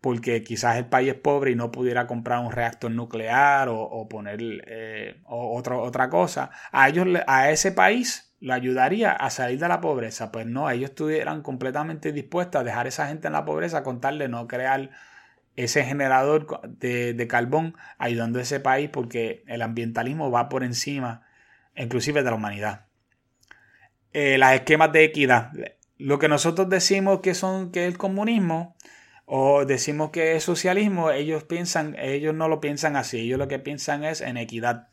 porque 0.00 0.42
quizás 0.42 0.76
el 0.76 0.86
país 0.86 1.08
es 1.08 1.14
pobre 1.14 1.50
y 1.50 1.54
no 1.56 1.72
pudiera 1.72 2.06
comprar 2.06 2.40
un 2.40 2.52
reactor 2.52 2.90
nuclear 2.90 3.68
o, 3.70 4.08
poner 4.08 4.38
eh, 4.66 5.20
otra 5.26 6.08
cosa, 6.08 6.50
a 6.70 6.88
ellos, 6.88 7.06
a 7.26 7.50
ese 7.50 7.72
país 7.72 8.28
le 8.40 8.52
ayudaría 8.52 9.12
a 9.12 9.30
salir 9.30 9.58
de 9.58 9.68
la 9.68 9.80
pobreza. 9.80 10.30
Pues 10.30 10.46
no, 10.46 10.70
ellos 10.70 10.90
estuvieran 10.90 11.42
completamente 11.42 12.12
dispuestos 12.12 12.60
a 12.60 12.64
dejar 12.64 12.86
a 12.86 12.88
esa 12.88 13.08
gente 13.08 13.26
en 13.26 13.32
la 13.32 13.44
pobreza 13.44 13.82
con 13.82 14.00
tal 14.00 14.18
de 14.18 14.28
no 14.28 14.46
crear 14.46 14.90
ese 15.56 15.84
generador 15.84 16.60
de, 16.68 17.26
carbón 17.28 17.74
ayudando 17.98 18.38
a 18.38 18.42
ese 18.42 18.60
país 18.60 18.90
porque 18.90 19.42
el 19.48 19.62
ambientalismo 19.62 20.30
va 20.30 20.48
por 20.48 20.62
encima 20.62 21.26
inclusive 21.74 22.22
de 22.22 22.30
la 22.30 22.36
humanidad. 22.36 22.86
Eh, 24.12 24.38
las 24.38 24.54
esquemas 24.54 24.92
de 24.92 25.04
equidad. 25.04 25.52
Lo 25.96 26.18
que 26.18 26.28
nosotros 26.28 26.68
decimos 26.68 27.20
que 27.20 27.34
son 27.34 27.72
que 27.72 27.86
el 27.86 27.98
comunismo 27.98 28.76
o 29.30 29.66
decimos 29.66 30.10
que 30.10 30.36
es 30.36 30.44
socialismo, 30.44 31.10
ellos 31.10 31.44
piensan, 31.44 31.94
ellos 31.98 32.34
no 32.34 32.48
lo 32.48 32.60
piensan 32.60 32.96
así, 32.96 33.20
ellos 33.20 33.38
lo 33.38 33.46
que 33.46 33.58
piensan 33.58 34.02
es 34.02 34.22
en 34.22 34.38
equidad. 34.38 34.88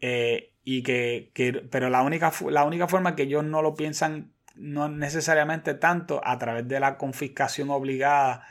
Eh, 0.00 0.52
y 0.62 0.84
que, 0.84 1.32
pero 1.68 1.90
la 1.90 2.02
única, 2.02 2.32
la 2.48 2.64
única 2.64 2.86
forma 2.86 3.16
que 3.16 3.24
ellos 3.24 3.42
no 3.42 3.60
lo 3.60 3.74
piensan, 3.74 4.32
no 4.54 4.88
necesariamente 4.88 5.74
tanto 5.74 6.20
a 6.24 6.38
través 6.38 6.68
de 6.68 6.78
la 6.78 6.96
confiscación 6.96 7.70
obligada 7.70 8.46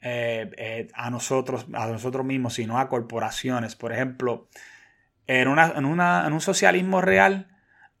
eh, 0.00 0.48
eh, 0.56 0.88
a 0.94 1.10
nosotros, 1.10 1.66
a 1.72 1.88
nosotros 1.88 2.24
mismos, 2.24 2.54
sino 2.54 2.78
a 2.78 2.88
corporaciones. 2.88 3.74
Por 3.74 3.92
ejemplo, 3.92 4.48
en, 5.26 5.48
una, 5.48 5.72
en, 5.76 5.84
una, 5.84 6.28
en 6.28 6.32
un 6.32 6.40
socialismo 6.40 7.00
real, 7.00 7.48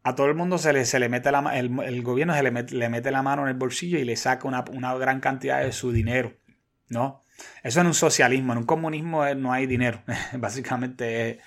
a 0.04 0.14
todo 0.14 0.28
el 0.28 0.36
mundo 0.36 0.58
se 0.58 0.72
le, 0.72 0.84
se 0.84 1.00
le 1.00 1.08
mete 1.08 1.32
la 1.32 1.58
el, 1.58 1.80
el 1.80 2.02
gobierno 2.04 2.32
se 2.32 2.44
le 2.44 2.52
mete, 2.52 2.76
le 2.76 2.88
mete, 2.88 3.10
la 3.10 3.22
mano 3.22 3.42
en 3.42 3.48
el 3.48 3.54
bolsillo 3.54 3.98
y 3.98 4.04
le 4.04 4.14
saca 4.14 4.46
una, 4.46 4.64
una 4.70 4.94
gran 4.94 5.18
cantidad 5.18 5.60
de 5.60 5.72
su 5.72 5.90
dinero. 5.90 6.43
¿No? 6.88 7.22
Eso 7.62 7.80
en 7.80 7.88
un 7.88 7.94
socialismo, 7.94 8.52
en 8.52 8.58
un 8.58 8.66
comunismo 8.66 9.24
no 9.34 9.52
hay 9.52 9.66
dinero. 9.66 10.02
Básicamente 10.34 11.40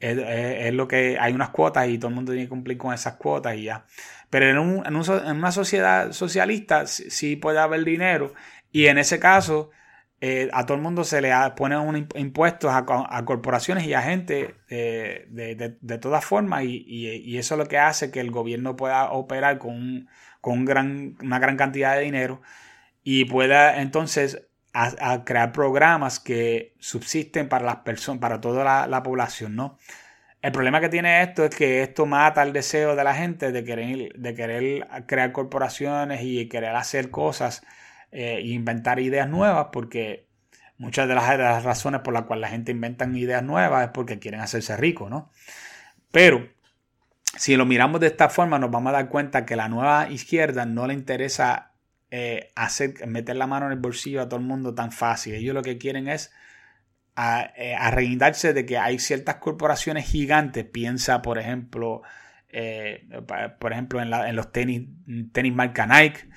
es, 0.00 0.74
lo 0.74 0.88
que 0.88 1.18
hay 1.20 1.32
unas 1.32 1.50
cuotas 1.50 1.88
y 1.88 1.98
todo 1.98 2.08
el 2.08 2.14
mundo 2.14 2.32
tiene 2.32 2.46
que 2.46 2.50
cumplir 2.50 2.78
con 2.78 2.94
esas 2.94 3.14
cuotas 3.14 3.56
y 3.56 3.64
ya. 3.64 3.84
Pero 4.30 4.48
en, 4.48 4.58
un, 4.58 4.86
en, 4.86 5.36
una 5.36 5.52
sociedad 5.52 6.12
socialista 6.12 6.86
sí 6.86 7.36
puede 7.36 7.58
haber 7.58 7.84
dinero 7.84 8.32
y 8.72 8.86
en 8.86 8.98
ese 8.98 9.18
caso 9.18 9.70
eh, 10.22 10.50
a 10.52 10.66
todo 10.66 10.76
el 10.76 10.82
mundo 10.82 11.04
se 11.04 11.20
le 11.20 11.32
pone 11.56 11.78
un 11.78 12.08
impuestos 12.14 12.70
a, 12.72 12.84
corporaciones 13.24 13.86
y 13.86 13.94
a 13.94 14.02
gente 14.02 14.54
de, 14.68 15.98
todas 16.00 16.24
formas 16.24 16.64
y, 16.64 17.36
eso 17.38 17.54
es 17.54 17.58
lo 17.58 17.66
que 17.66 17.78
hace 17.78 18.10
que 18.10 18.20
el 18.20 18.30
gobierno 18.30 18.76
pueda 18.76 19.10
operar 19.12 19.58
con, 19.58 20.08
con 20.40 20.64
gran, 20.64 21.16
una 21.22 21.38
gran 21.38 21.56
cantidad 21.56 21.96
de 21.96 22.02
dinero 22.02 22.42
y 23.02 23.24
pueda 23.24 23.80
entonces 23.80 24.49
a, 24.72 25.24
crear 25.24 25.52
programas 25.52 26.20
que 26.20 26.74
subsisten 26.78 27.48
para 27.48 27.64
las 27.64 27.76
personas, 27.76 28.20
para 28.20 28.40
toda 28.40 28.86
la, 28.86 29.02
población, 29.02 29.56
¿no? 29.56 29.78
El 30.42 30.52
problema 30.52 30.80
que 30.80 30.88
tiene 30.88 31.22
esto 31.22 31.44
es 31.44 31.54
que 31.54 31.82
esto 31.82 32.06
mata 32.06 32.42
el 32.42 32.52
deseo 32.52 32.96
de 32.96 33.04
la 33.04 33.14
gente 33.14 33.52
de 33.52 33.64
querer, 33.64 34.12
de 34.14 34.34
querer 34.34 34.88
crear 35.06 35.32
corporaciones 35.32 36.20
y 36.22 36.48
querer 36.48 36.74
hacer 36.76 37.10
cosas 37.10 37.62
e 38.10 38.40
inventar 38.40 39.00
ideas 39.00 39.28
nuevas, 39.28 39.68
porque 39.72 40.26
muchas 40.78 41.06
de 41.08 41.14
las, 41.14 41.62
razones 41.62 42.00
por 42.00 42.14
las 42.14 42.24
cuales 42.24 42.40
la 42.42 42.48
gente 42.48 42.72
inventa 42.72 43.06
ideas 43.06 43.42
nuevas 43.42 43.84
es 43.84 43.90
porque 43.90 44.18
quieren 44.18 44.40
hacerse 44.40 44.76
ricos, 44.76 45.10
¿no? 45.10 45.30
Pero 46.10 46.48
si 47.36 47.56
lo 47.56 47.66
miramos 47.66 48.00
de 48.00 48.08
esta 48.08 48.28
forma, 48.28 48.58
nos 48.58 48.70
vamos 48.70 48.90
a 48.90 48.94
dar 48.96 49.08
cuenta 49.08 49.44
que 49.44 49.56
la 49.56 49.68
nueva 49.68 50.08
izquierda 50.10 50.64
no 50.64 50.86
le 50.86 50.94
interesa 50.94 51.69
eh, 52.10 52.50
hacer, 52.56 53.06
meter 53.06 53.36
la 53.36 53.46
mano 53.46 53.66
en 53.66 53.72
el 53.72 53.78
bolsillo 53.78 54.20
a 54.20 54.28
todo 54.28 54.40
el 54.40 54.46
mundo 54.46 54.74
tan 54.74 54.92
fácil. 54.92 55.34
Ellos 55.34 55.54
lo 55.54 55.62
que 55.62 55.78
quieren 55.78 56.08
es 56.08 56.32
a, 57.14 57.52
eh, 57.56 58.52
de 58.54 58.66
que 58.66 58.78
hay 58.78 58.98
ciertas 58.98 59.36
corporaciones 59.36 60.06
gigantes. 60.06 60.64
Piensa, 60.64 61.22
por 61.22 61.38
ejemplo, 61.38 62.02
eh, 62.48 63.08
por 63.60 63.72
ejemplo, 63.72 64.00
en, 64.02 64.36
los 64.36 64.52
tenis, 64.52 64.88
tenis 65.32 65.54
marca 65.54 65.86
Nike, 65.86 66.28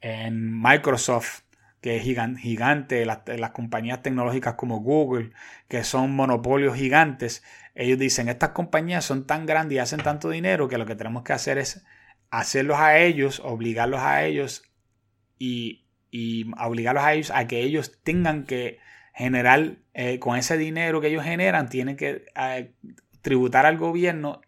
en 0.00 0.60
Microsoft, 0.60 1.42
que 1.80 1.96
es 1.96 2.04
gigante, 2.04 3.04
las, 3.04 3.50
compañías 3.52 4.02
tecnológicas 4.02 4.54
como 4.54 4.80
Google, 4.80 5.32
que 5.66 5.82
son 5.82 6.14
monopolios 6.14 6.76
gigantes, 6.76 7.42
ellos 7.74 7.98
dicen, 7.98 8.28
estas 8.28 8.50
compañías 8.50 9.04
son 9.04 9.26
tan 9.26 9.46
grandes 9.46 9.76
y 9.76 9.78
hacen 9.80 10.00
tanto 10.00 10.30
dinero 10.30 10.68
que 10.68 10.78
lo 10.78 10.86
que 10.86 10.94
tenemos 10.94 11.24
que 11.24 11.32
hacer 11.32 11.58
es 11.58 11.84
hacerlos 12.32 12.78
a 12.78 12.98
ellos, 12.98 13.40
obligarlos 13.44 14.00
a 14.00 14.24
ellos 14.24 14.64
y, 15.38 15.84
obligarlos 16.58 17.04
a 17.04 17.12
ellos 17.12 17.30
a 17.30 17.46
que 17.46 17.60
ellos 17.60 18.00
tengan 18.02 18.44
que 18.44 18.78
generar, 19.14 19.76
eh, 19.94 20.18
con 20.18 20.36
ese 20.36 20.56
dinero 20.56 21.00
que 21.00 21.08
ellos 21.08 21.24
generan, 21.24 21.68
tienen 21.68 21.96
que 21.96 22.24
tributar 23.20 23.66
al 23.66 23.76
gobierno 23.76 24.40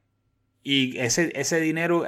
y 0.63 0.99
ese, 0.99 1.31
ese 1.39 1.61
dinero 1.61 2.05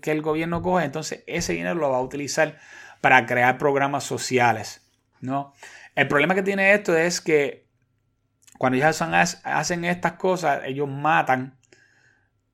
que 0.00 0.10
el 0.10 0.22
gobierno 0.22 0.62
coge, 0.62 0.86
entonces 0.86 1.24
ese 1.26 1.52
dinero 1.52 1.74
lo 1.74 1.90
va 1.90 1.98
a 1.98 2.02
utilizar 2.02 2.58
para 3.02 3.26
crear 3.26 3.58
programas 3.58 4.04
sociales. 4.04 4.90
¿no? 5.20 5.52
El 5.94 6.08
problema 6.08 6.34
que 6.34 6.42
tiene 6.42 6.72
esto 6.72 6.96
es 6.96 7.20
que 7.20 7.66
cuando 8.56 8.78
ellos 8.78 9.02
hacen, 9.44 9.84
estas 9.84 10.12
cosas, 10.12 10.62
ellos 10.64 10.88
matan 10.88 11.58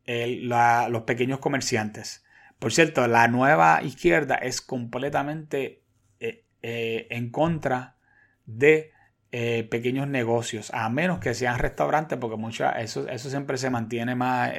los 0.06 1.02
pequeños 1.02 1.38
comerciantes. 1.38 2.23
Por 2.64 2.72
cierto, 2.72 3.06
la 3.08 3.28
nueva 3.28 3.82
izquierda 3.82 4.36
es 4.36 4.62
completamente 4.62 5.82
eh, 6.18 6.46
eh, 6.62 7.06
en 7.10 7.28
contra 7.28 7.98
de 8.46 8.90
eh, 9.32 9.64
pequeños 9.70 10.08
negocios, 10.08 10.70
a 10.72 10.88
menos 10.88 11.18
que 11.18 11.34
sean 11.34 11.58
restaurantes, 11.58 12.18
porque 12.18 12.38
muchas, 12.38 12.76
eso, 12.78 13.06
eso 13.06 13.28
siempre 13.28 13.58
se 13.58 13.68
mantiene 13.68 14.14
más, 14.14 14.54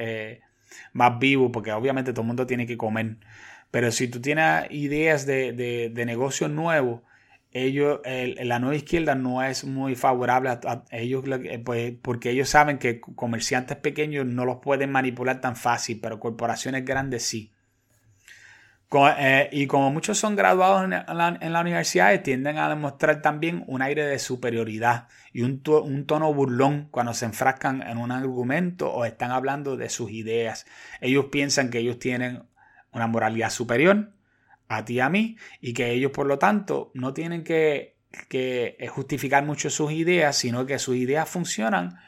más 0.92 1.18
vivo, 1.18 1.50
porque 1.50 1.72
obviamente 1.72 2.12
todo 2.12 2.20
el 2.20 2.28
mundo 2.28 2.46
tiene 2.46 2.64
que 2.64 2.76
comer. 2.76 3.16
Pero 3.72 3.90
si 3.90 4.06
tú 4.06 4.20
tienes 4.20 4.70
ideas 4.70 5.26
de, 5.26 5.52
de, 5.52 5.90
de 5.92 6.06
negocios 6.06 6.48
nuevos, 6.48 7.02
ellos, 7.50 8.02
la 8.04 8.60
nueva 8.60 8.76
izquierda 8.76 9.16
no 9.16 9.42
es 9.42 9.64
muy 9.64 9.96
favorable 9.96 10.50
a, 10.50 10.84
ellos, 10.92 11.24
pues, 11.64 11.94
porque 12.02 12.30
ellos 12.30 12.48
saben 12.48 12.78
que 12.78 13.00
comerciantes 13.00 13.78
pequeños 13.78 14.26
no 14.26 14.44
los 14.44 14.58
pueden 14.58 14.92
manipular 14.92 15.40
tan 15.40 15.56
fácil, 15.56 15.98
pero 16.00 16.20
corporaciones 16.20 16.84
grandes 16.84 17.24
sí. 17.24 17.52
Eh, 18.92 19.48
y 19.52 19.66
como 19.66 19.90
muchos 19.90 20.18
son 20.18 20.36
graduados 20.36 20.84
en 20.84 21.52
la, 21.52 21.60
universidad, 21.60 22.22
tienden 22.22 22.58
a 22.58 22.68
demostrar 22.68 23.20
también 23.20 23.64
un 23.66 23.82
aire 23.82 24.04
de 24.06 24.18
superioridad 24.18 25.08
y 25.32 25.42
un, 25.42 25.60
tono 25.62 26.32
burlón 26.32 26.88
cuando 26.90 27.12
se 27.12 27.24
enfrascan 27.24 27.82
en 27.82 27.98
un 27.98 28.12
argumento 28.12 28.90
o 28.92 29.04
están 29.04 29.32
hablando 29.32 29.76
de 29.76 29.88
sus 29.88 30.10
ideas. 30.12 30.66
Ellos 31.00 31.26
piensan 31.32 31.70
que 31.70 31.78
ellos 31.78 31.98
tienen 31.98 32.44
una 32.92 33.08
moralidad 33.08 33.50
superior 33.50 34.12
a 34.68 34.84
ti 34.84 34.94
y 34.94 35.00
a 35.00 35.08
mí 35.08 35.36
y 35.60 35.74
que 35.74 35.90
ellos 35.90 36.12
por 36.12 36.26
lo 36.26 36.38
tanto 36.38 36.90
no 36.94 37.12
tienen 37.12 37.42
que, 37.44 37.96
que 38.28 38.88
justificar 38.90 39.44
mucho 39.44 39.68
sus 39.68 39.92
ideas, 39.92 40.36
sino 40.36 40.64
que 40.64 40.78
sus 40.78 40.96
ideas 40.96 41.28
funcionan 41.28 41.98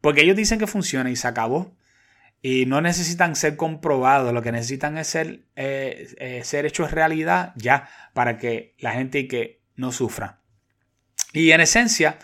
porque 0.00 0.22
ellos 0.22 0.36
dicen 0.36 0.58
que 0.58 0.66
funcionan 0.66 1.12
y 1.12 1.16
se 1.16 1.28
acabó 1.28 1.76
y 2.40 2.66
no 2.66 2.80
necesitan 2.80 3.34
ser 3.34 3.56
comprobados, 3.56 4.32
lo 4.32 4.42
que 4.42 4.52
necesitan 4.52 4.96
es 4.98 5.08
ser, 5.08 5.42
eh, 5.56 6.08
eh, 6.18 6.42
ser 6.44 6.66
hechos 6.66 6.92
realidad 6.92 7.52
ya 7.56 7.88
para 8.14 8.38
que 8.38 8.74
la 8.78 8.92
gente 8.92 9.26
que 9.26 9.60
no 9.74 9.92
sufra. 9.92 10.40
Y 11.32 11.50
en 11.50 11.60
esencia 11.60 12.18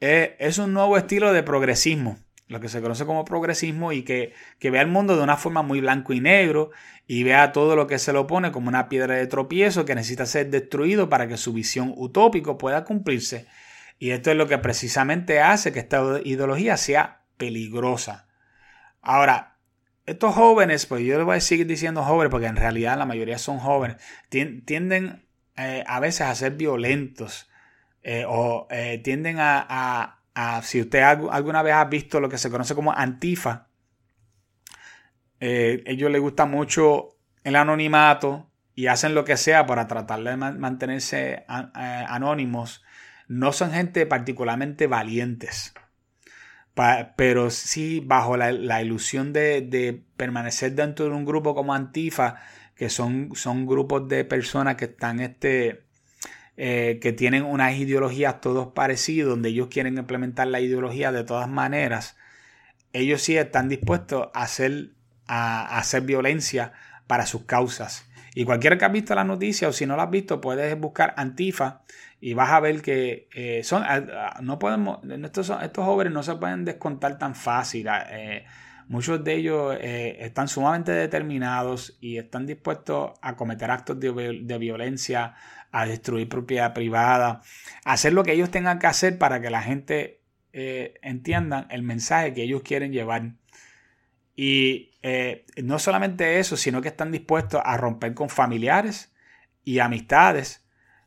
eh, 0.00 0.36
es 0.38 0.58
un 0.58 0.72
nuevo 0.72 0.96
estilo 0.96 1.32
de 1.32 1.42
progresismo, 1.42 2.18
lo 2.48 2.60
que 2.60 2.68
se 2.68 2.82
conoce 2.82 3.06
como 3.06 3.24
progresismo 3.24 3.92
y 3.92 4.02
que, 4.02 4.34
que 4.58 4.70
vea 4.70 4.82
el 4.82 4.88
mundo 4.88 5.16
de 5.16 5.22
una 5.22 5.36
forma 5.36 5.62
muy 5.62 5.80
blanco 5.80 6.12
y 6.12 6.20
negro 6.20 6.70
y 7.06 7.22
vea 7.22 7.52
todo 7.52 7.76
lo 7.76 7.86
que 7.86 7.98
se 7.98 8.12
le 8.12 8.18
opone 8.18 8.52
como 8.52 8.68
una 8.68 8.88
piedra 8.88 9.14
de 9.14 9.26
tropiezo 9.26 9.84
que 9.84 9.94
necesita 9.94 10.26
ser 10.26 10.50
destruido 10.50 11.08
para 11.08 11.28
que 11.28 11.36
su 11.36 11.52
visión 11.52 11.94
utópico 11.96 12.58
pueda 12.58 12.84
cumplirse. 12.84 13.46
Y 13.98 14.10
esto 14.10 14.30
es 14.30 14.36
lo 14.36 14.48
que 14.48 14.58
precisamente 14.58 15.40
hace 15.40 15.72
que 15.72 15.78
esta 15.78 16.02
ideología 16.24 16.76
sea 16.76 17.22
peligrosa. 17.36 18.26
Ahora, 19.04 19.58
estos 20.06 20.34
jóvenes, 20.34 20.86
pues 20.86 21.04
yo 21.04 21.18
les 21.18 21.26
voy 21.26 21.36
a 21.36 21.40
seguir 21.40 21.66
diciendo 21.66 22.02
jóvenes 22.02 22.30
porque 22.30 22.46
en 22.46 22.56
realidad 22.56 22.96
la 22.96 23.04
mayoría 23.04 23.36
son 23.36 23.58
jóvenes, 23.58 23.98
tienden 24.30 25.26
eh, 25.56 25.84
a 25.86 26.00
veces 26.00 26.22
a 26.22 26.34
ser 26.34 26.54
violentos 26.54 27.50
eh, 28.02 28.24
o 28.26 28.66
eh, 28.70 28.98
tienden 29.04 29.36
a, 29.38 30.20
si 30.62 30.80
usted 30.80 31.02
alguna 31.02 31.62
vez 31.62 31.74
ha 31.74 31.84
visto 31.84 32.18
lo 32.18 32.30
que 32.30 32.38
se 32.38 32.50
conoce 32.50 32.74
como 32.74 32.92
antifa, 32.92 33.68
ellos 35.38 36.10
les 36.10 36.20
gusta 36.22 36.46
mucho 36.46 37.18
el 37.42 37.56
anonimato 37.56 38.50
y 38.74 38.86
hacen 38.86 39.14
lo 39.14 39.26
que 39.26 39.36
sea 39.36 39.66
para 39.66 39.86
tratar 39.86 40.22
de 40.22 40.36
mantenerse 40.36 41.44
anónimos. 41.46 42.82
No 43.28 43.52
son 43.52 43.70
gente 43.70 44.06
particularmente 44.06 44.86
valientes 44.86 45.74
pero 47.16 47.50
sí 47.50 48.00
bajo 48.04 48.36
la, 48.36 48.82
ilusión 48.82 49.32
de, 49.32 50.02
permanecer 50.16 50.74
dentro 50.74 51.06
de 51.06 51.12
un 51.12 51.24
grupo 51.24 51.54
como 51.54 51.74
Antifa, 51.74 52.36
que 52.74 52.90
son, 52.90 53.30
son 53.34 53.66
grupos 53.66 54.08
de 54.08 54.24
personas 54.24 54.74
que 54.76 54.86
están 54.86 55.20
este, 55.20 55.84
eh, 56.56 56.98
que 57.00 57.12
tienen 57.12 57.44
unas 57.44 57.76
ideologías 57.76 58.40
todos 58.40 58.68
parecidos, 58.72 59.30
donde 59.30 59.50
ellos 59.50 59.68
quieren 59.68 59.98
implementar 59.98 60.48
la 60.48 60.60
ideología 60.60 61.12
de 61.12 61.24
todas 61.24 61.48
maneras, 61.48 62.16
ellos 62.92 63.22
sí 63.22 63.36
están 63.36 63.68
dispuestos 63.68 64.28
a 64.34 64.42
hacer, 64.42 64.90
a 65.26 65.78
hacer 65.78 66.02
violencia 66.02 66.72
para 67.06 67.26
sus 67.26 67.44
causas. 67.44 68.06
Y 68.34 68.44
cualquiera 68.44 68.78
que 68.78 68.84
ha 68.84 68.88
visto 68.88 69.14
la 69.14 69.24
noticia 69.24 69.68
o 69.68 69.72
si 69.72 69.86
no 69.86 69.96
la 69.96 70.04
has 70.04 70.10
visto, 70.10 70.40
puedes 70.40 70.78
buscar 70.78 71.14
Antifa 71.16 71.82
y 72.24 72.32
vas 72.32 72.52
a 72.52 72.60
ver 72.60 72.80
que 72.80 73.28
eh, 73.34 73.62
son, 73.64 73.84
no 74.40 74.58
podemos, 74.58 75.00
estos, 75.24 75.52
estos 75.62 75.84
jóvenes 75.84 76.10
no 76.10 76.22
se 76.22 76.34
pueden 76.36 76.64
descontar 76.64 77.18
tan 77.18 77.34
fácil. 77.34 77.86
Eh, 77.90 78.46
muchos 78.88 79.22
de 79.22 79.34
ellos 79.34 79.76
eh, 79.78 80.16
están 80.20 80.48
sumamente 80.48 80.90
determinados 80.92 81.98
y 82.00 82.16
están 82.16 82.46
dispuestos 82.46 83.10
a 83.20 83.36
cometer 83.36 83.70
actos 83.70 84.00
de, 84.00 84.58
violencia, 84.58 85.34
a 85.70 85.84
destruir 85.84 86.26
propiedad 86.26 86.72
privada, 86.72 87.42
a 87.84 87.92
hacer 87.92 88.14
lo 88.14 88.24
que 88.24 88.32
ellos 88.32 88.50
tengan 88.50 88.78
que 88.78 88.86
hacer 88.86 89.18
para 89.18 89.42
que 89.42 89.50
la 89.50 89.60
gente 89.60 90.22
entienda 90.54 91.66
el 91.68 91.82
mensaje 91.82 92.32
que 92.32 92.44
ellos 92.44 92.62
quieren 92.62 92.90
llevar. 92.90 93.32
Y 94.34 94.92
no 95.62 95.78
solamente 95.78 96.38
eso, 96.38 96.56
sino 96.56 96.80
que 96.80 96.88
están 96.88 97.12
dispuestos 97.12 97.60
a 97.62 97.76
romper 97.76 98.14
con 98.14 98.30
familiares 98.30 99.14
y 99.62 99.80
amistades 99.80 100.63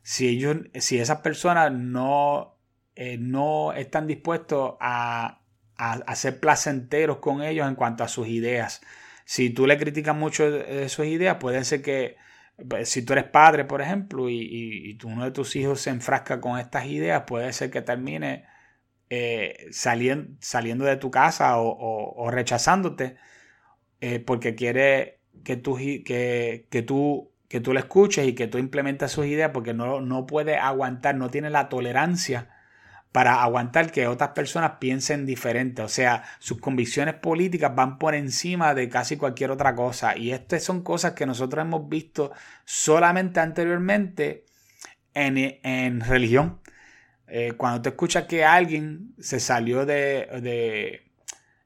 si, 0.08 0.26
ellos, 0.26 0.56
si 0.72 0.98
esas 0.98 1.20
personas 1.20 1.70
no, 1.70 2.56
eh, 2.96 3.18
no 3.18 3.74
están 3.74 4.06
dispuestos 4.06 4.76
a, 4.80 5.42
a, 5.76 6.14
ser 6.16 6.40
placenteros 6.40 7.18
con 7.18 7.42
ellos 7.42 7.68
en 7.68 7.74
cuanto 7.74 8.04
a 8.04 8.08
sus 8.08 8.26
ideas. 8.26 8.80
Si 9.26 9.50
tú 9.50 9.66
le 9.66 9.76
criticas 9.76 10.16
mucho 10.16 10.50
de 10.50 10.88
sus 10.88 11.04
ideas, 11.04 11.36
puede 11.36 11.62
ser 11.62 11.82
que 11.82 12.16
pues, 12.66 12.88
si 12.88 13.04
tú 13.04 13.12
eres 13.12 13.26
padre, 13.26 13.66
por 13.66 13.82
ejemplo, 13.82 14.30
y, 14.30 14.38
y, 14.40 14.98
uno 15.04 15.24
de 15.26 15.30
tus 15.30 15.54
hijos 15.56 15.82
se 15.82 15.90
enfrasca 15.90 16.40
con 16.40 16.58
estas 16.58 16.86
ideas, 16.86 17.24
puede 17.26 17.52
ser 17.52 17.70
que 17.70 17.82
termine 17.82 18.46
eh, 19.10 19.66
saliendo, 19.72 20.38
saliendo 20.40 20.86
de 20.86 20.96
tu 20.96 21.10
casa 21.10 21.58
o, 21.58 22.30
rechazándote 22.30 23.16
eh, 24.00 24.20
porque 24.20 24.54
quiere 24.54 25.20
que 25.44 25.58
tú, 25.58 25.76
que, 25.76 26.66
que, 26.70 26.82
tú, 26.82 27.30
que 27.48 27.60
tú 27.60 27.72
le 27.72 27.80
escuches 27.80 28.26
y 28.26 28.34
que 28.34 28.46
tú 28.46 28.58
implementes 28.58 29.10
sus 29.12 29.26
ideas 29.26 29.50
porque 29.52 29.74
no, 29.74 30.00
no 30.00 30.26
puede 30.26 30.56
aguantar, 30.56 31.14
no 31.16 31.30
tiene 31.30 31.50
la 31.50 31.68
tolerancia 31.68 32.48
para 33.12 33.42
aguantar 33.42 33.90
que 33.90 34.06
otras 34.06 34.30
personas 34.30 34.72
piensen 34.78 35.24
diferente. 35.26 35.82
O 35.82 35.88
sea, 35.88 36.24
sus 36.38 36.60
convicciones 36.60 37.14
políticas 37.14 37.74
van 37.74 37.98
por 37.98 38.14
encima 38.14 38.74
de 38.74 38.88
casi 38.88 39.16
cualquier 39.16 39.50
otra 39.50 39.74
cosa. 39.74 40.16
Y 40.16 40.32
estas 40.32 40.62
son 40.62 40.82
cosas 40.82 41.12
que 41.12 41.26
nosotros 41.26 41.64
hemos 41.64 41.88
visto 41.88 42.32
solamente 42.64 43.40
anteriormente 43.40 44.44
en, 45.14 45.38
en 45.62 46.00
religión. 46.00 46.60
Eh, 47.26 47.52
cuando 47.56 47.82
te 47.82 47.90
escuchas 47.90 48.24
que 48.24 48.44
alguien 48.44 49.14
se 49.18 49.40
salió 49.40 49.84
de, 49.84 51.02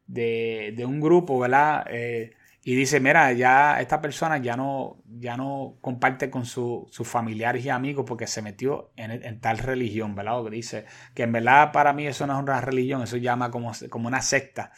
de, 0.06 0.72
de, 0.76 0.84
un 0.86 1.00
grupo, 1.00 1.38
¿verdad? 1.38 1.86
Eh, 1.90 2.32
y 2.64 2.76
dice, 2.76 3.00
mira, 3.00 3.32
ya 3.32 3.80
esta 3.80 4.00
persona 4.00 4.38
ya 4.38 4.56
no, 4.56 4.98
ya 5.18 5.36
no 5.36 5.78
comparte 5.80 6.30
con 6.30 6.46
sus 6.46 7.08
familiares 7.08 7.64
y 7.64 7.70
amigos 7.70 8.04
porque 8.06 8.28
se 8.28 8.40
metió 8.40 8.92
en, 8.96 9.40
tal 9.40 9.58
religión, 9.58 10.14
¿verdad? 10.14 10.44
Dice 10.48 10.86
que 11.12 11.24
en 11.24 11.32
verdad 11.32 11.72
para 11.72 11.92
mí 11.92 12.06
eso 12.06 12.24
no 12.26 12.34
es 12.34 12.42
una 12.42 12.60
religión, 12.60 13.02
eso 13.02 13.16
llama 13.16 13.50
como, 13.50 13.72
como 13.90 14.06
una 14.06 14.22
secta. 14.22 14.70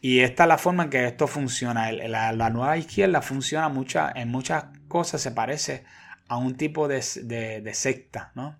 Y 0.00 0.20
esta 0.20 0.44
es 0.44 0.48
la 0.48 0.58
forma 0.58 0.84
en 0.84 0.90
que 0.90 1.06
esto 1.06 1.28
funciona. 1.28 1.92
La, 1.92 2.50
nueva 2.50 2.76
izquierda 2.76 3.22
funciona 3.22 3.68
mucha, 3.68 4.12
en 4.14 4.30
muchas 4.30 4.64
cosas, 4.88 5.20
se 5.20 5.30
parece 5.30 5.84
a 6.26 6.36
un 6.36 6.56
tipo 6.56 6.88
de, 6.88 7.04
de, 7.22 7.60
de 7.60 7.74
secta, 7.74 8.32
¿no? 8.34 8.58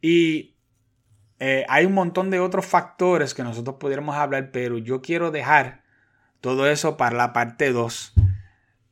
Y 0.00 0.56
eh, 1.38 1.64
hay 1.68 1.86
un 1.86 1.94
montón 1.94 2.30
de 2.30 2.40
otros 2.40 2.66
factores 2.66 3.34
que 3.34 3.44
nosotros 3.44 3.76
pudiéramos 3.78 4.16
hablar, 4.16 4.50
pero 4.50 4.78
yo 4.78 5.00
quiero 5.00 5.30
dejar 5.30 5.82
todo 6.40 6.66
eso 6.68 6.96
para 6.96 7.16
la 7.16 7.32
parte 7.32 7.72
2. 7.72 8.14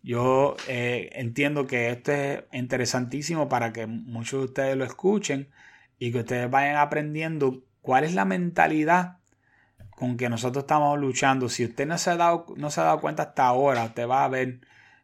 Yo 0.02 0.56
eh, 0.68 1.10
entiendo 1.12 1.66
que 1.66 1.90
esto 1.90 2.12
es 2.12 2.44
interesantísimo 2.52 3.48
para 3.48 3.72
que 3.72 3.86
muchos 3.86 4.40
de 4.40 4.44
ustedes 4.46 4.76
lo 4.76 4.84
escuchen 4.84 5.50
y 5.98 6.12
que 6.12 6.20
ustedes 6.20 6.50
vayan 6.50 6.76
aprendiendo 6.76 7.62
cuál 7.82 8.04
es 8.04 8.14
la 8.14 8.24
mentalidad 8.24 9.18
con 9.90 10.16
que 10.16 10.28
nosotros 10.28 10.62
estamos 10.62 10.98
luchando. 10.98 11.48
Si 11.48 11.64
usted 11.64 11.86
no 11.86 11.98
se 11.98 12.10
ha 12.10 12.16
dado, 12.16 12.46
no 12.56 12.70
se 12.70 12.80
ha 12.80 12.84
dado 12.84 13.00
cuenta 13.00 13.24
hasta 13.24 13.46
ahora, 13.46 13.84
usted 13.84 14.08
va 14.08 14.24
a 14.24 14.28
ver 14.28 14.60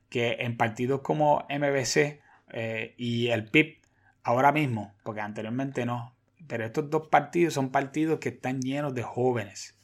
que 0.09 0.37
en 0.41 0.57
partidos 0.57 1.01
como 1.01 1.45
MBC 1.51 2.21
eh, 2.53 2.95
y 2.97 3.29
el 3.29 3.47
PIB, 3.51 3.79
ahora 4.23 4.53
mismo, 4.53 4.95
porque 5.03 5.21
anteriormente 5.21 5.85
no, 5.85 6.15
pero 6.47 6.65
estos 6.65 6.89
dos 6.89 7.09
partidos 7.09 7.55
son 7.55 7.71
partidos 7.71 8.21
que 8.21 8.29
están 8.29 8.61
llenos 8.61 8.95
de 8.95 9.03
jóvenes. 9.03 9.77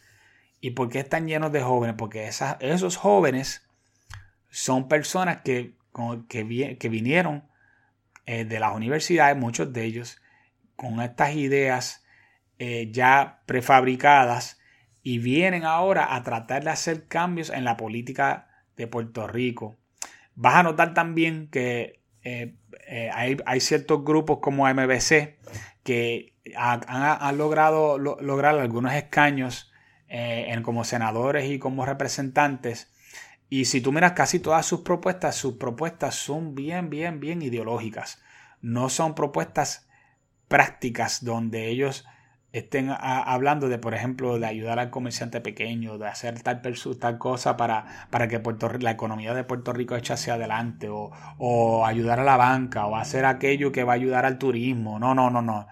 ¿Y 0.61 0.73
por 0.73 0.91
qué 0.91 1.01
están 1.01 1.27
llenos 1.27 1.53
de 1.53 1.63
jóvenes? 1.63 1.97
Porque 1.97 2.29
esos 2.29 2.97
jóvenes 2.97 3.67
son 4.51 4.89
personas 4.89 5.41
que, 5.43 5.75
que, 6.29 6.89
vinieron 6.89 7.45
eh, 8.27 8.45
de 8.45 8.61
las 8.61 8.75
universidades, 8.75 9.37
muchos 9.37 9.73
de 9.73 9.85
ellos, 9.85 10.21
con 10.77 11.01
estas 11.01 11.35
ideas 11.35 12.05
eh, 12.59 12.91
ya 12.93 13.43
prefabricadas 13.47 14.61
y 15.03 15.19
vienen 15.19 15.65
ahora 15.65 16.15
a 16.15 16.23
tratar 16.23 16.65
de 16.65 16.71
hacer 16.71 17.07
cambios 17.09 17.49
en 17.49 17.65
la 17.65 17.79
política 17.79 18.49
de 18.77 18.87
Puerto 18.87 19.27
Rico. 19.27 19.79
Vas 20.35 20.57
a 20.57 20.63
notar 20.63 20.93
también 20.93 21.49
que 21.49 22.03
eh, 22.23 22.55
hay, 23.13 23.61
ciertos 23.61 24.05
grupos 24.05 24.41
como 24.41 24.69
MBC 24.69 25.39
que 25.83 26.35
han, 26.55 27.39
logrado 27.39 27.99
lograr 27.99 28.59
algunos 28.59 28.93
escaños 28.93 29.70
en, 30.11 30.63
como 30.63 30.85
senadores 30.85 31.51
y 31.51 31.59
como 31.59 31.87
representantes 31.87 32.91
y 33.51 33.65
si 33.65 33.81
tú 33.81 33.91
miras 33.91 34.13
casi 34.13 34.39
todas 34.39 34.65
sus 34.65 34.83
propuestas, 34.83 35.35
sus 35.35 35.55
propuestas 35.55 36.15
son 36.15 36.55
bien, 36.55 36.89
bien, 36.89 37.19
bien 37.19 37.43
ideológicas. 37.43 38.23
No 38.63 38.89
son 38.89 39.17
propuestas 39.17 39.89
prácticas 40.47 41.25
donde 41.25 41.67
ellos 41.67 42.07
estén 42.53 42.91
hablando 42.91 43.69
de, 43.69 43.79
por 43.79 43.95
ejemplo, 43.95 44.39
de 44.39 44.47
ayudar 44.47 44.79
al 44.79 44.91
comerciante 44.91 45.41
pequeño, 45.41 45.99
de 45.99 46.07
hacer 46.07 46.41
tal, 46.43 46.63
tal 46.63 47.19
cosa 47.19 47.57
para, 47.57 48.07
para 48.11 48.29
que 48.29 48.39
Puerto, 48.39 48.71
la 48.79 48.93
economía 48.93 49.35
de 49.35 49.45
Puerto 49.45 49.73
Rico 49.73 49.97
eche 49.97 50.13
hacia 50.13 50.35
adelante, 50.35 50.89
o, 50.89 51.11
o 51.39 51.85
ayudar 51.85 52.21
a 52.21 52.25
la 52.25 52.37
banca, 52.37 52.87
o 52.87 52.95
hacer 52.95 53.25
aquello 53.25 53.73
que 53.73 53.83
va 53.83 53.95
a 53.95 53.97
ayudar 53.97 54.27
al 54.27 54.39
turismo. 54.39 55.01
No, 55.01 55.13
no, 55.15 55.29
no, 55.29 55.43
no. 55.43 55.67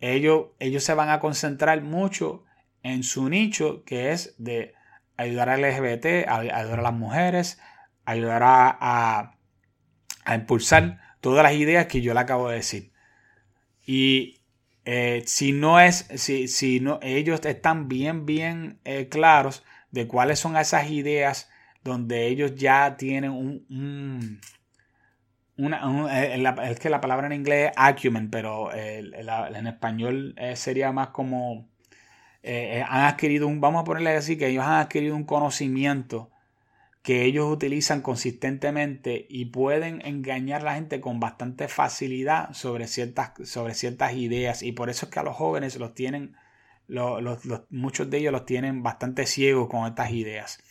Ellos, 0.00 0.46
ellos 0.58 0.82
se 0.82 0.94
van 0.94 1.08
a 1.08 1.20
concentrar 1.20 1.82
mucho 1.82 2.44
en 2.82 3.02
su 3.02 3.28
nicho, 3.28 3.84
que 3.84 4.12
es 4.12 4.34
de 4.38 4.74
ayudar 5.16 5.50
al 5.50 5.62
LGBT, 5.62 6.28
ayudar 6.28 6.78
a 6.78 6.82
las 6.82 6.94
mujeres, 6.94 7.60
ayudar 8.04 8.42
a, 8.44 9.36
impulsar 10.34 11.00
todas 11.20 11.42
las 11.42 11.54
ideas 11.54 11.86
que 11.86 12.00
yo 12.00 12.14
le 12.14 12.20
acabo 12.20 12.48
de 12.48 12.56
decir. 12.56 12.92
Y 13.84 14.40
eh, 14.84 15.22
si 15.26 15.52
no 15.52 15.80
es, 15.80 16.06
si, 16.14 16.48
si, 16.48 16.80
no, 16.80 17.00
ellos 17.02 17.40
están 17.44 17.88
bien, 17.88 18.26
bien 18.26 18.80
eh, 18.84 19.08
claros 19.08 19.64
de 19.90 20.06
cuáles 20.06 20.38
son 20.38 20.56
esas 20.56 20.90
ideas 20.90 21.50
donde 21.82 22.28
ellos 22.28 22.54
ya 22.54 22.96
tienen 22.96 23.32
un, 23.32 24.40
eh, 25.58 26.54
es 26.62 26.78
que 26.78 26.88
la 26.88 27.00
palabra 27.00 27.26
en 27.26 27.32
inglés 27.34 27.70
es 27.70 27.74
acumen, 27.76 28.30
pero 28.30 28.72
en 28.74 29.66
español 29.66 30.34
sería 30.54 30.92
más 30.92 31.08
como 31.08 31.68
eh, 32.42 32.78
eh, 32.78 32.84
han 32.88 33.04
adquirido 33.04 33.46
un, 33.46 33.60
vamos 33.60 33.82
a 33.82 33.84
ponerle 33.84 34.16
así, 34.16 34.36
que 34.36 34.48
ellos 34.48 34.64
han 34.64 34.80
adquirido 34.80 35.14
un 35.14 35.24
conocimiento 35.24 36.30
que 37.02 37.24
ellos 37.24 37.50
utilizan 37.50 38.02
consistentemente 38.02 39.26
y 39.28 39.46
pueden 39.46 40.02
engañar 40.04 40.60
a 40.62 40.64
la 40.64 40.74
gente 40.74 41.00
con 41.00 41.18
bastante 41.18 41.68
facilidad 41.68 42.52
sobre 42.52 42.86
ciertas, 42.88 43.32
sobre 43.44 43.74
ciertas 43.74 44.12
ideas. 44.14 44.62
Y 44.62 44.72
por 44.72 44.90
eso 44.90 45.06
es 45.06 45.12
que 45.12 45.18
a 45.18 45.22
los 45.22 45.36
jóvenes 45.36 45.76
los 45.76 45.94
tienen, 45.94 46.36
muchos 47.70 48.10
de 48.10 48.18
ellos 48.18 48.32
los 48.32 48.44
tienen 48.44 48.82
bastante 48.82 49.26
ciegos 49.26 49.68
con 49.68 49.86
estas 49.86 50.10
ideas. 50.10 50.62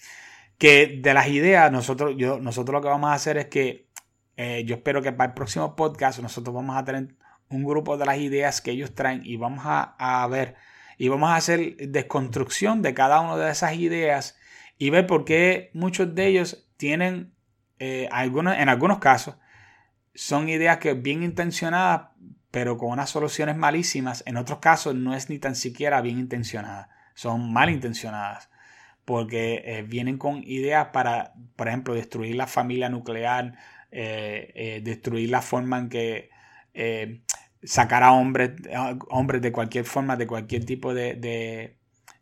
Que 0.60 1.00
de 1.02 1.14
las 1.14 1.28
ideas, 1.30 1.72
nosotros, 1.72 2.16
yo, 2.18 2.40
nosotros 2.40 2.74
lo 2.74 2.82
que 2.82 2.90
vamos 2.90 3.10
a 3.10 3.14
hacer 3.14 3.38
es 3.38 3.48
que 3.48 3.88
eh, 4.38 4.64
yo 4.66 4.76
espero 4.76 5.02
que 5.02 5.12
para 5.12 5.30
el 5.30 5.34
próximo 5.34 5.76
podcast 5.76 6.20
nosotros 6.20 6.54
vamos 6.54 6.78
a 6.78 6.86
tener 6.86 7.16
un 7.50 7.64
grupo 7.64 7.98
de 7.98 8.06
las 8.06 8.20
ideas 8.20 8.62
que 8.62 8.72
ellos 8.72 8.94
traen 8.94 9.22
y 9.26 9.36
vamos 9.38 9.66
a, 9.66 9.96
a 9.98 10.28
ver 10.28 10.56
y 11.00 11.08
vamos 11.08 11.30
a 11.30 11.38
hacer 11.38 11.78
desconstrucción 11.78 12.82
de 12.82 12.94
cada 12.94 13.22
una 13.22 13.38
de 13.38 13.50
esas 13.50 13.74
ideas 13.76 14.38
y 14.78 14.90
ver 14.90 15.08
por 15.08 15.24
qué 15.24 15.72
muchos 15.74 16.14
de 16.14 16.28
ellos 16.28 16.68
tienen, 16.76 17.34
eh, 17.80 18.10
en 18.12 18.70
algunos 18.70 19.00
casos, 19.00 19.38
son 20.14 20.50
ideas 20.50 20.80
que 20.80 20.96
bien 20.96 21.24
intencionadas, 21.24 22.10
pero 22.52 22.78
con 22.78 22.92
unas 22.92 23.10
soluciones 23.10 23.56
malísimas. 23.56 24.24
En 24.26 24.36
otros 24.36 24.60
casos 24.60 24.94
no 24.94 25.16
es 25.16 25.30
ni 25.30 25.40
tan 25.40 25.56
siquiera 25.56 26.02
bien 26.02 26.20
intencionada, 26.20 26.90
son 27.14 27.54
mal 27.54 27.70
intencionadas. 27.70 28.50
Porque 29.06 29.64
eh, 29.66 29.84
vienen 29.84 30.18
con 30.18 30.44
ideas 30.44 30.90
para, 30.92 31.34
por 31.56 31.70
ejemplo, 31.70 31.94
destruir 31.94 32.36
la 32.36 32.46
familia 32.46 32.90
nuclear, 32.90 33.56
eh, 33.90 34.82
destruir 34.84 35.30
la 35.30 35.42
forma 35.42 35.80
en 35.80 35.90
que 35.90 36.30
sacar 37.64 38.04
a 38.04 38.12
hombres, 38.12 38.52
hombres 39.10 39.42
de 39.42 39.52
cualquier 39.52 39.86
forma, 39.86 40.16
de 40.16 40.28
cualquier 40.28 40.66
tipo 40.66 40.94
de, 40.94 41.76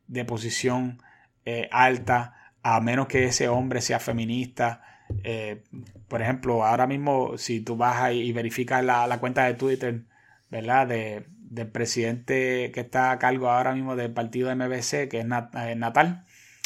de, 0.07 0.25
posición 0.25 1.01
eh, 1.45 1.69
alta, 1.71 2.53
a 2.63 2.79
menos 2.81 3.07
que 3.07 3.25
ese 3.25 3.47
hombre 3.47 3.81
sea 3.81 3.99
feminista. 3.99 4.81
Eh, 5.23 5.63
por 6.07 6.21
ejemplo, 6.21 6.65
ahora 6.65 6.87
mismo, 6.87 7.37
si 7.37 7.61
tú 7.61 7.77
vas 7.77 8.11
y 8.13 8.31
verificas 8.33 8.83
la, 8.83 9.07
la 9.07 9.19
cuenta 9.19 9.45
de 9.45 9.53
Twitter, 9.53 10.03
¿verdad? 10.49 10.87
De, 10.87 11.27
del 11.49 11.67
presidente 11.67 12.71
que 12.73 12.81
está 12.81 13.11
a 13.11 13.19
cargo 13.19 13.49
ahora 13.49 13.73
mismo 13.73 13.95
del 13.95 14.11
partido 14.11 14.53
MBC, 14.55 15.07
que 15.09 15.19
es 15.19 15.25
eh, 15.25 15.75
Natal, 15.75 16.25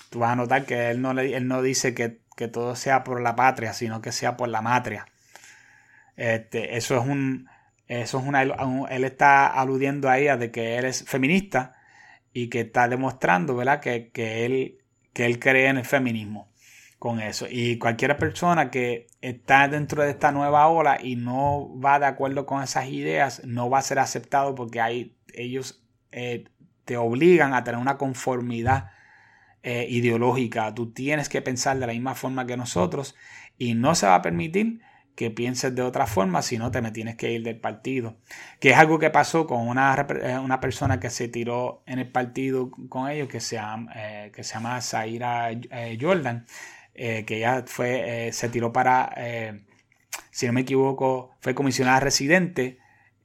tú 0.09 0.19
vas 0.19 0.31
a 0.31 0.35
notar 0.35 0.65
que 0.65 0.89
él 0.89 1.01
no, 1.01 1.11
él 1.19 1.47
no 1.47 1.61
dice 1.61 1.93
que, 1.93 2.21
que, 2.35 2.47
todo 2.47 2.75
sea 2.75 3.03
por 3.03 3.21
la 3.21 3.35
patria, 3.35 3.73
sino 3.73 4.01
que 4.01 4.11
sea 4.11 4.37
por 4.37 4.49
la 4.49 4.61
matria. 4.61 5.05
Este, 6.17 6.77
eso 6.77 6.97
es 6.97 7.07
un, 7.07 7.47
eso 7.99 8.19
es 8.19 8.25
una, 8.25 8.41
él 8.43 9.03
está 9.03 9.47
aludiendo 9.47 10.09
a 10.09 10.17
ella 10.17 10.37
de 10.37 10.49
que 10.49 10.77
él 10.77 10.85
es 10.85 11.03
feminista 11.03 11.73
y 12.31 12.47
que 12.47 12.61
está 12.61 12.87
demostrando, 12.87 13.53
¿verdad? 13.53 13.81
Que, 13.81 14.11
él, 14.45 14.77
que 15.11 15.25
él 15.25 15.39
cree 15.39 15.67
en 15.67 15.77
el 15.77 15.83
feminismo 15.83 16.49
con 16.99 17.19
eso. 17.19 17.47
Y 17.49 17.77
cualquier 17.79 18.17
persona 18.17 18.71
que 18.71 19.07
está 19.19 19.67
dentro 19.67 20.03
de 20.03 20.11
esta 20.11 20.31
nueva 20.31 20.69
ola 20.69 20.99
y 21.03 21.17
no 21.17 21.77
va 21.81 21.99
de 21.99 22.05
acuerdo 22.05 22.45
con 22.45 22.63
esas 22.63 22.87
ideas, 22.87 23.41
no 23.43 23.69
va 23.69 23.79
a 23.79 23.81
ser 23.81 23.99
aceptado 23.99 24.55
porque 24.55 25.11
ellos 25.33 25.83
eh, 26.13 26.45
te 26.85 26.95
obligan 26.95 27.53
a 27.53 27.65
tener 27.65 27.81
una 27.81 27.97
conformidad 27.97 28.91
eh, 29.63 29.85
ideológica. 29.89 30.73
Tú 30.73 30.93
tienes 30.93 31.27
que 31.27 31.41
pensar 31.41 31.77
de 31.77 31.87
la 31.87 31.93
misma 31.93 32.15
forma 32.15 32.47
que 32.47 32.55
nosotros 32.55 33.15
y 33.57 33.73
no 33.73 33.95
se 33.95 34.07
va 34.07 34.15
a 34.15 34.21
permitir 34.21 34.79
que 35.15 35.29
pienses 35.29 35.75
de 35.75 35.81
otra 35.81 36.07
forma, 36.07 36.41
si 36.41 36.57
no 36.57 36.71
te 36.71 36.81
me 36.81 36.91
tienes 36.91 37.15
que 37.15 37.31
ir 37.31 37.43
del 37.43 37.59
partido. 37.59 38.17
Que 38.59 38.71
es 38.71 38.77
algo 38.77 38.99
que 38.99 39.09
pasó 39.09 39.45
con 39.45 39.67
una, 39.67 40.07
eh, 40.21 40.37
una 40.39 40.59
persona 40.59 40.99
que 40.99 41.09
se 41.09 41.27
tiró 41.27 41.83
en 41.85 41.99
el 41.99 42.09
partido 42.09 42.71
con 42.89 43.09
ellos, 43.09 43.27
que 43.27 43.39
se 43.39 43.59
eh, 43.95 44.31
que 44.33 44.43
se 44.43 44.53
llama 44.53 44.81
Zaira 44.81 45.51
eh, 45.51 45.97
Jordan, 45.99 46.45
que 46.93 47.25
ella 47.27 47.63
fue, 47.65 48.29
se 48.31 48.49
tiró 48.49 48.71
para, 48.71 49.15
si 50.29 50.45
no 50.45 50.53
me 50.53 50.61
equivoco, 50.61 51.31
fue 51.39 51.55
comisionada 51.55 51.99
residente 51.99 52.77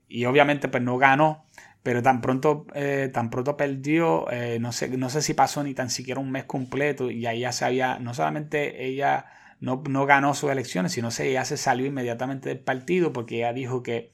y 0.09 0.25
obviamente 0.25 0.69
pues 0.69 0.83
no 0.83 0.97
ganó. 0.99 1.45
Pero 1.83 2.03
tan 2.03 2.21
pronto, 2.21 2.67
tan 3.13 3.31
pronto 3.31 3.57
perdió, 3.57 4.27
no, 4.61 4.73
sé, 4.73 4.89
no 4.97 5.11
sé 5.11 5.23
si 5.23 5.35
pasó 5.35 5.63
ni 5.63 5.75
tan 5.75 5.91
siquiera 5.91 6.21
un 6.21 6.31
mes 6.31 6.45
completo 6.45 7.11
y 7.11 7.27
ahí 7.27 7.41
ya 7.41 7.53
se 7.53 7.65
había, 7.65 7.99
no 7.99 8.15
solamente 8.15 8.87
ella 8.87 9.27
no, 9.61 10.07
ganó 10.07 10.35
sus 10.35 10.51
elecciones, 10.51 10.93
sino 10.93 11.09
que 11.11 11.31
ella 11.31 11.45
se 11.45 11.57
salió 11.57 11.87
inmediatamente 11.87 12.49
del 12.49 12.61
partido 12.61 13.13
porque 13.13 13.37
ella 13.37 13.53
dijo 13.53 13.83
que 13.83 14.13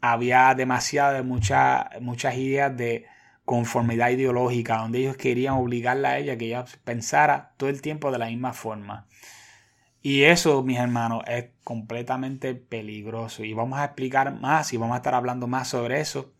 había 0.00 0.54
demasiadas, 0.54 1.24
muchas, 1.24 1.86
muchas 2.00 2.36
ideas 2.36 2.76
de 2.76 3.06
conformidad 3.44 4.10
ideológica, 4.10 4.76
donde 4.76 4.98
ellos 4.98 5.16
querían 5.16 5.54
obligarla 5.54 6.10
a 6.10 6.18
ella 6.18 6.36
que 6.36 6.46
ella 6.46 6.64
pensara 6.84 7.54
todo 7.56 7.70
el 7.70 7.80
tiempo 7.80 8.12
de 8.12 8.18
la 8.18 8.26
misma 8.26 8.52
forma. 8.52 9.06
Y 10.02 10.22
eso, 10.24 10.62
mis 10.62 10.78
hermanos, 10.78 11.22
es 11.26 11.46
completamente 11.64 12.54
peligroso. 12.54 13.44
Y 13.44 13.52
vamos 13.52 13.78
a 13.78 13.86
explicar 13.86 14.38
más 14.38 14.72
y 14.72 14.76
vamos 14.76 14.94
a 14.94 14.98
estar 14.98 15.14
hablando 15.14 15.46
más 15.46 15.68
sobre 15.68 16.00
eso 16.00 16.32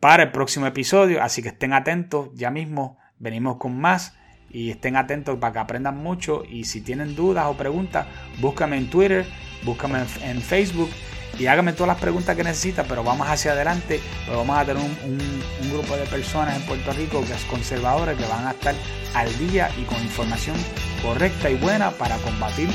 para 0.00 0.24
el 0.24 0.32
próximo 0.32 0.66
episodio. 0.66 1.22
Así 1.22 1.42
que 1.42 1.48
estén 1.48 1.72
atentos. 1.72 2.30
Ya 2.34 2.50
mismo 2.50 2.98
venimos 3.18 3.58
con 3.58 3.78
más 3.78 4.15
y 4.50 4.70
estén 4.70 4.96
atentos 4.96 5.38
para 5.38 5.52
que 5.52 5.58
aprendan 5.58 5.96
mucho 5.96 6.42
y 6.48 6.64
si 6.64 6.80
tienen 6.80 7.14
dudas 7.14 7.46
o 7.46 7.54
preguntas, 7.54 8.06
búscame 8.40 8.78
en 8.78 8.88
Twitter, 8.88 9.26
búscame 9.64 10.00
en, 10.22 10.40
Facebook 10.40 10.90
y 11.38 11.46
hágame 11.46 11.72
todas 11.72 11.88
las 11.88 12.00
preguntas 12.00 12.36
que 12.36 12.44
necesita, 12.44 12.84
pero 12.84 13.04
vamos 13.04 13.28
hacia 13.28 13.52
adelante, 13.52 14.00
pero 14.24 14.38
vamos 14.38 14.58
a 14.58 14.64
tener 14.64 14.82
un, 14.82 15.18
un 15.62 15.70
grupo 15.70 15.96
de 15.96 16.04
personas 16.04 16.56
en 16.56 16.62
Puerto 16.62 16.92
Rico 16.92 17.24
que 17.26 17.32
es 17.32 17.44
conservadores 17.44 18.16
que 18.16 18.24
van 18.26 18.46
a 18.46 18.52
estar 18.52 18.74
al 19.14 19.38
día 19.38 19.70
y 19.80 19.84
con 19.84 20.00
información 20.02 20.56
correcta 21.02 21.50
y 21.50 21.56
buena 21.56 21.90
para 21.90 22.16
combatir 22.18 22.68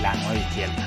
la 0.00 0.14
nueva 0.14 0.36
izquierda. 0.36 0.86